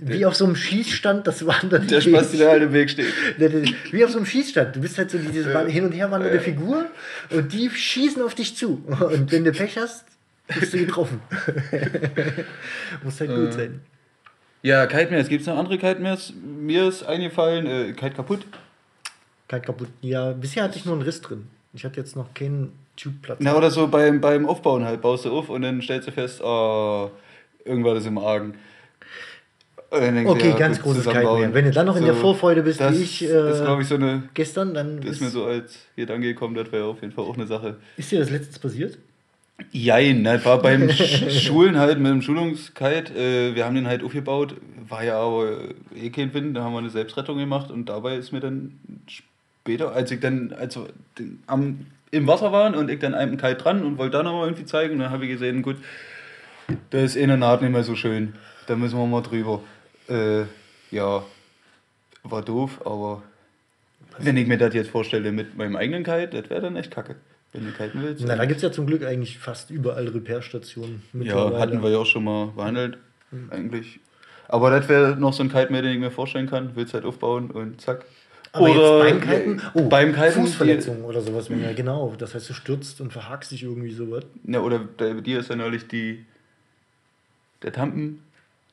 wie 0.00 0.26
auf 0.26 0.34
so 0.34 0.44
einem 0.44 0.56
Schießstand, 0.56 1.26
das 1.26 1.46
wandert 1.46 1.90
Der 1.90 2.00
Spaß, 2.00 2.32
der 2.32 2.50
halt 2.50 2.62
im 2.62 2.72
Weg 2.72 2.90
steht. 2.90 3.06
Wie 3.92 4.04
auf 4.04 4.10
so 4.10 4.18
einem 4.18 4.26
Schießstand. 4.26 4.76
Du 4.76 4.80
bist 4.80 4.96
halt 4.98 5.10
so 5.10 5.18
diese 5.18 5.50
ja. 5.50 5.64
hin 5.66 5.84
und 5.84 5.92
her 5.92 6.10
wandernde 6.10 6.40
Figur 6.40 6.86
und 7.30 7.52
die 7.52 7.68
schießen 7.68 8.22
auf 8.22 8.34
dich 8.34 8.56
zu. 8.56 8.82
Und 8.86 9.32
wenn 9.32 9.44
du 9.44 9.52
Pech 9.52 9.76
hast, 9.76 10.04
bist 10.58 10.72
du 10.72 10.78
getroffen. 10.78 11.20
Muss 13.02 13.20
halt 13.20 13.34
gut 13.34 13.52
sein. 13.52 13.80
Ja, 14.62 14.86
Kite 14.86 15.10
Meers. 15.10 15.28
Gibt 15.28 15.42
es 15.42 15.46
noch 15.46 15.56
andere 15.56 15.78
Kite 15.78 16.00
Meers? 16.00 16.32
Mir 16.42 16.88
ist 16.88 17.04
eingefallen, 17.04 17.66
äh, 17.66 17.92
Kite 17.92 18.14
kaputt. 18.14 18.40
Kite 19.48 19.62
kaputt. 19.62 19.88
Ja, 20.00 20.32
bisher 20.32 20.64
hatte 20.64 20.78
ich 20.78 20.84
nur 20.84 20.94
einen 20.94 21.02
Riss 21.02 21.20
drin. 21.20 21.48
Ich 21.74 21.84
hatte 21.84 22.00
jetzt 22.00 22.16
noch 22.16 22.32
keinen 22.34 22.72
Tube-Platz. 22.96 23.38
Na, 23.40 23.56
oder 23.56 23.70
so 23.70 23.88
beim, 23.88 24.20
beim 24.20 24.46
Aufbauen 24.46 24.84
halt. 24.84 25.00
Baust 25.00 25.24
du 25.24 25.30
auf 25.30 25.48
und 25.48 25.62
dann 25.62 25.80
stellst 25.82 26.08
du 26.08 26.12
fest, 26.12 26.40
oh, 26.42 27.10
irgendwas 27.64 28.00
ist 28.00 28.06
im 28.06 28.18
Argen. 28.18 28.54
Okay, 29.90 30.50
ja, 30.50 30.56
ganz 30.56 30.82
großes 30.82 31.06
Kite 31.06 31.48
Wenn 31.52 31.64
du 31.64 31.70
dann 31.70 31.86
noch 31.86 31.96
in 31.96 32.04
der 32.04 32.14
Vorfreude 32.14 32.62
bist, 32.62 32.78
das, 32.78 32.94
wie 32.94 33.02
ich 33.02 33.24
äh, 33.24 33.32
das 33.32 33.60
ist, 33.60 33.80
ich, 33.80 33.88
so 33.88 33.94
eine, 33.94 34.24
gestern, 34.34 34.74
dann. 34.74 35.00
Das 35.00 35.12
ist 35.12 35.22
mir 35.22 35.30
so 35.30 35.46
als 35.46 35.78
Gedanke 35.96 36.26
gekommen, 36.26 36.54
das 36.54 36.70
wäre 36.70 36.84
auf 36.84 37.00
jeden 37.00 37.14
Fall 37.14 37.24
auch 37.24 37.36
eine 37.36 37.46
Sache. 37.46 37.76
Ist 37.96 38.12
dir 38.12 38.18
das 38.18 38.28
letztes 38.28 38.58
passiert? 38.58 38.98
Jein, 39.72 40.22
ne, 40.22 40.44
war 40.44 40.60
beim 40.60 40.90
Schulen 41.30 41.78
halt 41.78 41.98
mit 41.98 42.12
dem 42.12 42.22
Schulungskite. 42.22 43.14
Äh, 43.14 43.54
wir 43.54 43.64
haben 43.64 43.74
den 43.74 43.88
halt 43.88 44.04
aufgebaut, 44.04 44.54
war 44.88 45.02
ja 45.04 45.18
aber 45.18 45.58
eh 45.96 46.10
kein 46.10 46.32
Wind, 46.34 46.56
da 46.56 46.62
haben 46.62 46.74
wir 46.74 46.78
eine 46.78 46.90
Selbstrettung 46.90 47.38
gemacht 47.38 47.70
und 47.70 47.88
dabei 47.88 48.16
ist 48.16 48.30
mir 48.30 48.40
dann 48.40 48.78
später, 49.06 49.92
als 49.92 50.10
ich 50.10 50.20
dann 50.20 50.54
also 50.58 50.86
am, 51.46 51.86
im 52.10 52.26
Wasser 52.26 52.52
war 52.52 52.76
und 52.76 52.90
ich 52.90 53.00
dann 53.00 53.14
einem 53.14 53.36
Kite 53.36 53.56
dran 53.56 53.82
und 53.82 53.98
wollte 53.98 54.18
da 54.18 54.22
noch 54.22 54.34
mal 54.34 54.44
irgendwie 54.44 54.64
zeigen, 54.64 54.98
dann 54.98 55.10
habe 55.10 55.24
ich 55.24 55.32
gesehen, 55.32 55.62
gut, 55.62 55.76
da 56.90 56.98
ist 56.98 57.16
in 57.16 57.28
der 57.28 57.36
Naht 57.36 57.62
nicht 57.62 57.72
mehr 57.72 57.82
so 57.82 57.96
schön, 57.96 58.34
da 58.66 58.76
müssen 58.76 58.98
wir 58.98 59.06
mal 59.06 59.22
drüber. 59.22 59.60
Äh, 60.08 60.44
ja, 60.90 61.22
war 62.22 62.42
doof, 62.42 62.80
aber 62.84 63.22
wenn 64.18 64.36
ich 64.36 64.46
mir 64.46 64.58
das 64.58 64.74
jetzt 64.74 64.90
vorstelle 64.90 65.32
mit 65.32 65.56
meinem 65.56 65.76
eigenen 65.76 66.02
Kite, 66.02 66.40
das 66.40 66.50
wäre 66.50 66.62
dann 66.62 66.76
echt 66.76 66.90
kacke. 66.90 67.16
Wenn 67.52 67.64
du 67.64 67.72
kiten 67.72 68.02
willst. 68.02 68.24
Na, 68.26 68.36
da 68.36 68.44
gibt 68.44 68.56
es 68.58 68.62
ja 68.62 68.70
zum 68.70 68.86
Glück 68.86 69.04
eigentlich 69.04 69.38
fast 69.38 69.70
überall 69.70 70.06
Repair-Stationen. 70.08 71.02
Ja, 71.14 71.58
hatten 71.58 71.82
wir 71.82 71.90
ja 71.90 71.98
auch 71.98 72.06
schon 72.06 72.24
mal 72.24 72.48
behandelt, 72.48 72.98
mhm. 73.30 73.50
eigentlich. 73.50 74.00
Aber 74.48 74.70
das 74.70 74.88
wäre 74.88 75.16
noch 75.16 75.32
so 75.32 75.42
ein 75.42 75.50
Kite 75.50 75.72
mehr, 75.72 75.82
den 75.82 75.92
ich 75.92 75.98
mir 75.98 76.10
vorstellen 76.10 76.48
kann. 76.48 76.72
Willst 76.74 76.94
halt 76.94 77.04
aufbauen 77.04 77.50
und 77.50 77.80
zack. 77.80 78.04
Aber 78.52 78.70
oder 78.70 78.98
beim 79.00 79.20
Kiten, 79.20 79.62
oh, 79.74 79.88
beim 79.88 80.14
Kiten 80.14 80.32
Fußverletzung 80.32 81.04
oder 81.04 81.20
sowas. 81.20 81.50
Wenn 81.50 81.62
ja, 81.62 81.72
genau. 81.72 82.14
Das 82.18 82.34
heißt, 82.34 82.48
du 82.48 82.54
stürzt 82.54 83.00
und 83.00 83.12
verhakst 83.12 83.50
dich 83.50 83.62
irgendwie 83.62 83.92
sowas. 83.92 84.24
Ja, 84.44 84.60
oder 84.60 84.78
bei 84.78 85.14
dir 85.14 85.40
ist 85.40 85.50
ja 85.50 85.56
neulich 85.56 85.86
die, 85.88 86.24
der 87.62 87.72
Tampen 87.72 88.22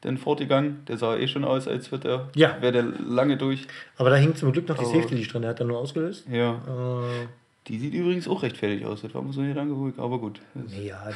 dann 0.05 0.17
fortgegangen. 0.17 0.85
Der 0.87 0.97
sah 0.97 1.17
eh 1.17 1.27
schon 1.27 1.43
aus, 1.43 1.67
als 1.67 1.91
wird 1.91 2.05
er, 2.05 2.29
ja. 2.35 2.57
wäre 2.61 2.71
der 2.71 2.83
lange 2.83 3.37
durch. 3.37 3.67
Aber 3.97 4.09
da 4.09 4.15
hing 4.15 4.35
zum 4.35 4.51
Glück 4.51 4.69
noch 4.69 4.77
die 4.77 4.85
Safety 4.85 5.15
Leash 5.15 5.29
dran. 5.29 5.41
Der 5.41 5.51
hat 5.51 5.59
dann 5.59 5.67
nur 5.67 5.79
ausgelöst. 5.79 6.25
Ja. 6.31 6.53
Äh, 6.53 7.27
die 7.67 7.79
sieht 7.79 7.93
übrigens 7.93 8.27
auch 8.27 8.43
recht 8.43 8.57
fertig 8.57 8.85
aus. 8.85 9.01
Das 9.01 9.13
war 9.15 9.23
mir 9.23 9.33
so 9.33 9.41
nicht 9.41 9.57
angeguckt, 9.57 9.97
aber 9.97 10.19
gut. 10.19 10.39
Ja, 10.67 11.09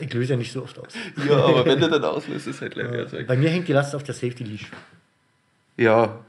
ich 0.00 0.12
löse 0.12 0.32
ja 0.32 0.36
nicht 0.38 0.50
so 0.50 0.62
oft 0.62 0.78
aus. 0.78 0.94
ja, 1.28 1.36
aber 1.36 1.66
wenn 1.66 1.78
du 1.78 1.90
dann 1.90 2.04
auslöst, 2.04 2.46
ist 2.46 2.62
halt 2.62 2.74
leider 2.74 3.12
äh, 3.12 3.24
Bei 3.24 3.36
mir 3.36 3.50
hängt 3.50 3.68
die 3.68 3.72
Last 3.72 3.94
auf 3.94 4.02
der 4.02 4.14
Safety 4.14 4.44
Leash. 4.44 4.70
Ja, 5.76 6.20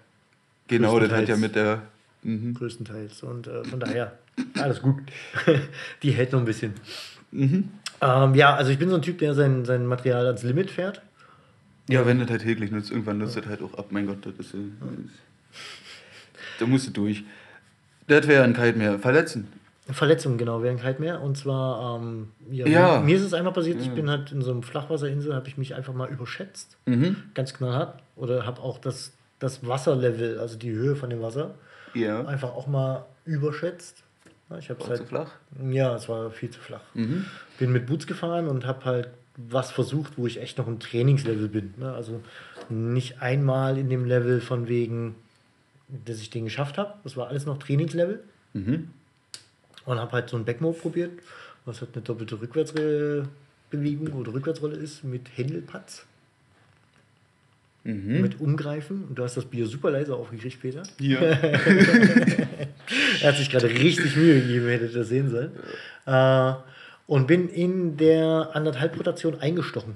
genau, 0.68 1.00
das 1.00 1.12
hat 1.12 1.30
ja 1.30 1.38
mit 1.38 1.56
der. 1.56 1.82
Mhm. 2.24 2.54
Größtenteils. 2.54 3.24
Und 3.24 3.48
äh, 3.48 3.64
von 3.64 3.80
daher, 3.80 4.18
alles 4.60 4.82
gut. 4.82 5.02
die 6.04 6.12
hält 6.12 6.32
noch 6.34 6.40
ein 6.40 6.46
bisschen. 6.46 6.74
Mhm. 7.32 7.70
Ähm, 8.02 8.36
ja, 8.36 8.56
also 8.56 8.72
ich 8.72 8.80
bin 8.80 8.90
so 8.90 8.96
ein 8.96 9.02
Typ, 9.02 9.20
der 9.20 9.34
sein, 9.34 9.64
sein 9.66 9.86
Material 9.86 10.26
ans 10.26 10.44
Limit 10.44 10.70
fährt. 10.70 11.02
Ja, 11.90 12.06
wenn 12.06 12.20
das 12.20 12.30
halt 12.30 12.42
täglich 12.44 12.72
nutzt, 12.72 12.92
irgendwann 12.92 13.18
nutzt 13.18 13.36
ja. 13.36 13.42
das 13.42 13.50
halt 13.50 13.62
auch 13.62 13.78
ab. 13.78 13.88
Mein 13.90 14.08
Gott, 14.08 14.26
das 14.26 14.34
ist. 14.40 14.54
Äh, 14.54 14.58
da 16.60 16.66
musst 16.66 16.88
du 16.88 16.92
durch. 16.92 17.24
Das 18.08 18.28
wäre 18.28 18.44
ein 18.44 18.54
Kite 18.54 18.78
mehr. 18.78 19.00
Verletzen. 19.00 19.48
Verletzung, 19.90 20.38
genau, 20.38 20.64
wäre 20.64 20.74
ein 20.74 20.80
Kite 20.80 21.02
mehr. 21.02 21.22
Und 21.22 21.38
zwar, 21.38 22.00
ähm, 22.00 22.30
ja, 22.50 22.66
ja. 22.66 23.00
Mir, 23.02 23.18
ist 23.18 23.24
es 23.24 23.34
einmal 23.34 23.52
passiert, 23.52 23.82
ich 23.82 23.92
bin 23.92 24.10
halt 24.10 24.32
in 24.32 24.42
so 24.42 24.52
einem 24.52 24.64
Flachwasserinsel, 24.64 25.36
habe 25.36 25.48
ich 25.50 25.58
mich 25.58 25.76
einfach 25.76 25.94
mal 25.94 26.10
überschätzt. 26.10 26.78
Mhm. 26.86 27.18
Ganz 27.34 27.54
knallhart. 27.54 28.02
Oder 28.16 28.46
habe 28.46 28.62
auch 28.62 28.78
das, 28.78 29.12
das 29.40 29.68
Wasserlevel, 29.68 30.40
also 30.40 30.58
die 30.58 30.72
Höhe 30.72 30.96
von 30.96 31.10
dem 31.10 31.22
Wasser, 31.22 31.56
ja. 31.94 32.26
einfach 32.26 32.54
auch 32.54 32.68
mal 32.68 33.06
überschätzt. 33.26 34.04
Ich 34.60 34.70
war 34.70 34.78
halt, 34.88 34.98
zu 34.98 35.06
flach? 35.06 35.32
Ja, 35.70 35.96
es 35.96 36.08
war 36.08 36.30
viel 36.30 36.50
zu 36.50 36.60
flach. 36.60 36.82
Mhm. 36.94 37.26
Bin 37.58 37.72
mit 37.72 37.88
Boots 37.88 38.08
gefahren 38.08 38.48
und 38.48 38.66
habe 38.66 38.86
halt 38.86 39.10
was 39.36 39.72
versucht, 39.72 40.18
wo 40.18 40.28
ich 40.28 40.40
echt 40.40 40.58
noch 40.58 40.68
im 40.68 40.80
Trainingslevel 40.80 41.48
bin. 41.48 41.74
Ne? 41.78 41.92
Also 41.94 42.22
nicht 42.70 43.22
einmal 43.22 43.78
in 43.78 43.90
dem 43.90 44.06
Level 44.06 44.42
von 44.42 44.68
wegen, 44.68 45.16
dass 46.06 46.20
ich 46.20 46.30
den 46.30 46.46
geschafft 46.46 46.78
habe. 46.78 46.94
Das 47.04 47.18
war 47.18 47.28
alles 47.28 47.46
noch 47.46 47.58
Trainingslevel. 47.58 48.24
Mhm. 48.54 48.90
Und 49.86 50.00
habe 50.00 50.12
halt 50.14 50.30
so 50.30 50.38
ein 50.38 50.46
Backmove 50.46 50.80
probiert, 50.80 51.12
was 51.66 51.82
halt 51.82 51.92
eine 51.94 52.04
doppelte 52.04 52.40
Rückwärtsbewegung 52.40 54.14
oder 54.14 54.34
Rückwärtsrolle 54.34 54.76
ist 54.76 55.04
mit 55.04 55.36
Händelpatz. 55.36 56.06
Mhm. 57.84 58.22
Mit 58.22 58.40
Umgreifen. 58.40 59.04
Und 59.06 59.20
du 59.20 59.24
hast 59.24 59.36
das 59.36 59.46
Bier 59.46 59.68
super 59.68 59.92
leise 59.92 60.16
aufgekriegt, 60.16 60.62
Peter. 60.62 60.84
Ja. 61.00 61.20
er 61.22 62.68
hat 63.24 63.36
sich 63.36 63.50
gerade 63.50 63.68
richtig 63.68 64.16
Mühe 64.16 64.40
gegeben, 64.42 64.68
hättet 64.68 64.94
ihr 64.94 65.00
das 65.00 65.10
sehen 65.10 65.30
sollen. 65.30 65.52
Äh, 66.06 66.54
und 67.08 67.28
bin 67.28 67.50
in 67.50 67.98
der 67.98 68.52
anderthalb 68.54 68.98
Rotation 68.98 69.40
eingestochen. 69.40 69.96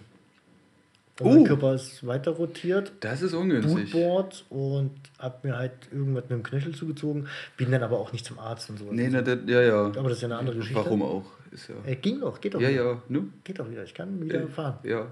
Und 1.20 1.28
uh. 1.28 1.34
mein 1.34 1.44
Körper 1.46 1.74
ist 1.74 2.06
weiter 2.06 2.32
rotiert. 2.32 2.92
Das 3.00 3.22
ist 3.22 3.34
ungünstig. 3.34 3.92
Bootboard 3.92 4.46
und 4.50 4.92
hab 5.18 5.44
mir 5.44 5.58
halt 5.58 5.74
irgendwas 5.92 6.24
mit 6.24 6.32
dem 6.32 6.44
Knöchel 6.44 6.76
zugezogen. 6.76 7.28
Bin 7.58 7.72
dann 7.72 7.82
aber 7.82 8.00
auch 8.00 8.12
nicht 8.12 8.26
zum 8.26 8.38
Arzt 8.38 8.70
und 8.70 8.78
so. 8.78 8.86
Nee, 8.92 9.10
na, 9.12 9.22
das, 9.22 9.40
ja, 9.48 9.62
ja. 9.62 9.86
Aber 9.86 10.10
das 10.10 10.18
ist 10.18 10.22
ja 10.22 10.28
eine 10.28 10.38
andere 10.38 10.58
Geschichte. 10.58 10.84
Warum 10.84 11.02
auch? 11.02 11.26
Ist 11.52 11.70
ja. 11.70 11.76
Äh, 11.86 11.96
ging 11.96 12.20
doch, 12.20 12.40
geht 12.40 12.54
doch. 12.54 12.62
Ja, 12.62 12.70
wieder. 12.70 12.84
ja, 12.84 13.02
nu? 13.10 13.30
Geht 13.44 13.60
doch 13.60 13.70
wieder. 13.70 13.84
Ich 13.84 13.94
kann 13.94 14.22
wieder 14.22 14.44
äh, 14.44 14.48
fahren. 14.48 14.78
Ja. 14.84 15.08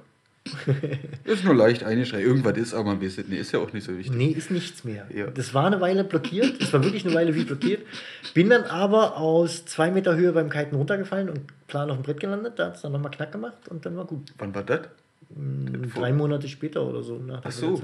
ist 1.23 1.43
nur 1.43 1.55
leicht 1.55 1.83
eingeschränkt. 1.83 2.25
Irgendwas 2.25 2.57
ist, 2.57 2.73
aber 2.73 2.85
man 2.85 3.01
weiß 3.01 3.17
es. 3.17 3.27
Nee, 3.27 3.37
ist 3.37 3.51
ja 3.51 3.59
auch 3.59 3.73
nicht 3.73 3.83
so 3.83 3.97
wichtig. 3.97 4.15
Nee, 4.15 4.29
ist 4.29 4.51
nichts 4.51 4.83
mehr. 4.83 5.07
Ja. 5.13 5.27
Das 5.27 5.53
war 5.53 5.65
eine 5.65 5.81
Weile 5.81 6.03
blockiert. 6.03 6.61
Das 6.61 6.71
war 6.71 6.83
wirklich 6.83 7.05
eine 7.05 7.15
Weile 7.15 7.33
wie 7.33 7.45
blockiert. 7.45 7.81
Bin 8.33 8.49
dann 8.49 8.63
aber 8.63 9.17
aus 9.17 9.65
zwei 9.65 9.89
Meter 9.89 10.15
Höhe 10.15 10.31
beim 10.33 10.49
Kiten 10.49 10.75
runtergefallen 10.75 11.29
und 11.29 11.41
plan 11.67 11.89
auf 11.89 11.97
dem 11.97 12.03
Brett 12.03 12.19
gelandet. 12.19 12.53
Da 12.57 12.67
hat 12.67 12.75
es 12.75 12.81
dann 12.81 12.91
nochmal 12.91 13.11
Knack 13.11 13.31
gemacht 13.31 13.67
und 13.69 13.85
dann 13.85 13.97
war 13.97 14.05
gut. 14.05 14.33
Wann 14.37 14.53
war 14.53 14.63
das? 14.63 14.81
Hm, 15.35 15.91
drei 15.93 16.13
Monate 16.13 16.47
später 16.47 16.85
oder 16.85 17.01
so. 17.01 17.17
Nach 17.17 17.41
Ach 17.43 17.51
so. 17.51 17.81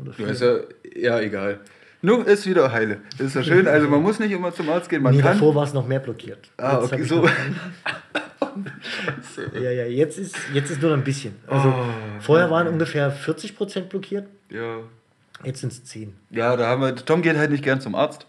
Oder 0.00 0.12
ja, 0.18 0.26
ist 0.26 0.42
ja, 0.42 0.58
ja, 0.96 1.20
egal. 1.20 1.60
Nun 2.00 2.24
ist 2.26 2.46
wieder 2.46 2.70
heile. 2.70 2.98
Das 3.12 3.28
ist 3.28 3.34
ja 3.34 3.42
schön. 3.42 3.66
Also 3.66 3.88
man 3.88 4.02
muss 4.02 4.20
nicht 4.20 4.30
immer 4.30 4.52
zum 4.52 4.68
Arzt 4.70 4.88
gehen. 4.88 5.02
Man 5.02 5.16
nee, 5.16 5.20
kann. 5.20 5.32
davor 5.32 5.54
war 5.54 5.64
es 5.64 5.74
noch 5.74 5.86
mehr 5.86 5.98
blockiert. 5.98 6.50
Ah, 6.56 6.80
jetzt 6.80 6.92
okay, 6.92 7.02
so. 7.02 7.28
ja, 9.54 9.70
ja, 9.70 9.84
jetzt 9.84 10.18
ist, 10.18 10.36
jetzt 10.52 10.70
ist 10.70 10.82
nur 10.82 10.94
ein 10.94 11.04
bisschen. 11.04 11.36
Also 11.46 11.68
oh, 11.68 12.20
vorher 12.20 12.50
waren 12.50 12.68
ungefähr 12.68 13.14
40% 13.14 13.82
blockiert. 13.82 14.26
Ja. 14.50 14.78
Jetzt 15.44 15.60
sind 15.60 15.72
es 15.72 15.84
10. 15.84 16.14
Ja, 16.30 16.56
da 16.56 16.66
haben 16.66 16.82
wir. 16.82 16.94
Tom 16.96 17.22
geht 17.22 17.36
halt 17.36 17.50
nicht 17.50 17.62
gern 17.62 17.80
zum 17.80 17.94
Arzt. 17.94 18.26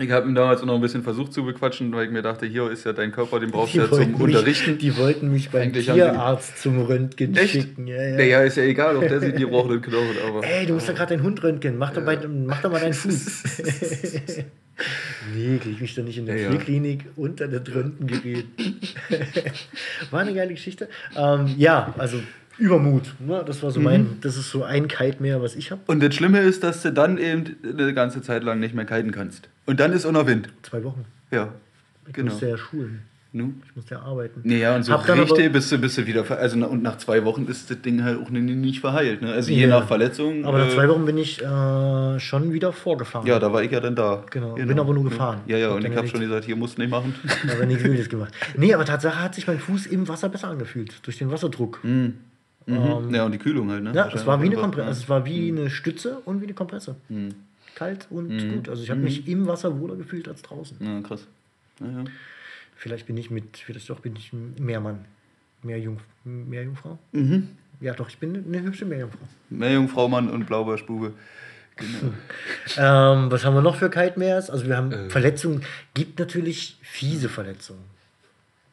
Ich 0.00 0.10
habe 0.10 0.28
ihn 0.28 0.34
damals 0.34 0.62
noch 0.62 0.74
ein 0.74 0.80
bisschen 0.80 1.02
versucht 1.02 1.32
zu 1.32 1.44
bequatschen, 1.44 1.92
weil 1.92 2.06
ich 2.06 2.10
mir 2.10 2.22
dachte, 2.22 2.46
hier 2.46 2.70
ist 2.70 2.84
ja 2.84 2.92
dein 2.92 3.10
Körper, 3.12 3.40
den 3.40 3.50
brauchst 3.50 3.74
du 3.74 3.78
ja 3.78 3.90
zum 3.90 4.12
mich, 4.12 4.20
Unterrichten. 4.20 4.78
Die 4.78 4.96
wollten 4.96 5.30
mich 5.30 5.50
beim 5.50 5.62
Eigentlich 5.62 5.86
Tierarzt 5.86 6.58
zum 6.60 6.80
Röntgen 6.82 7.36
Echt? 7.36 7.52
schicken. 7.52 7.86
Ja, 7.86 8.02
ja. 8.02 8.16
Naja, 8.16 8.42
ist 8.42 8.56
ja 8.56 8.64
egal, 8.64 8.96
ob 8.96 9.08
der 9.08 9.20
sieht, 9.20 9.38
die 9.38 9.46
braucht 9.46 9.70
einen 9.70 9.82
Knochen. 9.82 10.16
Aber, 10.28 10.44
Ey, 10.44 10.66
du 10.66 10.74
musst 10.74 10.88
doch 10.88 10.94
gerade 10.94 11.16
deinen 11.16 11.24
Hund 11.24 11.42
röntgen. 11.42 11.78
Mach 11.78 11.90
doch, 11.90 12.06
ja. 12.06 12.14
bei, 12.14 12.28
mach 12.28 12.62
doch 12.62 12.70
mal 12.70 12.80
deinen 12.80 12.94
Fuß. 12.94 13.42
nee, 15.34 15.58
krieg 15.58 15.80
mich 15.80 15.94
doch 15.94 16.04
nicht 16.04 16.18
in 16.18 16.26
der 16.26 16.38
ja, 16.38 16.50
Tierklinik 16.50 17.06
unter 17.16 17.48
das 17.48 17.74
Röntgengerät. 17.74 18.46
War 20.10 20.20
eine 20.20 20.34
geile 20.34 20.54
Geschichte. 20.54 20.88
Ähm, 21.16 21.54
ja, 21.56 21.94
also 21.98 22.20
Übermut. 22.58 23.14
Ne? 23.20 23.42
Das 23.46 23.62
war 23.62 23.70
so 23.70 23.80
mein, 23.80 24.02
mhm. 24.02 24.18
das 24.20 24.36
ist 24.36 24.50
so 24.50 24.64
ein 24.64 24.88
Kite 24.88 25.22
mehr, 25.22 25.40
was 25.40 25.54
ich 25.54 25.70
habe. 25.70 25.80
Und 25.86 26.02
das 26.02 26.14
Schlimme 26.14 26.40
ist, 26.40 26.62
dass 26.64 26.82
du 26.82 26.92
dann 26.92 27.18
eben 27.18 27.56
eine 27.62 27.94
ganze 27.94 28.20
Zeit 28.22 28.42
lang 28.42 28.60
nicht 28.60 28.74
mehr 28.74 28.84
kiten 28.84 29.12
kannst. 29.12 29.48
Und 29.66 29.80
dann 29.80 29.92
ist 29.92 30.06
auch 30.06 30.12
noch 30.12 30.26
Wind. 30.26 30.48
Zwei 30.62 30.82
Wochen. 30.84 31.04
Ja. 31.30 31.52
Ich 32.06 32.14
genau. 32.14 32.30
musste 32.30 32.48
ja 32.48 32.56
schulen. 32.56 33.02
Nu? 33.30 33.52
Ich 33.66 33.76
musste 33.76 33.96
ja 33.96 34.00
arbeiten. 34.00 34.40
Nee, 34.42 34.60
ja, 34.60 34.74
und 34.74 34.84
so 34.84 34.92
Hab 34.94 35.06
richtig 35.06 35.52
bist 35.52 35.70
du, 35.70 35.76
bist 35.76 35.98
du 35.98 36.06
wieder. 36.06 36.24
Also, 36.30 36.56
und 36.66 36.82
nach 36.82 36.96
zwei 36.96 37.22
Wochen 37.26 37.44
ist 37.46 37.70
das 37.70 37.82
Ding 37.82 38.02
halt 38.02 38.18
auch 38.22 38.30
nicht 38.30 38.80
verheilt. 38.80 39.20
Ne? 39.20 39.30
Also 39.30 39.52
je 39.52 39.66
ja. 39.66 39.68
nach 39.68 39.86
Verletzung. 39.86 40.46
Aber 40.46 40.58
nach 40.58 40.68
äh, 40.68 40.74
zwei 40.74 40.88
Wochen 40.88 41.04
bin 41.04 41.18
ich 41.18 41.42
äh, 41.42 42.18
schon 42.18 42.54
wieder 42.54 42.72
vorgefahren. 42.72 43.26
Ja, 43.26 43.38
da 43.38 43.52
war 43.52 43.62
ich 43.62 43.70
ja 43.70 43.80
dann 43.80 43.94
da. 43.94 44.24
Genau. 44.30 44.54
genau. 44.54 44.66
Bin 44.66 44.80
aber 44.80 44.94
nur 44.94 45.04
gefahren. 45.04 45.42
Ja, 45.46 45.58
ja, 45.58 45.70
und 45.72 45.84
ich 45.84 45.94
habe 45.94 46.08
schon 46.08 46.20
gesagt, 46.20 46.46
hier 46.46 46.56
musst 46.56 46.78
du 46.78 46.82
nicht 46.82 46.90
machen. 46.90 47.14
Aber 47.52 47.66
nichts 47.66 47.84
Wildes 47.84 48.08
gemacht. 48.08 48.32
Nee, 48.56 48.72
aber 48.72 48.84
Tatsache 48.84 49.22
hat 49.22 49.34
sich 49.34 49.46
mein 49.46 49.58
Fuß 49.58 49.86
im 49.86 50.08
Wasser 50.08 50.28
besser 50.28 50.48
angefühlt. 50.48 50.94
Durch 51.02 51.18
den 51.18 51.30
Wasserdruck. 51.30 51.80
Mhm. 51.82 52.14
Mhm. 52.68 52.76
Ähm, 52.76 53.14
ja, 53.14 53.24
und 53.24 53.32
die 53.32 53.38
Kühlung 53.38 53.70
halt, 53.70 53.82
ne? 53.82 53.92
Ja, 53.94 54.08
es 54.12 54.26
war 54.26 54.42
wie 54.42 54.46
eine 54.46 54.56
Kompresse. 54.56 54.86
Also 54.86 55.02
es 55.02 55.08
war 55.08 55.24
wie 55.24 55.50
mhm. 55.50 55.58
eine 55.58 55.70
Stütze 55.70 56.18
und 56.24 56.40
wie 56.40 56.44
eine 56.44 56.54
Kompresse. 56.54 56.96
Mhm. 57.08 57.34
Kalt 57.74 58.06
und 58.10 58.28
mhm. 58.28 58.54
gut. 58.56 58.68
Also 58.68 58.82
ich 58.82 58.90
habe 58.90 59.00
mich 59.00 59.26
im 59.26 59.46
Wasser 59.46 59.80
wohler 59.80 59.96
gefühlt 59.96 60.28
als 60.28 60.42
draußen. 60.42 60.76
Ja, 60.80 61.00
krass. 61.00 61.26
Ja, 61.80 61.86
ja. 61.86 62.04
Vielleicht 62.76 63.06
bin 63.06 63.16
ich 63.16 63.30
mit, 63.30 63.56
vielleicht 63.56 63.88
doch 63.88 64.00
bin 64.00 64.14
ich 64.16 64.32
mehr 64.32 64.80
Mann. 64.80 65.04
Mehr, 65.62 65.80
Jung, 65.80 65.98
mehr 66.24 66.62
Jungfrau? 66.62 66.98
Mhm. 67.12 67.48
Ja, 67.80 67.94
doch, 67.94 68.08
ich 68.08 68.18
bin 68.18 68.44
eine 68.46 68.62
hübsche 68.62 68.84
Meerjungfrau. 68.84 69.26
Meerjungfrau, 69.50 70.08
Mann 70.08 70.28
und 70.28 70.46
Blaubeerspube. 70.46 71.12
Genau. 71.76 72.12
Ähm, 72.76 73.30
was 73.30 73.44
haben 73.44 73.54
wir 73.54 73.62
noch 73.62 73.76
für 73.76 73.88
Kaltmeers? 73.88 74.50
Also 74.50 74.66
wir 74.66 74.76
haben 74.76 74.92
Äh. 74.92 75.10
Verletzungen. 75.10 75.62
Gibt 75.94 76.18
natürlich 76.18 76.76
fiese 76.82 77.28
Verletzungen. 77.28 77.80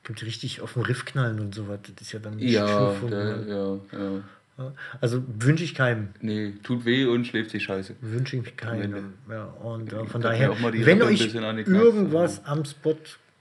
Gibt 0.05 0.23
richtig 0.23 0.61
auf 0.61 0.73
dem 0.73 0.83
Riff 0.83 1.03
knallen 1.03 1.39
und 1.39 1.53
sowas. 1.53 1.79
Das 1.81 2.07
ist 2.07 2.13
ja 2.13 2.19
dann 2.19 2.39
Ja, 2.39 2.93
der, 3.09 3.09
ne? 3.09 3.45
ja, 3.47 3.99
ja. 3.99 4.11
Ja. 4.57 4.71
Also 5.01 5.21
wünsche 5.27 5.65
ich 5.65 5.75
keinem. 5.75 6.09
Nee, 6.21 6.53
tut 6.63 6.85
weh 6.85 7.05
und 7.05 7.27
schläft 7.27 7.51
sich 7.51 7.63
scheiße. 7.63 7.95
Wünsche 7.99 8.37
ich 8.37 8.55
keinem. 8.55 9.13
Ja, 9.29 9.45
und 9.45 9.91
äh, 9.91 10.05
von 10.05 10.21
daher, 10.21 10.51
auch 10.51 10.59
mal 10.59 10.71
die 10.71 10.85
wenn 10.85 11.01
Rippe 11.01 11.11
euch 11.11 11.35
irgendwas 11.67 12.45
am 12.45 12.63
Spot 12.63 12.95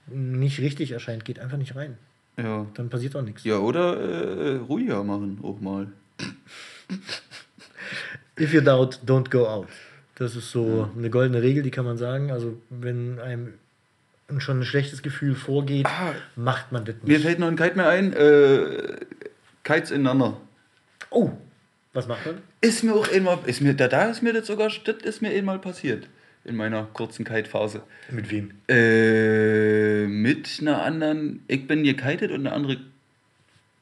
nicht 0.07 0.59
richtig 0.59 0.91
erscheint, 0.91 1.23
geht 1.23 1.39
einfach 1.39 1.57
nicht 1.57 1.75
rein. 1.75 1.97
Ja. 2.37 2.65
Dann 2.73 2.89
passiert 2.89 3.15
auch 3.15 3.21
nichts. 3.21 3.45
Ja, 3.45 3.59
oder 3.59 3.97
äh, 3.97 4.55
ruhiger 4.57 5.05
machen 5.05 5.39
auch 5.41 5.61
mal. 5.61 5.87
If 8.37 8.53
you 8.53 8.59
doubt, 8.59 8.99
don't 9.05 9.29
go 9.29 9.47
out. 9.47 9.67
Das 10.15 10.35
ist 10.35 10.51
so 10.51 10.89
eine 10.97 11.09
goldene 11.09 11.41
Regel, 11.41 11.63
die 11.63 11.71
kann 11.71 11.85
man 11.85 11.97
sagen. 11.97 12.31
Also 12.31 12.57
wenn 12.69 13.19
einem 13.19 13.53
schon 14.39 14.59
ein 14.59 14.65
schlechtes 14.65 15.01
Gefühl 15.03 15.35
vorgeht, 15.35 15.85
Ah. 15.85 16.13
macht 16.35 16.71
man 16.71 16.83
das 16.85 16.95
Mir 17.03 17.13
nicht. 17.17 17.21
fällt 17.25 17.39
noch 17.39 17.47
ein 17.47 17.55
Kite 17.55 17.75
mehr 17.75 17.89
ein. 17.89 18.13
Äh, 18.13 18.95
Kites 19.63 19.91
ineinander. 19.91 20.39
Oh, 21.11 21.31
was 21.93 22.07
macht 22.07 22.25
man? 22.25 22.37
Ist 22.61 22.83
mir 22.83 22.93
auch 22.93 23.11
einmal, 23.11 23.39
ist 23.45 23.61
mir, 23.61 23.73
da, 23.73 23.87
da 23.87 24.09
ist 24.09 24.21
mir 24.23 24.33
das 24.33 24.47
sogar, 24.47 24.69
das 24.83 24.95
ist 25.03 25.21
mir 25.21 25.29
einmal 25.29 25.59
passiert. 25.59 26.07
In 26.43 26.55
meiner 26.55 26.83
kurzen 26.93 27.25
Kite-Phase. 27.25 27.81
Mit 28.11 28.29
wem? 28.29 28.51
Äh, 28.67 30.05
mit 30.07 30.57
einer 30.61 30.81
anderen, 30.83 31.43
ich 31.47 31.67
bin 31.67 31.83
gekitet 31.83 32.29
und 32.31 32.41
eine 32.45 32.51
andere 32.51 32.77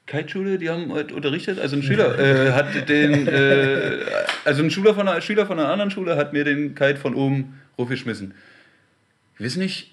Kiteschule, 0.07 0.57
die 0.57 0.69
haben 0.69 0.91
heute 0.91 1.15
unterrichtet, 1.15 1.59
also 1.59 1.75
ein 1.77 1.83
Schüler 1.83 2.17
äh, 2.19 2.51
hat 2.51 2.87
den, 2.89 3.27
äh, 3.27 3.99
also 4.45 4.63
ein 4.63 4.69
Schüler 4.71 4.93
von, 4.93 5.07
einer, 5.07 5.19
Schüler 5.21 5.45
von 5.45 5.59
einer 5.59 5.69
anderen 5.69 5.91
Schule 5.91 6.15
hat 6.17 6.33
mir 6.33 6.43
den 6.43 6.75
Kite 6.75 6.97
von 6.97 7.15
oben 7.15 7.59
raufgeschmissen. 7.79 8.33
Ich 9.39 9.45
weiß 9.45 9.55
nicht, 9.57 9.92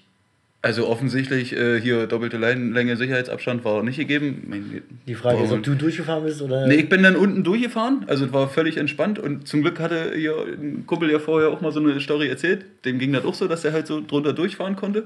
also 0.63 0.87
offensichtlich 0.87 1.53
äh, 1.53 1.81
hier 1.81 2.05
doppelte 2.05 2.37
Länge 2.37 2.95
Sicherheitsabstand 2.95 3.65
war 3.65 3.81
nicht 3.81 3.97
gegeben. 3.97 4.83
Die 5.07 5.15
Frage 5.15 5.43
ist, 5.43 5.51
ob 5.51 5.63
du 5.63 5.73
durchgefahren 5.73 6.23
bist 6.23 6.41
oder. 6.41 6.67
Nee, 6.67 6.75
ich 6.75 6.89
bin 6.89 7.01
dann 7.01 7.15
unten 7.15 7.43
durchgefahren, 7.43 8.05
also 8.07 8.25
es 8.25 8.33
war 8.33 8.47
völlig 8.47 8.77
entspannt 8.77 9.17
und 9.17 9.47
zum 9.47 9.61
Glück 9.61 9.79
hatte 9.79 10.13
hier 10.15 10.35
ein 10.35 10.85
Kumpel 10.85 11.09
ja 11.09 11.17
vorher 11.17 11.49
auch 11.49 11.61
mal 11.61 11.71
so 11.71 11.79
eine 11.79 11.99
Story 11.99 12.27
erzählt. 12.27 12.65
Dem 12.85 12.99
ging 12.99 13.11
das 13.11 13.25
auch 13.25 13.33
so, 13.33 13.47
dass 13.47 13.65
er 13.65 13.73
halt 13.73 13.87
so 13.87 14.01
drunter 14.05 14.33
durchfahren 14.33 14.75
konnte. 14.75 15.05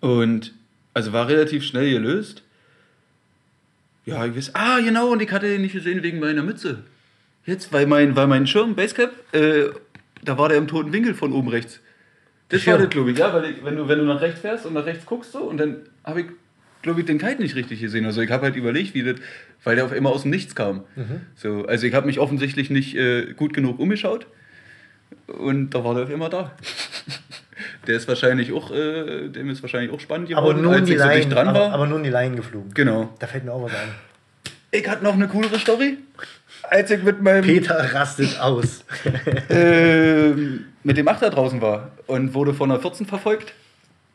Und 0.00 0.52
also 0.92 1.12
war 1.12 1.28
relativ 1.28 1.64
schnell 1.64 1.90
gelöst. 1.90 2.42
Ja, 4.04 4.26
ich 4.26 4.36
weiß, 4.36 4.54
ah 4.54 4.80
genau, 4.80 5.12
und 5.12 5.22
ich 5.22 5.30
hatte 5.32 5.46
den 5.46 5.62
nicht 5.62 5.72
gesehen 5.72 6.02
wegen 6.02 6.18
meiner 6.18 6.42
Mütze. 6.42 6.78
Jetzt, 7.46 7.72
weil 7.72 7.86
mein, 7.86 8.14
weil 8.14 8.26
mein 8.26 8.46
Schirm, 8.46 8.74
Basecap, 8.74 9.12
äh, 9.32 9.68
da 10.22 10.36
war 10.36 10.50
der 10.50 10.58
im 10.58 10.68
toten 10.68 10.92
Winkel 10.92 11.14
von 11.14 11.32
oben 11.32 11.48
rechts. 11.48 11.80
Das 12.48 12.62
Schirm. 12.62 12.74
war 12.74 12.80
das, 12.80 12.90
glaube 12.90 13.10
ich, 13.10 13.18
ja, 13.18 13.32
weil 13.32 13.44
ich, 13.50 13.64
wenn, 13.64 13.76
du, 13.76 13.88
wenn 13.88 13.98
du 13.98 14.04
nach 14.04 14.20
rechts 14.20 14.40
fährst 14.40 14.66
und 14.66 14.74
nach 14.74 14.86
rechts 14.86 15.04
guckst 15.04 15.32
so 15.32 15.40
und 15.40 15.58
dann 15.58 15.76
habe 16.04 16.22
ich, 16.22 16.26
glaube 16.82 17.00
ich, 17.00 17.06
den 17.06 17.18
Kite 17.18 17.42
nicht 17.42 17.56
richtig 17.56 17.80
gesehen. 17.80 18.06
Also 18.06 18.20
ich 18.22 18.30
habe 18.30 18.44
halt 18.44 18.56
überlegt, 18.56 18.94
wie 18.94 19.02
das, 19.02 19.16
weil 19.64 19.76
der 19.76 19.84
auf 19.84 19.92
immer 19.92 20.10
aus 20.10 20.22
dem 20.22 20.30
Nichts 20.30 20.54
kam. 20.54 20.84
So, 21.36 21.66
also 21.66 21.86
ich 21.86 21.94
habe 21.94 22.06
mich 22.06 22.18
offensichtlich 22.18 22.70
nicht 22.70 22.96
äh, 22.96 23.34
gut 23.34 23.52
genug 23.52 23.78
umgeschaut 23.78 24.26
und 25.26 25.70
da 25.70 25.84
war 25.84 25.94
der 25.94 26.04
auf 26.04 26.10
immer 26.10 26.30
da. 26.30 26.52
der 27.86 27.96
ist 27.96 28.08
wahrscheinlich 28.08 28.52
auch, 28.52 28.70
äh, 28.70 29.28
dem 29.28 29.50
ist 29.50 29.62
wahrscheinlich 29.62 29.92
auch 29.92 30.00
spannend 30.00 30.32
aber 30.32 30.48
geworden, 30.48 30.62
nur 30.62 30.72
in 30.72 30.80
als 30.80 30.88
die 30.88 30.94
ich 30.94 31.02
so 31.02 31.08
dicht 31.08 31.32
dran 31.32 31.48
aber, 31.48 31.60
war. 31.60 31.72
aber 31.72 31.86
nur 31.86 31.98
in 31.98 32.04
die 32.04 32.10
Leinen 32.10 32.36
geflogen. 32.36 32.72
genau. 32.74 33.14
Da 33.18 33.26
fällt 33.26 33.44
mir 33.44 33.52
auch 33.52 33.64
was 33.64 33.72
ein. 33.72 33.88
Ich 34.70 34.86
hatte 34.88 35.02
noch 35.02 35.14
eine 35.14 35.28
coolere 35.28 35.58
Story. 35.58 35.98
Als 36.62 36.90
ich 36.90 37.02
mit 37.02 37.22
meinem 37.22 37.42
Peter 37.42 37.74
rastet 37.94 38.38
aus. 38.38 38.84
ähm, 39.48 40.66
mit 40.88 40.96
dem 40.96 41.06
Achter 41.06 41.28
draußen 41.28 41.60
war 41.60 41.90
und 42.06 42.32
wurde 42.32 42.54
von 42.54 42.70
einer 42.70 42.80
14 42.80 43.04
verfolgt. 43.04 43.52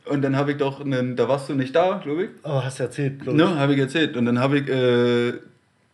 Und 0.06 0.24
dann 0.24 0.36
habe 0.36 0.54
ich 0.54 0.58
doch, 0.58 0.82
einen, 0.82 1.16
da 1.16 1.30
warst 1.30 1.48
du 1.48 1.54
nicht 1.54 1.76
da, 1.76 2.02
glaube 2.04 2.24
ich. 2.24 2.30
Oh, 2.42 2.64
hast 2.64 2.80
du 2.80 2.84
erzählt, 2.84 3.20
glaub 3.20 3.36
ich. 3.36 3.42
Ne, 3.42 3.60
habe 3.60 3.74
ich 3.76 3.80
erzählt. 3.80 4.18
Und 4.18 4.26
dann 4.26 4.40
habe 4.40 4.58
ich, 4.58 4.68
äh, 4.68 5.34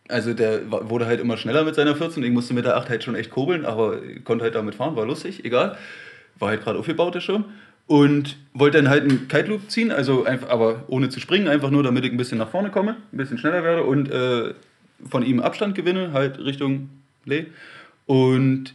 also 0.08 0.32
der 0.32 0.62
wurde 0.70 1.04
halt 1.04 1.20
immer 1.20 1.36
schneller 1.36 1.64
mit 1.64 1.74
seiner 1.74 1.94
14. 1.94 2.22
Ich 2.24 2.30
musste 2.30 2.54
mit 2.54 2.64
der 2.64 2.78
8 2.78 2.88
halt 2.88 3.04
schon 3.04 3.14
echt 3.14 3.30
kurbeln, 3.30 3.66
aber 3.66 3.98
konnte 4.24 4.42
halt 4.42 4.54
damit 4.54 4.74
fahren, 4.74 4.96
war 4.96 5.04
lustig, 5.04 5.44
egal. 5.44 5.76
War 6.38 6.48
halt 6.48 6.64
gerade 6.64 6.78
aufgebaut, 6.78 7.14
der 7.14 7.20
Schirm. 7.20 7.44
Und 7.86 8.38
wollte 8.54 8.78
dann 8.78 8.88
halt 8.88 9.02
einen 9.02 9.28
Kite 9.28 9.50
Loop 9.50 9.70
ziehen, 9.70 9.92
also 9.92 10.24
einfach, 10.24 10.48
aber 10.48 10.84
ohne 10.86 11.10
zu 11.10 11.20
springen, 11.20 11.46
einfach 11.46 11.70
nur, 11.70 11.82
damit 11.82 12.06
ich 12.06 12.10
ein 12.10 12.16
bisschen 12.16 12.38
nach 12.38 12.48
vorne 12.48 12.70
komme, 12.70 12.96
ein 13.12 13.18
bisschen 13.18 13.36
schneller 13.36 13.62
werde 13.62 13.82
und 13.84 14.10
äh, 14.10 14.54
von 15.10 15.24
ihm 15.24 15.40
Abstand 15.40 15.74
gewinne, 15.74 16.14
halt 16.14 16.38
Richtung 16.38 16.88
Lee. 17.26 17.48
Und 18.06 18.74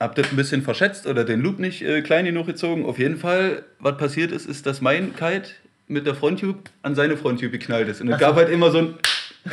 hab 0.00 0.14
das 0.14 0.30
ein 0.30 0.36
bisschen 0.36 0.62
verschätzt 0.62 1.06
oder 1.06 1.24
den 1.24 1.40
Loop 1.40 1.58
nicht 1.58 1.82
äh, 1.82 2.02
klein 2.02 2.24
genug 2.24 2.46
gezogen. 2.46 2.84
Auf 2.84 2.98
jeden 2.98 3.16
Fall, 3.16 3.64
was 3.80 3.96
passiert 3.96 4.32
ist, 4.32 4.46
ist, 4.46 4.66
dass 4.66 4.80
mein 4.80 5.14
Kite 5.16 5.50
mit 5.88 6.06
der 6.06 6.14
Fronttube 6.14 6.60
an 6.82 6.94
seine 6.94 7.16
Fronttube 7.16 7.50
geknallt 7.50 7.88
ist. 7.88 8.00
Und 8.00 8.08
es 8.08 8.18
gab 8.18 8.36
halt 8.36 8.50
immer 8.50 8.70
so 8.70 8.78
ein 8.78 8.94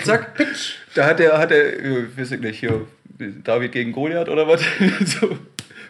Zack, 0.04 0.38
Da 0.94 1.06
hat 1.06 1.20
er, 1.20 1.38
hat 1.38 1.52
er, 1.52 1.80
äh, 1.80 2.18
weiß 2.18 2.32
ich 2.32 2.42
nicht, 2.42 2.60
hier, 2.60 2.82
David 3.44 3.72
gegen 3.72 3.92
Goliath 3.92 4.30
oder 4.30 4.48
was, 4.48 4.62
so, 5.06 5.38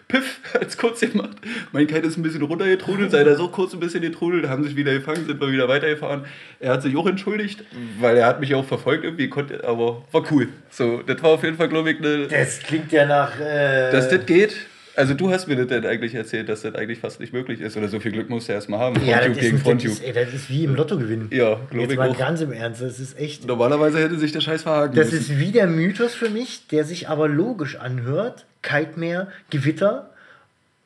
Piff, 0.08 0.39
hat's 0.53 0.78
kurz 0.78 0.99
gemacht. 1.01 1.38
Mein 1.72 1.88
Kite 1.88 2.08
ist 2.08 2.18
ein 2.18 2.24
bisschen 2.24 2.43
runtergetrudelt, 2.43 3.12
sei 3.12 3.24
da 3.24 3.36
so 3.36 3.47
kurz 3.47 3.74
ein 3.74 3.80
bisschen 3.80 4.01
getrudelt, 4.01 4.47
haben 4.47 4.64
sich 4.64 4.76
wieder 4.76 4.93
gefangen, 4.93 5.26
sind 5.26 5.41
wir 5.41 5.51
wieder 5.51 5.68
weitergefahren. 5.68 6.26
Er 6.60 6.74
hat 6.74 6.84
sich 6.84 6.95
auch 6.95 7.08
entschuldigt, 7.08 7.64
weil 7.99 8.18
er 8.18 8.28
hat 8.28 8.39
mich 8.39 8.53
auch 8.53 8.66
verfolgt 8.66 9.03
irgendwie, 9.03 9.30
konnte, 9.30 9.64
aber 9.68 10.03
war 10.12 10.24
cool. 10.32 10.49
So, 10.70 11.01
das 11.01 11.22
war 11.24 11.32
auf 11.32 11.43
jeden 11.43 11.58
Fall, 11.58 11.70
glaube 11.70 11.91
ich, 11.91 11.99
eine, 11.99 12.28
Das 12.28 12.60
klingt 12.60 12.91
ja 12.91 13.06
nach. 13.06 13.39
Äh, 13.39 13.91
dass 13.91 14.10
das 14.10 14.26
geht. 14.26 14.56
Also 14.97 15.13
du 15.13 15.29
hast 15.29 15.47
mir 15.47 15.55
das 15.57 15.67
denn 15.67 15.85
eigentlich 15.85 16.15
erzählt, 16.15 16.47
dass 16.47 16.61
das 16.61 16.73
eigentlich 16.75 16.99
fast 16.99 17.19
nicht 17.19 17.33
möglich 17.33 17.59
ist 17.59 17.75
oder 17.75 17.89
so 17.89 17.99
viel 17.99 18.11
Glück 18.13 18.29
musst 18.29 18.47
du 18.47 18.53
erstmal 18.53 18.79
haben. 18.79 19.05
ja, 19.05 19.17
das 19.17 19.25
Fronttube 19.25 19.35
ist, 19.37 19.41
gegen 19.41 19.53
das, 19.57 19.61
Fronttube. 19.63 19.93
ist, 19.93 20.03
ey, 20.03 20.13
das 20.13 20.33
ist 20.33 20.49
wie 20.49 20.63
im 20.63 20.75
Lotto 20.75 20.97
gewinnen. 20.97 21.27
Ja, 21.33 21.59
glaub 21.69 21.81
Jetzt 21.81 21.91
ich 21.91 21.97
mal 21.97 22.09
auch. 22.09 22.17
ganz 22.17 22.39
im 22.41 22.51
Ernst, 22.53 22.81
das 22.81 22.99
ist 22.99 23.19
echt. 23.19 23.45
Normalerweise 23.45 23.99
hätte 23.99 24.17
sich 24.17 24.31
der 24.31 24.39
Scheiß 24.41 24.63
verhaken 24.63 24.95
Das 24.95 25.11
müssen. 25.11 25.33
ist 25.33 25.39
wie 25.39 25.51
der 25.51 25.67
Mythos 25.67 26.13
für 26.15 26.29
mich, 26.29 26.67
der 26.67 26.85
sich 26.85 27.09
aber 27.09 27.27
logisch 27.27 27.75
anhört. 27.75 28.45
Kitemeer, 28.61 29.27
Gewitter 29.49 30.09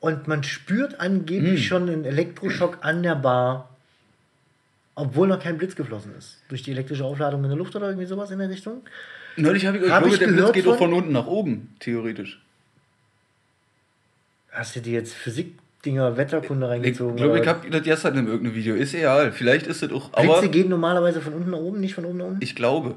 und 0.00 0.26
man 0.28 0.42
spürt 0.42 0.98
angeblich 1.00 1.60
Hm. 1.60 1.66
schon 1.68 1.88
einen 1.88 2.04
Elektroschock 2.04 2.78
an 2.82 3.02
der 3.02 3.14
Bar, 3.14 3.68
obwohl 4.94 5.28
noch 5.28 5.40
kein 5.42 5.56
Blitz 5.56 5.76
geflossen 5.76 6.12
ist. 6.18 6.38
Durch 6.48 6.62
die 6.62 6.72
elektrische 6.72 7.04
Aufladung 7.04 7.42
in 7.44 7.48
der 7.50 7.56
Luft 7.58 7.74
oder 7.76 7.86
irgendwie 7.86 8.06
sowas 8.06 8.30
in 8.30 8.38
der 8.38 8.50
Richtung. 8.50 8.82
Neulich 9.36 9.64
habe 9.66 9.78
ich, 9.78 9.84
ich 9.84 9.90
Hab 9.90 10.00
glaube, 10.02 10.14
ich 10.14 10.18
der 10.18 10.26
Blitz 10.28 10.52
geht 10.52 10.66
auch 10.66 10.76
von- 10.76 10.90
von 10.90 10.92
unten 10.94 11.12
nach 11.12 11.26
oben, 11.26 11.74
theoretisch. 11.80 12.40
Hast 14.52 14.74
du 14.76 14.80
dir 14.80 14.94
jetzt 14.94 15.14
Physik-Dinger, 15.14 16.16
Wetterkunde 16.16 16.66
Ich 16.66 16.72
reingezogen? 16.72 17.16
glaube, 17.16 17.40
ich 17.40 17.46
habe 17.46 17.70
das 17.70 17.82
gestern 17.82 18.16
in 18.18 18.26
irgendeinem 18.26 18.54
Video. 18.54 18.74
Ist 18.74 18.94
egal. 18.94 19.32
Vielleicht 19.32 19.66
ist 19.66 19.82
das 19.82 19.92
auch. 19.92 20.10
Blitze 20.10 20.30
Aber 20.38 20.48
gehen 20.48 20.68
normalerweise 20.68 21.20
von 21.20 21.34
unten 21.34 21.50
nach 21.50 21.58
oben, 21.58 21.80
nicht 21.80 21.94
von 21.94 22.04
oben 22.04 22.18
nach 22.18 22.26
unten. 22.26 22.42
ich 22.42 22.54
glaube. 22.54 22.96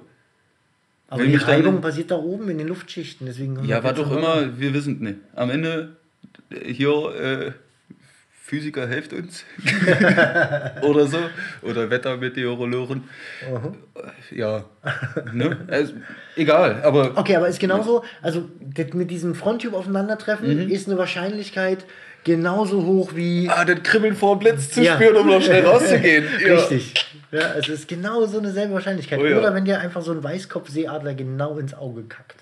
aber 1.10 1.20
will 1.22 1.28
die 1.28 1.34
mich 1.34 1.43
dann- 1.43 1.56
Reibung 1.56 1.82
passiert 1.82 2.10
da 2.10 2.16
oben 2.16 2.49
in 2.49 2.58
den 2.58 2.68
Luftschichten. 2.68 3.28
Deswegen 3.28 3.64
Ja, 3.66 3.84
war 3.84 3.93
doch 3.93 4.12
immer, 4.12 4.58
wir 4.60 4.74
wissen 4.74 4.99
nicht. 4.99 5.18
Am 5.36 5.49
Ende, 5.51 5.95
äh, 6.49 6.74
hier, 6.74 6.89
äh, 7.16 7.51
Physiker 8.54 8.88
helft 8.88 9.14
uns. 9.14 9.43
Oder 10.84 11.08
so. 11.08 11.18
Oder 11.64 11.89
Wettermeteorologen. 11.89 13.04
Äh, 13.41 14.36
Ja. 14.38 14.66
Ne? 15.34 15.58
Also, 15.68 15.93
egal, 16.36 16.82
aber. 16.84 17.14
Okay, 17.18 17.36
aber 17.36 17.47
ist 17.47 17.60
genauso, 17.60 18.04
also 18.22 18.47
das 18.62 18.93
mit 18.93 19.10
diesem 19.10 19.34
Fronttube 19.34 19.76
aufeinandertreffen 19.76 20.66
Mhm. 20.66 20.70
ist 20.70 20.88
eine 20.88 20.99
Wahrscheinlichkeit 20.99 21.86
genauso 22.24 22.86
hoch 22.86 23.16
wie. 23.16 23.49
Ah, 23.49 23.66
das 23.66 23.82
Kribbeln 23.82 24.16
vor 24.16 24.36
dem 24.36 24.39
Blitz 24.41 24.70
zu 24.70 24.84
Ja. 24.84 24.93
spüren, 24.95 25.16
um 25.16 25.28
noch 25.28 25.41
schnell 25.41 25.66
rauszugehen. 25.66 26.26
Ja. 26.47 26.54
Richtig. 26.56 26.93
Ja, 27.32 27.56
es 27.58 27.68
ist 27.70 27.88
genau 27.88 28.24
so 28.28 28.38
eine 28.38 28.51
selbe 28.51 28.76
Wahrscheinlichkeit. 28.76 29.18
Oh 29.20 29.26
ja. 29.26 29.39
Oder 29.39 29.56
wenn 29.56 29.66
dir 29.66 29.80
einfach 29.80 30.04
so 30.04 30.12
ein 30.12 30.24
Weißkopfseeadler 30.24 31.16
genau 31.16 31.58
ins 31.58 31.74
Auge 31.74 32.04
kackt. 32.04 32.36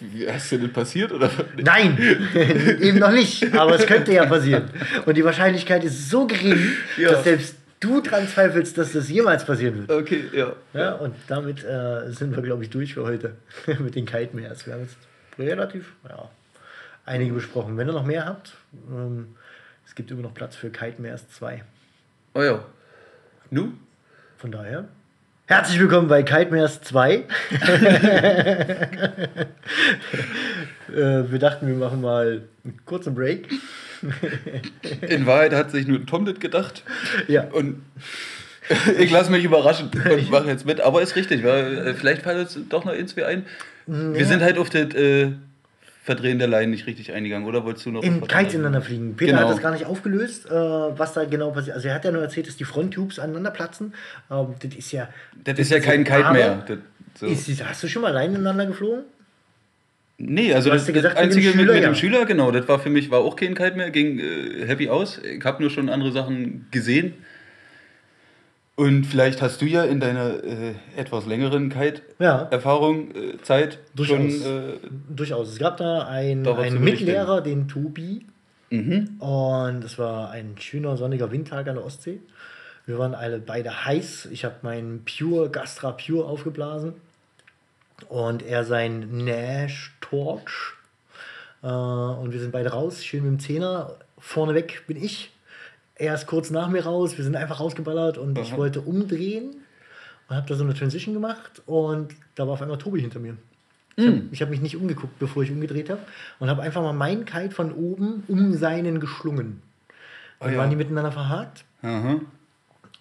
Wie, 0.00 0.28
Hast 0.28 0.50
dir 0.50 0.58
das 0.58 0.70
passiert? 0.72 1.12
Oder? 1.12 1.30
Nein, 1.56 1.96
eben 2.80 2.98
noch 2.98 3.12
nicht, 3.12 3.54
aber 3.54 3.76
es 3.76 3.86
könnte 3.86 4.12
ja 4.12 4.26
passieren. 4.26 4.68
Und 5.06 5.16
die 5.16 5.24
Wahrscheinlichkeit 5.24 5.84
ist 5.84 6.10
so 6.10 6.26
gering, 6.26 6.58
Ja. 6.96 7.12
dass 7.12 7.24
selbst 7.24 7.56
du 7.80 8.00
dran 8.00 8.26
zweifelst, 8.26 8.76
dass 8.78 8.92
das 8.92 9.08
jemals 9.08 9.44
passieren 9.44 9.86
wird. 9.86 9.90
Okay, 9.92 10.24
ja. 10.32 10.52
Ja, 10.72 10.92
und 10.94 11.14
damit 11.28 11.62
äh, 11.64 12.10
sind 12.10 12.34
wir, 12.34 12.42
glaube 12.42 12.64
ich, 12.64 12.70
durch 12.70 12.94
für 12.94 13.04
heute 13.04 13.36
mit 13.78 13.94
den 13.94 14.06
Kite-Meers. 14.06 14.66
Wir 14.66 14.74
haben 14.74 14.82
jetzt 14.82 14.96
relativ 15.38 15.92
ja, 16.08 16.28
einige 17.04 17.34
besprochen. 17.34 17.76
Wenn 17.76 17.88
ihr 17.88 17.92
noch 17.92 18.06
mehr 18.06 18.24
habt, 18.26 18.54
ähm, 18.90 19.36
es 19.86 19.94
gibt 19.94 20.10
immer 20.10 20.22
noch 20.22 20.34
Platz 20.34 20.56
für 20.56 20.70
Kite-Meers 20.70 21.28
2. 21.30 21.62
Oh 22.34 22.42
ja. 22.42 22.64
Nu? 23.50 23.72
Von 24.38 24.50
daher, 24.50 24.88
herzlich 25.54 25.78
willkommen 25.78 26.08
bei 26.08 26.24
Kite-Meers 26.24 26.80
2. 26.80 27.14
äh, 27.14 27.24
wir 30.88 31.38
dachten, 31.38 31.68
wir 31.68 31.76
machen 31.76 32.00
mal 32.00 32.42
einen 32.64 32.84
kurzen 32.84 33.14
Break. 33.14 33.48
In 35.02 35.26
Wahrheit 35.26 35.52
hat 35.52 35.70
sich 35.70 35.86
nur 35.86 36.04
Tom 36.06 36.24
das 36.24 36.40
gedacht. 36.40 36.82
Ja. 37.28 37.44
Und 37.44 37.84
ich 38.98 39.12
lasse 39.12 39.30
mich 39.30 39.44
überraschen 39.44 39.92
und 39.92 40.30
mache 40.32 40.48
jetzt 40.48 40.66
mit. 40.66 40.80
Aber 40.80 41.00
ist 41.02 41.14
richtig, 41.14 41.44
weil 41.44 41.86
äh, 41.86 41.94
vielleicht 41.94 42.22
fällt 42.22 42.40
uns 42.40 42.58
doch 42.68 42.84
noch 42.84 42.92
irgendwie 42.92 43.22
ein. 43.22 43.46
Wir 43.86 44.26
sind 44.26 44.42
halt 44.42 44.58
auf 44.58 44.70
das 44.70 44.92
äh, 44.94 45.34
Verdrehen 46.04 46.38
der 46.38 46.48
Leinen 46.48 46.70
nicht 46.70 46.86
richtig 46.86 47.12
eingegangen, 47.14 47.48
oder 47.48 47.64
wolltest 47.64 47.86
du 47.86 47.90
noch? 47.90 48.02
Im 48.02 48.26
Kites 48.28 48.52
ineinander 48.52 48.82
fliegen. 48.82 49.16
Peter 49.16 49.32
Genau. 49.32 49.48
hat 49.48 49.54
das 49.54 49.62
gar 49.62 49.72
nicht 49.72 49.86
aufgelöst, 49.86 50.44
äh, 50.44 50.50
was 50.50 51.14
da 51.14 51.24
genau 51.24 51.50
passiert. 51.50 51.76
Also 51.76 51.88
er 51.88 51.94
hat 51.94 52.04
ja 52.04 52.10
nur 52.10 52.20
erzählt, 52.20 52.46
dass 52.46 52.56
die 52.56 52.64
Fronttubes 52.64 53.18
aneinander 53.18 53.50
platzen. 53.50 53.94
Ähm, 54.30 54.48
das 54.60 54.74
ist 54.74 54.92
ja. 54.92 55.08
Das 55.44 55.58
ist 55.58 55.70
ja 55.70 55.80
kein 55.80 56.04
Kite 56.04 56.30
mehr. 56.30 56.62
Das, 56.68 56.78
so. 57.14 57.26
Ist, 57.26 57.64
hast 57.64 57.82
du 57.82 57.88
schon 57.88 58.02
mal 58.02 58.08
allein 58.10 58.34
ineinander 58.34 58.66
geflogen? 58.66 59.04
Nee, 60.18 60.52
also 60.52 60.68
das, 60.68 60.86
gesagt, 60.86 61.04
das 61.04 61.12
mit 61.14 61.14
dem 61.14 61.24
einzige 61.24 61.46
mit, 61.48 61.56
Schüler, 61.56 61.72
mit 61.72 61.82
dem 61.82 61.90
ja. 61.90 61.94
Schüler, 61.94 62.26
genau, 62.26 62.50
das 62.50 62.68
war 62.68 62.78
für 62.78 62.90
mich, 62.90 63.10
war 63.10 63.20
auch 63.20 63.34
kein 63.34 63.54
Kite 63.54 63.76
mehr, 63.76 63.90
ging 63.90 64.18
äh, 64.18 64.66
happy 64.66 64.90
aus. 64.90 65.22
Ich 65.22 65.42
habe 65.42 65.62
nur 65.62 65.70
schon 65.70 65.88
andere 65.88 66.12
Sachen 66.12 66.66
gesehen. 66.70 67.14
Und 68.76 69.04
vielleicht 69.04 69.40
hast 69.40 69.60
du 69.62 69.66
ja 69.66 69.84
in 69.84 70.00
deiner 70.00 70.42
äh, 70.42 70.74
etwas 70.96 71.26
längeren 71.26 71.70
Ja. 72.18 72.38
Kite-Erfahrung, 72.44 73.14
äh, 73.14 73.40
Zeit, 73.42 73.78
Durchaus. 73.94 74.16
schon. 74.18 74.28
Äh, 74.28 74.72
Durchaus. 75.08 75.52
Es 75.52 75.58
gab 75.58 75.76
da 75.76 76.06
einen. 76.08 76.42
Mitlehrer, 76.82 77.40
den 77.40 77.68
Tobi. 77.68 78.26
mhm. 78.70 79.20
Und 79.20 79.84
es 79.84 79.96
war 79.98 80.30
ein 80.30 80.56
schöner 80.58 80.96
sonniger 80.96 81.30
Windtag 81.30 81.68
an 81.68 81.76
der 81.76 81.84
Ostsee. 81.84 82.18
Wir 82.86 82.98
waren 82.98 83.14
alle 83.14 83.38
beide 83.38 83.84
heiß. 83.86 84.26
Ich 84.32 84.44
habe 84.44 84.56
meinen 84.62 85.04
Pure 85.04 85.50
Gastra 85.50 85.92
Pure 85.92 86.24
aufgeblasen 86.26 86.94
und 88.08 88.42
er 88.42 88.64
sein 88.64 89.24
Nash 89.24 89.94
Torch. 90.00 90.74
Äh, 91.62 91.66
und 91.68 92.32
wir 92.32 92.40
sind 92.40 92.50
beide 92.50 92.70
raus, 92.70 93.04
schön 93.04 93.22
mit 93.22 93.30
dem 93.30 93.38
Zehner. 93.38 93.94
Vorneweg 94.18 94.84
bin 94.88 95.02
ich. 95.02 95.30
Er 95.96 96.14
ist 96.14 96.26
kurz 96.26 96.50
nach 96.50 96.68
mir 96.68 96.84
raus. 96.84 97.16
Wir 97.16 97.24
sind 97.24 97.36
einfach 97.36 97.60
rausgeballert 97.60 98.18
und 98.18 98.38
ich 98.38 98.50
Aha. 98.52 98.56
wollte 98.56 98.80
umdrehen 98.80 99.54
und 100.28 100.36
habe 100.36 100.48
da 100.48 100.54
so 100.54 100.64
eine 100.64 100.74
Transition 100.74 101.14
gemacht 101.14 101.62
und 101.66 102.14
da 102.34 102.46
war 102.46 102.54
auf 102.54 102.62
einmal 102.62 102.78
Tobi 102.78 103.00
hinter 103.00 103.20
mir. 103.20 103.36
Ich 103.96 104.06
habe 104.06 104.30
hab 104.40 104.50
mich 104.50 104.60
nicht 104.60 104.76
umgeguckt, 104.76 105.18
bevor 105.20 105.44
ich 105.44 105.52
umgedreht 105.52 105.88
habe 105.88 106.00
und 106.40 106.48
habe 106.48 106.62
einfach 106.62 106.82
mal 106.82 106.92
meinen 106.92 107.24
Kite 107.24 107.54
von 107.54 107.72
oben 107.72 108.24
um 108.26 108.54
seinen 108.54 108.98
geschlungen. 108.98 109.62
Dann 110.40 110.52
ja. 110.52 110.58
waren 110.58 110.70
die 110.70 110.76
miteinander 110.76 111.12
verhakt. 111.12 111.64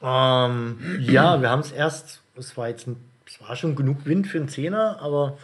Ähm, 0.02 0.78
ja, 1.00 1.42
wir 1.42 1.50
haben 1.50 1.62
es 1.62 1.72
erst, 1.72 2.22
es 2.36 2.56
war 2.58 2.70
jetzt 2.70 2.88
ein, 2.88 2.98
es 3.26 3.42
war 3.42 3.56
schon 3.56 3.76
genug 3.76 4.06
Wind 4.06 4.28
für 4.28 4.38
einen 4.38 4.50
Zehner, 4.50 5.00
aber 5.02 5.38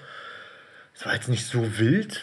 es 0.93 1.05
war 1.05 1.13
jetzt 1.13 1.29
nicht 1.29 1.45
so 1.47 1.79
wild, 1.79 2.21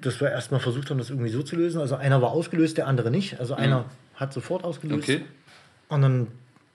dass 0.00 0.20
wir 0.20 0.30
erstmal 0.30 0.60
versucht 0.60 0.90
haben, 0.90 0.98
das 0.98 1.10
irgendwie 1.10 1.30
so 1.30 1.42
zu 1.42 1.56
lösen. 1.56 1.80
Also 1.80 1.94
einer 1.94 2.20
war 2.20 2.32
ausgelöst, 2.32 2.76
der 2.76 2.88
andere 2.88 3.10
nicht. 3.10 3.40
Also 3.40 3.54
einer 3.54 3.84
hat 4.20 4.32
sofort 4.32 4.62
ausgelöst. 4.62 5.08
Okay. 5.08 5.22
Und 5.88 6.02
dann 6.02 6.26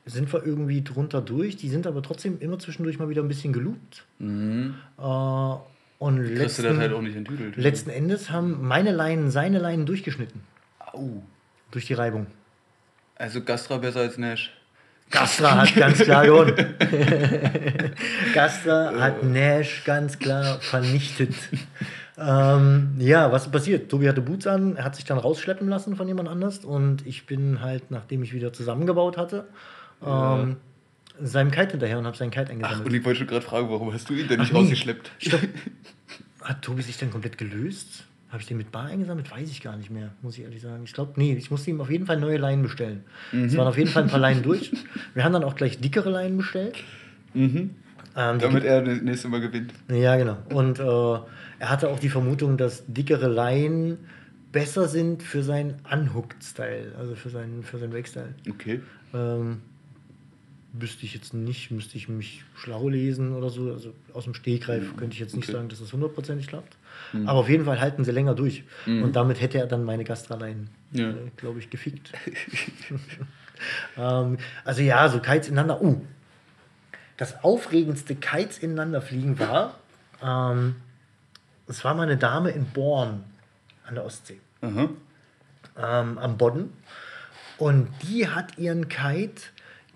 sind 0.05 0.31
wir 0.33 0.45
irgendwie 0.45 0.83
drunter 0.83 1.21
durch. 1.21 1.55
Die 1.55 1.69
sind 1.69 1.87
aber 1.87 2.01
trotzdem 2.01 2.39
immer 2.39 2.59
zwischendurch 2.59 2.99
mal 2.99 3.07
wieder 3.09 3.21
ein 3.21 3.27
bisschen 3.27 3.53
geloopt. 3.53 4.03
Äh, 4.19 4.23
und 4.23 6.17
du 6.17 6.23
das 6.35 6.57
letzten, 6.57 6.77
halt 6.77 6.93
auch 6.93 7.01
nicht 7.01 7.15
enttüdelt. 7.15 7.55
letzten 7.55 7.89
Endes 7.89 8.29
haben 8.29 8.67
meine 8.67 8.91
Leinen 8.91 9.31
seine 9.31 9.59
Leinen 9.59 9.85
durchgeschnitten. 9.85 10.41
Au. 10.79 11.23
Durch 11.71 11.85
die 11.85 11.93
Reibung. 11.93 12.27
Also 13.15 13.41
Gastra 13.41 13.77
besser 13.77 14.01
als 14.01 14.17
Nash. 14.17 14.51
Gastra 15.09 15.61
hat 15.61 15.75
ganz 15.75 15.99
klar 15.99 16.25
gewonnen. 16.25 16.75
Gastra 18.33 18.99
hat 18.99 19.23
Nash 19.23 19.83
ganz 19.85 20.19
klar 20.19 20.59
vernichtet. 20.59 21.33
Ähm, 22.18 22.95
ja, 22.97 23.32
was 23.32 23.49
passiert? 23.51 23.89
Tobi 23.89 24.07
hatte 24.07 24.22
Boots 24.22 24.47
an, 24.47 24.76
er 24.78 24.86
hat 24.86 24.95
sich 24.95 25.05
dann 25.05 25.18
rausschleppen 25.18 25.68
lassen 25.68 25.95
von 25.95 26.07
jemand 26.07 26.30
anders 26.30 26.63
und 26.63 27.05
ich 27.05 27.26
bin 27.26 27.61
halt, 27.61 27.91
nachdem 27.91 28.24
ich 28.24 28.34
wieder 28.34 28.53
zusammengebaut 28.53 29.18
hatte, 29.18 29.47
ähm, 30.05 30.57
seinem 31.22 31.51
Kite 31.51 31.72
hinterher 31.72 31.99
und 31.99 32.05
habe 32.05 32.16
seinen 32.16 32.32
Kite 32.32 32.45
Ach, 32.47 32.51
eingesammelt. 32.51 32.88
und 32.88 32.93
ich 32.93 33.05
wollte 33.05 33.20
schon 33.20 33.28
gerade 33.28 33.45
fragen, 33.45 33.70
warum 33.70 33.93
hast 33.93 34.09
du 34.09 34.13
ihn 34.13 34.28
denn 34.28 34.39
Ach, 34.39 34.43
nicht 34.43 34.53
nee. 34.53 34.59
rausgeschleppt? 34.59 35.11
Stopp. 35.20 35.41
Hat 36.41 36.61
Tobi 36.61 36.82
sich 36.84 36.97
dann 36.97 37.09
komplett 37.09 37.38
gelöst? 37.38 38.05
Habe 38.30 38.41
ich 38.41 38.47
den 38.47 38.57
mit 38.57 38.72
Bar 38.72 38.86
eingesammelt? 38.86 39.32
Weiß 39.32 39.49
ich 39.49 39.61
gar 39.61 39.78
nicht 39.78 39.89
mehr, 39.89 40.11
muss 40.22 40.38
ich 40.38 40.43
ehrlich 40.43 40.61
sagen. 40.61 40.84
Ich 40.84 40.93
glaube, 40.93 41.13
nee, 41.16 41.34
ich 41.34 41.51
musste 41.51 41.70
ihm 41.70 41.80
auf 41.82 41.89
jeden 41.89 42.05
Fall 42.05 42.20
neue 42.20 42.38
Leinen 42.38 42.63
bestellen. 42.63 43.03
Es 43.32 43.55
waren 43.55 43.68
auf 43.68 43.78
jeden 43.78 43.89
Fall 43.89 44.03
ein 44.03 44.09
paar 44.09 44.20
Leinen 44.20 44.43
durch. 44.43 44.72
Wir 45.13 45.24
haben 45.24 45.34
dann 45.34 45.43
auch 45.43 45.55
gleich 45.55 45.80
dickere 45.80 46.09
Leinen 46.09 46.38
bestellt. 46.38 46.76
Ähm, 48.18 48.39
Damit 48.39 48.63
er 48.63 48.82
das 48.82 49.01
nächste 49.01 49.28
Mal 49.28 49.41
gewinnt. 49.41 49.74
ja, 49.89 50.16
genau. 50.16 50.38
Und 50.53 50.80
äh, 50.80 50.84
er 51.59 51.70
hatte 51.70 51.89
auch 51.89 51.99
die 51.99 52.09
Vermutung, 52.09 52.57
dass 52.57 52.84
dickere 52.88 53.28
Leinen 53.28 53.97
besser 54.51 54.88
sind 54.88 55.22
für 55.22 55.43
seinen 55.43 55.76
Unhooked-Style, 55.91 56.93
also 56.97 57.16
für 57.16 57.30
seinen, 57.30 57.63
für 57.63 57.78
seinen 57.78 57.93
Wake-Style. 57.93 58.34
Okay. 58.49 58.80
Ähm, 59.13 59.61
wüsste 60.72 61.05
ich 61.05 61.13
jetzt 61.13 61.34
nicht, 61.34 61.72
müsste 61.72 61.97
ich 61.97 62.07
mich 62.09 62.43
schlau 62.55 62.88
lesen 62.89 63.34
oder 63.34 63.49
so. 63.49 63.72
Also 63.72 63.93
aus 64.13 64.26
dem 64.26 64.34
Stegreif 64.34 64.95
könnte 64.97 65.13
ich 65.13 65.20
jetzt 65.20 65.36
nicht 65.36 65.47
Okay. 65.49 65.57
sagen, 65.57 65.70
dass 65.70 65.80
das 65.80 65.91
hundertprozentig 65.93 66.47
klappt. 66.47 66.78
Aber 67.26 67.39
auf 67.39 67.49
jeden 67.49 67.66
Fall 67.66 67.80
halten 67.82 68.03
sie 68.05 68.11
länger 68.11 68.34
durch. 68.36 68.63
Und 68.86 69.16
damit 69.16 69.41
hätte 69.41 69.57
er 69.57 69.68
dann 69.68 69.84
meine 69.84 70.03
Gastraleien, 70.05 70.70
Ja. 70.91 71.09
äh, 71.11 71.16
glaube 71.38 71.59
ich, 71.59 71.70
gefickt. 71.70 72.11
ähm, 73.97 74.38
also 74.63 74.82
ja, 74.82 75.07
so 75.09 75.20
Kites 75.20 75.47
ineinander. 75.47 75.82
Uh, 75.82 76.01
das 77.18 77.43
aufregendste 77.43 78.16
Kites 78.16 78.57
ineinander 78.57 79.01
fliegen 79.01 79.39
war, 79.39 79.76
ähm, 80.24 80.76
es 81.68 81.84
war 81.84 81.93
mal 81.95 82.03
eine 82.03 82.18
Dame 82.18 82.51
in 82.51 82.66
Born 82.66 83.24
an 83.88 83.95
der 83.95 84.05
Ostsee 84.05 84.39
Aha. 84.61 84.89
ähm, 85.78 86.18
am 86.18 86.38
Bodden. 86.38 86.72
Und 87.57 87.88
die 88.03 88.28
hat 88.28 88.57
ihren 88.57 88.89
Kite 88.89 89.41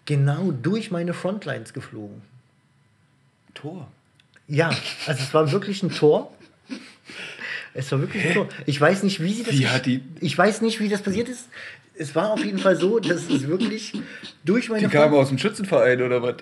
genau 0.06 0.52
durch 0.52 0.92
meine 0.92 1.14
Frontlines 1.14 1.74
geflogen. 1.74 2.22
Tor. 3.54 3.88
Ja, 4.48 4.70
also 5.06 5.22
es 5.24 5.34
war 5.34 5.52
wirklich 5.52 5.84
ein 5.84 5.92
Tor. 5.92 6.34
Es 7.74 7.92
war 7.92 8.00
wirklich 8.00 8.26
ein 8.26 8.34
Tor. 8.34 8.50
Ich 8.66 8.80
weiß 8.80 9.04
nicht, 9.04 9.22
wie 9.22 9.34
sie 9.34 9.44
das. 9.44 9.54
Wie 9.54 9.68
hat 9.68 9.86
die- 9.86 10.02
Ich 10.22 10.36
weiß 10.38 10.62
nicht, 10.62 10.80
wie 10.80 10.90
das 10.90 11.02
passiert 11.02 11.30
ist. 11.30 11.50
Es 11.96 12.16
war 12.16 12.32
auf 12.32 12.44
jeden 12.44 12.58
Fall 12.60 12.78
so, 12.78 13.00
dass 13.00 13.30
es 13.30 13.46
wirklich 13.48 13.94
durch 14.46 14.70
meine 14.70 14.88
Die 14.88 14.92
kamen 14.92 15.14
aus 15.14 15.28
dem 15.30 15.38
Schützenverein 15.38 16.02
oder 16.02 16.24
was? 16.24 16.36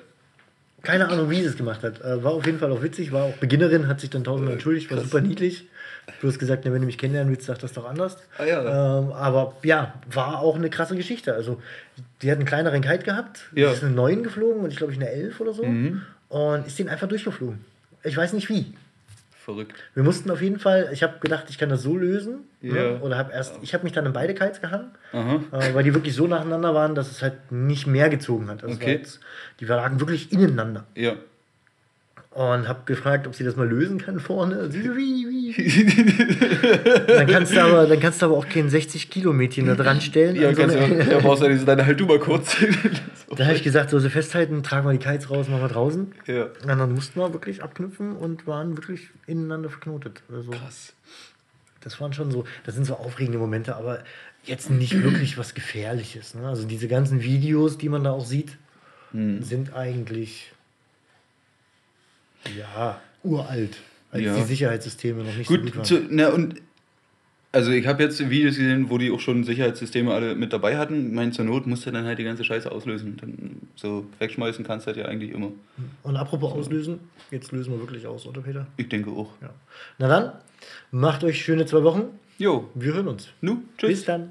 Keine 0.83 1.09
Ahnung, 1.09 1.29
wie 1.29 1.41
sie 1.41 1.47
es 1.47 1.57
gemacht 1.57 1.83
hat. 1.83 2.01
Äh, 2.01 2.23
War 2.23 2.33
auf 2.33 2.45
jeden 2.45 2.59
Fall 2.59 2.71
auch 2.71 2.81
witzig, 2.83 3.11
war 3.11 3.23
auch 3.25 3.33
Beginnerin, 3.37 3.87
hat 3.87 3.99
sich 3.99 4.09
dann 4.09 4.23
tausendmal 4.23 4.53
entschuldigt, 4.53 4.89
war 4.91 4.99
super 4.99 5.21
niedlich. 5.21 5.67
Du 6.21 6.27
hast 6.27 6.39
gesagt, 6.39 6.63
na, 6.65 6.71
wenn 6.71 6.79
du 6.81 6.85
mich 6.85 6.97
kennenlernen 6.97 7.33
willst, 7.33 7.47
sag 7.47 7.59
das 7.59 7.73
doch 7.73 7.85
anders. 7.89 8.17
Ah, 8.37 8.45
ja. 8.45 8.99
ähm, 8.99 9.11
aber 9.11 9.55
ja, 9.63 9.93
war 10.11 10.39
auch 10.39 10.55
eine 10.55 10.69
krasse 10.69 10.95
Geschichte. 10.95 11.33
Also, 11.33 11.61
die 12.21 12.31
hat 12.31 12.37
einen 12.37 12.45
kleineren 12.47 12.81
Kite 12.81 13.03
gehabt, 13.03 13.41
Ja. 13.53 13.67
Mhm. 13.69 13.73
ist 13.73 13.83
eine 13.83 13.93
9 13.93 14.23
geflogen 14.23 14.63
und 14.63 14.71
ich 14.71 14.77
glaube, 14.77 14.93
ich 14.93 14.99
eine 14.99 15.09
11 15.09 15.39
oder 15.41 15.53
so. 15.53 15.63
Und 15.63 16.67
ist 16.67 16.79
den 16.79 16.87
einfach 16.89 17.07
durchgeflogen. 17.07 17.59
Ich 18.03 18.15
weiß 18.15 18.33
nicht 18.33 18.47
wie. 18.49 18.73
Verrückt. 19.47 19.81
Wir 19.93 20.03
mussten 20.03 20.29
auf 20.29 20.41
jeden 20.41 20.59
Fall, 20.59 20.89
ich 20.91 21.03
habe 21.03 21.19
gedacht, 21.21 21.45
ich 21.49 21.57
kann 21.57 21.69
das 21.69 21.81
so 21.81 21.95
lösen. 21.95 22.39
Ja. 22.61 22.73
Ne? 22.73 22.99
Oder 22.99 23.17
habe 23.17 23.31
erst, 23.31 23.53
ich 23.61 23.73
habe 23.73 23.85
mich 23.85 23.93
dann 23.93 24.05
in 24.05 24.11
beide 24.11 24.33
Kites 24.33 24.59
gehangen, 24.59 24.91
äh, 25.13 25.73
weil 25.73 25.85
die 25.85 25.93
wirklich 25.93 26.13
so 26.15 26.27
nacheinander 26.27 26.73
waren, 26.73 26.95
dass 26.95 27.09
es 27.09 27.21
halt 27.21 27.49
nicht 27.49 27.87
mehr 27.87 28.09
gezogen 28.09 28.49
hat. 28.49 28.61
Also 28.61 28.75
Okay. 28.75 28.85
war 28.85 28.91
jetzt, 28.95 29.21
die 29.61 29.65
lagen 29.65 30.01
wirklich 30.01 30.33
ineinander. 30.33 30.83
Ja. 30.95 31.13
Und 32.31 32.67
habe 32.67 32.81
gefragt, 32.83 33.25
ob 33.25 33.35
sie 33.35 33.45
das 33.45 33.55
mal 33.55 33.65
lösen 33.65 33.99
kann 33.99 34.19
vorne. 34.19 34.63
Und 34.63 34.71
sie 34.73 34.83
wie, 34.83 35.29
wie. 35.29 35.36
Dann, 37.07 37.27
kannst 37.27 37.53
du 37.55 37.61
aber, 37.61 37.85
dann 37.87 37.99
kannst 37.99 38.21
du 38.21 38.25
aber 38.27 38.37
auch 38.37 38.47
kein 38.47 38.69
60 38.69 39.09
Kilo 39.09 39.33
Mädchen 39.33 39.65
da 39.67 39.75
dran 39.75 40.01
stellen. 40.01 40.35
Ja, 40.35 40.53
so 40.53 40.61
kannst 40.61 40.75
du, 40.75 41.05
da 41.05 41.19
brauchst 41.19 41.43
du 41.43 41.49
diese, 41.49 41.65
dann 41.65 41.85
halt 41.85 41.99
du 41.99 42.05
mal 42.05 42.19
kurz. 42.19 42.55
da 43.35 43.45
habe 43.45 43.55
ich 43.55 43.63
gesagt, 43.63 43.89
so, 43.89 43.99
so 43.99 44.09
festhalten, 44.09 44.63
tragen 44.63 44.87
wir 44.87 44.93
die 44.93 44.99
Kites 45.03 45.29
raus, 45.29 45.47
machen 45.47 45.61
wir 45.61 45.67
draußen. 45.69 46.11
ja. 46.25 46.43
Und 46.61 46.67
dann 46.67 46.93
mussten 46.93 47.19
wir 47.19 47.33
wirklich 47.33 47.63
abknüpfen 47.63 48.15
und 48.15 48.47
waren 48.47 48.77
wirklich 48.77 49.09
ineinander 49.25 49.69
verknotet. 49.69 50.21
Also, 50.33 50.51
Krass. 50.51 50.93
das 51.81 51.99
waren 52.01 52.13
schon 52.13 52.31
so, 52.31 52.45
das 52.65 52.75
sind 52.75 52.85
so 52.85 52.95
aufregende 52.95 53.39
Momente, 53.39 53.75
aber 53.75 54.03
jetzt 54.43 54.69
nicht 54.69 55.01
wirklich 55.03 55.37
was 55.37 55.53
Gefährliches. 55.53 56.35
Ne? 56.35 56.47
Also 56.47 56.65
diese 56.65 56.87
ganzen 56.87 57.21
Videos, 57.21 57.77
die 57.77 57.89
man 57.89 58.03
da 58.03 58.11
auch 58.11 58.25
sieht, 58.25 58.57
Hm. 59.11 59.41
sind 59.41 59.73
eigentlich 59.73 60.51
ja 62.57 62.99
uralt, 63.23 63.77
als 64.11 64.23
Ja. 64.23 64.35
die 64.35 64.43
Sicherheitssysteme 64.43 65.23
noch 65.23 65.35
nicht 65.35 65.47
so 65.49 65.55
gut 65.55 65.65
Gut, 65.65 65.75
waren. 65.77 65.85
zu, 65.85 65.99
na 66.09 66.29
und 66.29 66.61
also 67.53 67.71
ich 67.71 67.87
habe 67.87 68.03
jetzt 68.03 68.29
Videos 68.29 68.55
gesehen, 68.57 68.89
wo 68.89 68.97
die 68.97 69.09
auch 69.09 69.19
schon 69.21 69.43
Sicherheitssysteme 69.43 70.13
alle 70.13 70.35
mit 70.35 70.51
dabei 70.53 70.77
hatten. 70.77 71.13
Mein 71.15 71.31
zur 71.31 71.45
Not 71.45 71.65
musst 71.65 71.85
du 71.85 71.91
dann 71.91 72.05
halt 72.05 72.19
die 72.19 72.23
ganze 72.25 72.43
Scheiße 72.43 72.71
auslösen. 72.71 73.17
Dann 73.19 73.61
so 73.75 74.05
wegschmeißen 74.19 74.65
kannst 74.65 74.85
du 74.85 74.87
halt 74.89 74.97
ja 74.97 75.05
eigentlich 75.05 75.31
immer. 75.31 75.51
Und 76.03 76.17
apropos 76.17 76.51
auslösen, 76.51 76.99
jetzt 77.31 77.51
lösen 77.53 77.71
wir 77.73 77.79
wirklich 77.79 78.05
aus, 78.05 78.27
oder 78.27 78.41
Peter? 78.41 78.67
Ich 78.75 78.89
denke 78.89 79.09
auch. 79.11 79.31
Ja. 79.41 79.49
Na 79.97 80.07
dann, 80.07 80.31
macht 80.91 81.23
euch 81.23 81.41
schöne 81.41 81.65
zwei 81.65 81.83
Wochen. 81.83 82.03
Jo, 82.37 82.69
Wir 82.75 82.93
hören 82.93 83.07
uns. 83.07 83.29
nu, 83.41 83.63
tschüss. 83.77 83.89
Bis 83.89 84.05
dann. 84.05 84.29